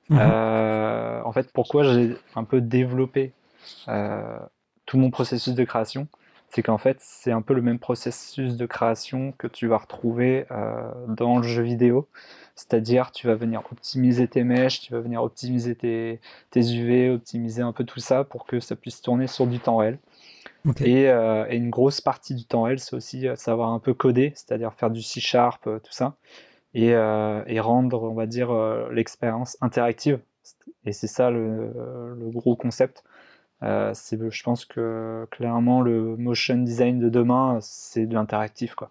[0.10, 0.20] Mhm.
[0.20, 3.32] en fait, pourquoi j'ai un peu développé
[4.86, 6.08] tout mon processus de création,
[6.50, 10.46] c'est qu'en fait, c'est un peu le même processus de création que tu vas retrouver
[11.08, 12.08] dans le jeu vidéo.
[12.56, 16.20] C'est-à-dire, tu vas venir optimiser tes mèches, tu vas venir optimiser tes,
[16.56, 19.98] UV, optimiser un peu tout ça pour que ça puisse tourner sur du temps réel.
[20.66, 24.32] Euh, et, une grosse partie du temps réel, c'est aussi euh, savoir un peu coder,
[24.36, 26.16] c'est-à-dire faire du C-sharp, euh, tout ça,
[26.74, 26.96] et,
[27.60, 28.52] rendre, on va dire,
[28.92, 30.20] l'expérience interactive.
[30.86, 31.72] Et c'est ça le,
[32.34, 33.04] gros concept.
[33.62, 38.76] je pense que clairement, le motion design de demain, c'est de l'interactif.
[38.76, 38.90] quoi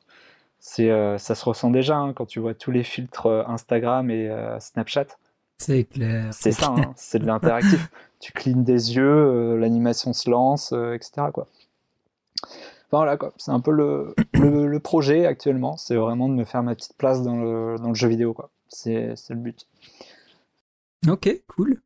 [0.65, 4.31] c'est ça se ressent déjà hein, quand tu vois tous les filtres Instagram et
[4.61, 5.07] Snapchat.
[5.59, 6.28] C'est clair.
[6.31, 7.90] C'est ça, hein, c'est de l'interactif.
[8.20, 11.27] tu clignes des yeux, l'animation se lance, etc.
[11.32, 11.49] Quoi.
[12.90, 13.32] Voilà, quoi.
[13.39, 15.77] C'est un peu le, le, projet actuellement.
[15.77, 18.35] C'est vraiment de me faire ma petite place dans le, dans le jeu vidéo.
[18.35, 18.51] Quoi.
[18.69, 19.66] C'est, le but.
[21.09, 21.82] Ok, cool.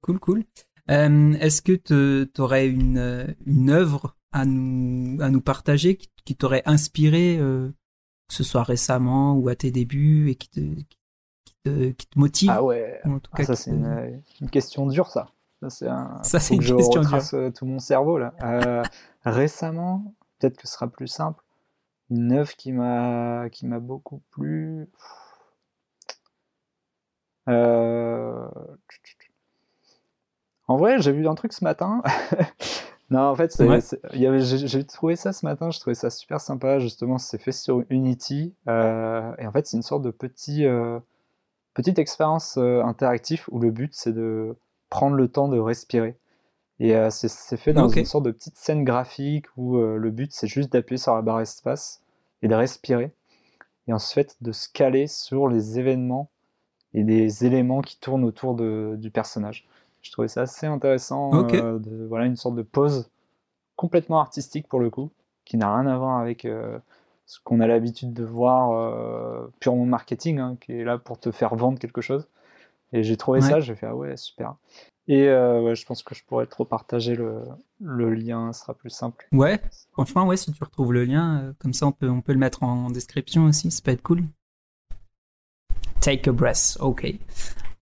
[0.00, 0.44] Cool, cool.
[0.88, 6.62] est-ce que tu aurais une, une œuvre à nous, à nous partager qui, qui t'aurait
[6.64, 7.38] inspiré
[8.28, 12.18] que ce soit récemment ou à tes débuts et qui te, qui te, qui te
[12.18, 12.50] motive.
[12.52, 15.30] Ah ouais, en tout ah, cas, ça c'est une, une, question dure ça.
[15.60, 16.18] Ça c'est un...
[16.22, 17.20] ça, c'est une que question dure.
[17.34, 18.34] Euh, tout mon cerveau là.
[18.42, 18.82] Euh,
[19.24, 21.42] récemment, peut-être que ce sera plus simple.
[22.10, 24.88] Une œuvre qui m'a qui m'a beaucoup plu.
[27.48, 28.48] Euh...
[30.68, 32.02] En vrai, j'ai vu un truc ce matin.
[33.10, 33.56] Non, en fait,
[34.12, 36.80] j'ai trouvé ça ce matin, je trouvais ça super sympa.
[36.80, 38.52] Justement, c'est fait sur Unity.
[38.68, 40.98] Euh, et en fait, c'est une sorte de petit, euh,
[41.74, 44.56] petite expérience euh, interactive où le but, c'est de
[44.90, 46.16] prendre le temps de respirer.
[46.78, 50.72] Et c'est fait dans une sorte de petite scène graphique où le but, c'est juste
[50.72, 52.02] d'appuyer sur la barre espace
[52.42, 53.14] et de respirer.
[53.88, 56.28] Et ensuite, de se caler sur les événements
[56.92, 59.66] et des éléments qui tournent autour de, du personnage.
[60.02, 61.30] Je trouvais ça assez intéressant.
[61.52, 63.10] Euh, de, voilà, une sorte de pause
[63.76, 65.10] complètement artistique pour le coup,
[65.44, 66.78] qui n'a rien à voir avec euh,
[67.26, 71.30] ce qu'on a l'habitude de voir euh, purement marketing, hein, qui est là pour te
[71.30, 72.26] faire vendre quelque chose.
[72.92, 74.54] Et j'ai trouvé ça, j'ai fait ah ouais, super.
[75.08, 77.42] Et je pense que je pourrais trop partager le,
[77.80, 79.28] le, lien, ce sera plus simple.
[79.32, 79.60] Ouais,
[79.92, 82.62] franchement, ouais, si tu retrouves le lien, comme ça on peut, on peut le mettre
[82.62, 84.24] en description aussi, ça peut être cool.
[86.00, 87.14] Take a breath, ok.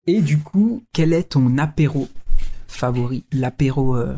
[0.07, 2.09] Et du coup, quel est ton apéro
[2.67, 3.25] favori?
[3.33, 4.17] L'apéro, euh,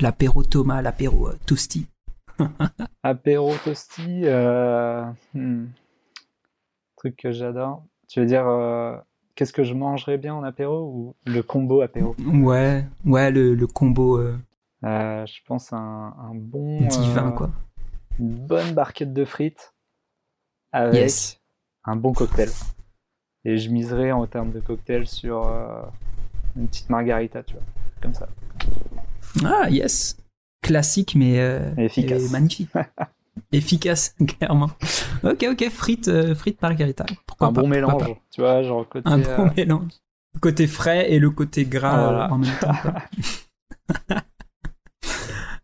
[0.00, 1.86] l'apéro Thomas, l'apéro euh, Toasty?
[3.02, 5.04] apéro Toasty, euh,
[5.34, 5.66] hmm.
[6.96, 7.84] truc que j'adore.
[8.08, 8.44] Tu veux dire,
[9.34, 12.14] qu'est-ce que je mangerais bien en apéro ou le combo apéro?
[12.26, 14.20] Ouais, ouais, le, combo.
[14.82, 16.86] je pense un, un bon.
[16.86, 17.50] Divin, quoi.
[18.18, 19.74] Une bonne barquette de frites
[20.72, 21.38] avec
[21.84, 22.48] un bon cocktail.
[23.44, 25.82] Et je miserais en termes de cocktail sur euh,
[26.56, 27.64] une petite margarita, tu vois,
[28.00, 28.28] comme ça.
[29.44, 30.16] Ah, yes
[30.62, 32.30] Classique, mais euh, efficace.
[32.30, 32.70] magnifique.
[33.52, 34.70] efficace, clairement.
[35.22, 37.06] Ok, ok, frites, euh, frites margarita.
[37.40, 39.08] un bon mélange, tu vois, genre côté.
[39.08, 39.92] Un bon mélange.
[40.40, 42.72] Côté frais et le côté gras en même temps.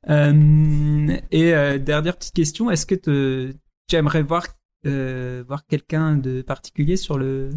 [0.08, 3.52] Euh, et euh, dernière petite question, est-ce que te,
[3.88, 4.44] tu aimerais voir,
[4.86, 7.50] euh, voir quelqu'un de particulier sur le,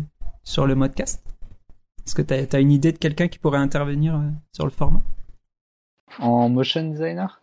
[0.44, 1.24] sur le modcast?
[2.06, 5.02] Est-ce que tu as, une idée de quelqu'un qui pourrait intervenir euh, sur le format?
[6.20, 7.42] En motion designer?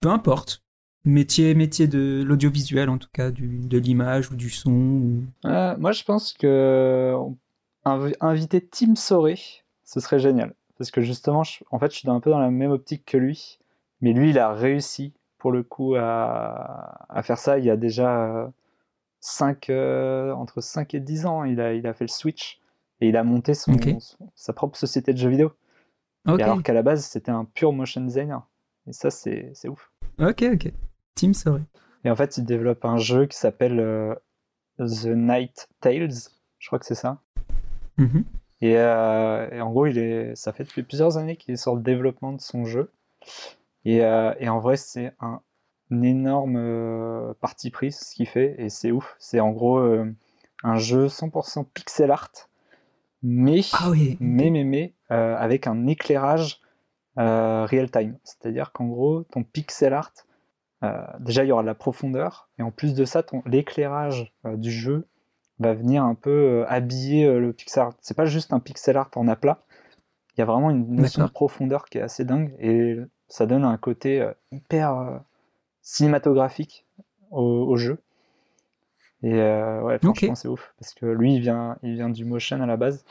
[0.00, 0.62] Peu importe.
[1.06, 4.72] Métier, métier de l'audiovisuel en tout cas, du, de l'image ou du son.
[4.72, 5.22] Ou...
[5.46, 7.14] Euh, moi je pense que
[7.84, 9.38] inviter Tim Soré,
[9.84, 10.52] ce serait génial.
[10.78, 13.16] Parce que justement, je, en fait, je suis un peu dans la même optique que
[13.16, 13.58] lui.
[14.00, 17.58] Mais lui, il a réussi pour le coup à, à faire ça.
[17.58, 18.52] Il y a déjà
[19.20, 22.60] 5, euh, entre 5 et 10 ans, il a, il a fait le switch.
[23.00, 23.74] Et il a monté son,
[24.34, 25.52] sa propre société de jeux vidéo.
[26.24, 28.46] alors qu'à la base, c'était un pur motion designer.
[28.86, 29.90] Et ça, c'est ouf.
[30.18, 30.72] Ok, ok.
[31.16, 31.62] Team Sorry.
[32.04, 34.14] Et en fait, il développe un jeu qui s'appelle euh,
[34.78, 36.30] The Night Tales.
[36.60, 37.18] Je crois que c'est ça.
[37.98, 38.22] Mm-hmm.
[38.62, 41.82] Euh, et, en gros, il est, ça fait depuis plusieurs années qu'il est sur le
[41.82, 42.92] développement de son jeu.
[43.84, 45.40] Et, euh, et en vrai, c'est un,
[45.90, 48.54] énorme parti pris ce qu'il fait.
[48.58, 49.16] Et c'est ouf.
[49.18, 52.30] C'est en gros un jeu 100% pixel art.
[53.22, 56.60] Mais, ah oui, mais, mais, mais avec un éclairage
[57.16, 58.18] real time.
[58.24, 60.12] C'est-à-dire qu'en gros, ton pixel art
[61.20, 64.70] déjà, il y aura de la profondeur, et en plus de ça, l'éclairage euh, du
[64.70, 65.06] jeu
[65.58, 67.94] va venir un peu euh, habiller le pixel art.
[68.00, 69.64] C'est pas juste un pixel art en aplat,
[70.36, 72.96] il y a vraiment une notion de profondeur qui est assez dingue, et
[73.28, 75.22] ça donne un côté hyper
[75.80, 76.84] cinématographique
[77.30, 77.98] au, jeu.
[79.22, 82.66] Et ouais, franchement, c'est ouf, parce que lui, il vient, il vient du motion à
[82.66, 83.06] la base,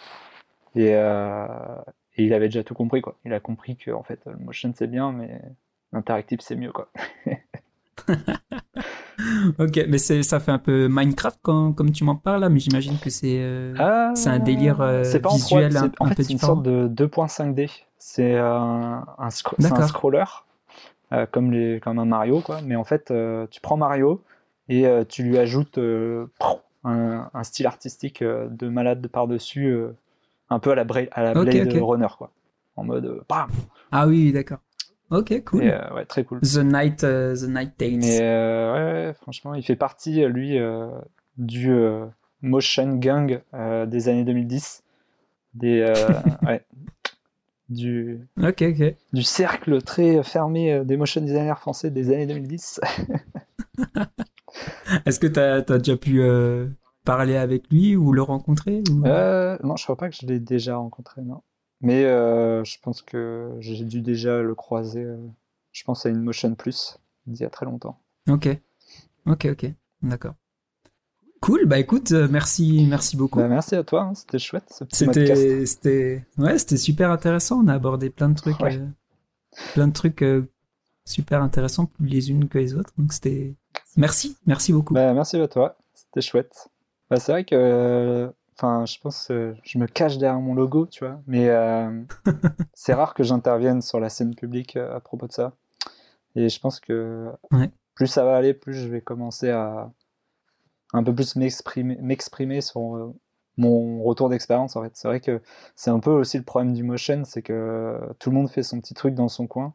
[0.75, 3.17] et, et il avait déjà tout compris, quoi.
[3.25, 5.41] Il a compris que, en fait, le motion c'est bien, mais
[5.95, 6.89] Interactif, c'est mieux, quoi.
[9.59, 12.97] ok, mais ça fait un peu Minecraft quand, comme tu m'en parles là, mais j'imagine
[12.99, 16.63] que c'est euh, ah, c'est un délire euh, visuel un, en fait, c'est une sorte
[16.63, 17.69] de 2.5D.
[17.97, 20.23] C'est un, un, scroller,
[21.11, 22.59] euh, comme, les, comme un Mario, quoi.
[22.63, 23.11] Mais en fait,
[23.49, 24.21] tu prends Mario
[24.69, 25.79] et tu lui ajoutes
[26.83, 29.75] un, un, style artistique de malade par-dessus,
[30.49, 32.31] un peu à la, à la Blade Runner, quoi.
[32.77, 33.49] En mode bam
[33.91, 34.59] Ah oui, d'accord.
[35.11, 35.63] Ok, cool.
[35.63, 36.39] Euh, ouais, très cool.
[36.41, 37.99] The Night, uh, The Night Tales.
[37.99, 40.87] Mais euh, ouais, franchement, il fait partie, lui, euh,
[41.37, 41.71] du
[42.41, 43.41] motion gang
[43.87, 44.83] des années 2010.
[45.53, 45.85] Des,
[46.45, 46.65] ouais,
[47.69, 48.95] du, ok, ok.
[49.13, 52.81] du cercle très fermé des motion designers français des années 2010.
[55.05, 56.21] Est-ce que tu as, déjà pu
[57.05, 61.21] parler avec lui ou le rencontrer Non, je crois pas que je l'ai déjà rencontré,
[61.21, 61.41] non.
[61.85, 65.03] Mais euh, je pense que j'ai dû déjà le croiser.
[65.03, 65.17] Euh,
[65.71, 66.97] je pense à une Motion Plus
[67.27, 67.99] il y a très longtemps.
[68.27, 68.47] Ok,
[69.27, 69.71] ok, ok,
[70.01, 70.33] d'accord.
[71.41, 73.37] Cool, bah écoute, euh, merci, merci beaucoup.
[73.37, 77.63] Bah, merci à toi, hein, c'était chouette ce petit c'était, C'était, ouais, c'était super intéressant.
[77.63, 78.57] On a abordé plein de trucs,
[79.75, 80.25] plein de trucs
[81.05, 82.93] super intéressants, plus les unes que les autres.
[82.97, 83.53] Donc c'était,
[83.95, 84.95] merci, merci beaucoup.
[84.95, 86.67] Bah, merci à toi, c'était chouette.
[87.11, 91.03] Bah, c'est vrai que Enfin, je pense que je me cache derrière mon logo, tu
[91.05, 91.21] vois.
[91.27, 92.03] Mais euh,
[92.73, 95.53] c'est rare que j'intervienne sur la scène publique euh, à propos de ça.
[96.35, 97.31] Et je pense que
[97.95, 99.91] plus ça va aller, plus je vais commencer à
[100.93, 103.13] un peu plus m'exprimer sur euh,
[103.57, 104.77] mon retour d'expérience.
[104.77, 105.41] En fait, c'est vrai que
[105.75, 108.79] c'est un peu aussi le problème du motion, c'est que tout le monde fait son
[108.79, 109.73] petit truc dans son coin.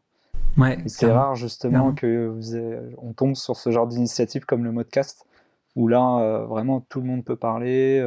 [0.57, 2.57] Ouais, c'est rare justement que vous
[2.97, 5.25] on tombe sur ce genre d'initiative comme le modcast
[5.77, 8.01] où là vraiment tout le monde peut parler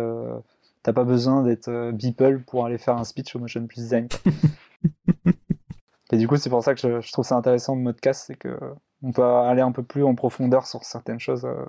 [0.85, 4.09] T'as pas besoin d'être euh, Beeple pour aller faire un speech au Motion Plus Design.
[6.13, 8.57] Et du coup, c'est pour ça que je, trouve ça intéressant le modcast, c'est que
[9.03, 11.65] on peut aller un peu plus en profondeur sur certaines choses euh,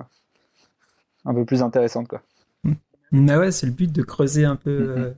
[1.24, 2.22] un peu plus intéressantes, quoi.
[3.12, 5.00] Mais ouais, c'est le but de creuser un peu, mm-hmm.
[5.00, 5.14] euh,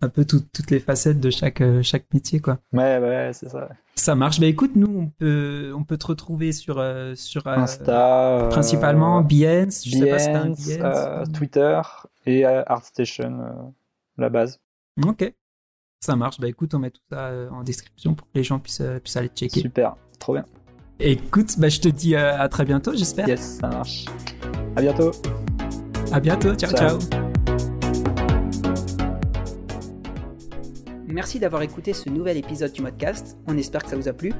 [0.00, 2.58] un peu toutes les facettes de chaque, chaque métier, quoi.
[2.72, 3.68] Ouais, ouais, c'est ça.
[3.94, 4.40] Ça marche.
[4.40, 6.82] Bah écoute, nous, on peut, on peut te retrouver sur,
[7.16, 11.80] sur Insta, principalement Behance, je sais pas Twitter
[12.26, 13.70] et ArtStation, euh,
[14.18, 14.60] la base.
[15.06, 15.32] Ok,
[16.00, 16.40] ça marche.
[16.40, 18.98] Bah écoute, on met tout ça euh, en description pour que les gens puissent, euh,
[18.98, 19.60] puissent aller checker.
[19.60, 20.44] Super, trop bien.
[20.98, 23.26] Écoute, bah, je te dis à très bientôt, j'espère.
[23.26, 24.04] Yes, ça marche.
[24.76, 25.12] À bientôt.
[26.12, 26.70] À bientôt, ciao.
[26.72, 26.98] ciao.
[31.10, 33.36] Merci d'avoir écouté ce nouvel épisode du podcast.
[33.46, 34.32] On espère que ça vous a plu.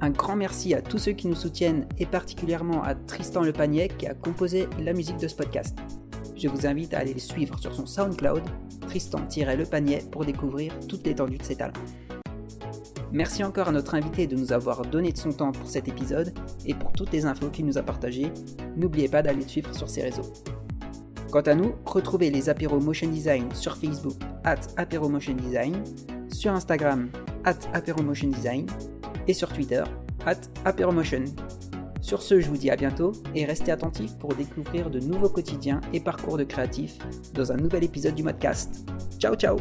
[0.00, 3.88] Un grand merci à tous ceux qui nous soutiennent et particulièrement à Tristan Le Panier
[3.88, 5.76] qui a composé la musique de ce podcast
[6.44, 8.42] je vous invite à aller le suivre sur son SoundCloud,
[8.82, 11.72] Tristan-Le Panier, pour découvrir toute l'étendue de ses talents.
[13.12, 16.34] Merci encore à notre invité de nous avoir donné de son temps pour cet épisode
[16.66, 18.32] et pour toutes les infos qu'il nous a partagées.
[18.76, 20.32] N'oubliez pas d'aller le suivre sur ses réseaux.
[21.34, 24.14] Quant à nous, retrouvez les apéros Motion Design sur Facebook,
[25.34, 25.82] Design,
[26.32, 27.10] sur Instagram,
[28.30, 28.66] Design,
[29.26, 29.82] et sur Twitter,
[30.26, 31.24] at Aperomotion.
[32.00, 35.80] Sur ce, je vous dis à bientôt et restez attentifs pour découvrir de nouveaux quotidiens
[35.92, 36.98] et parcours de créatifs
[37.32, 38.88] dans un nouvel épisode du podcast.
[39.18, 39.56] Ciao ciao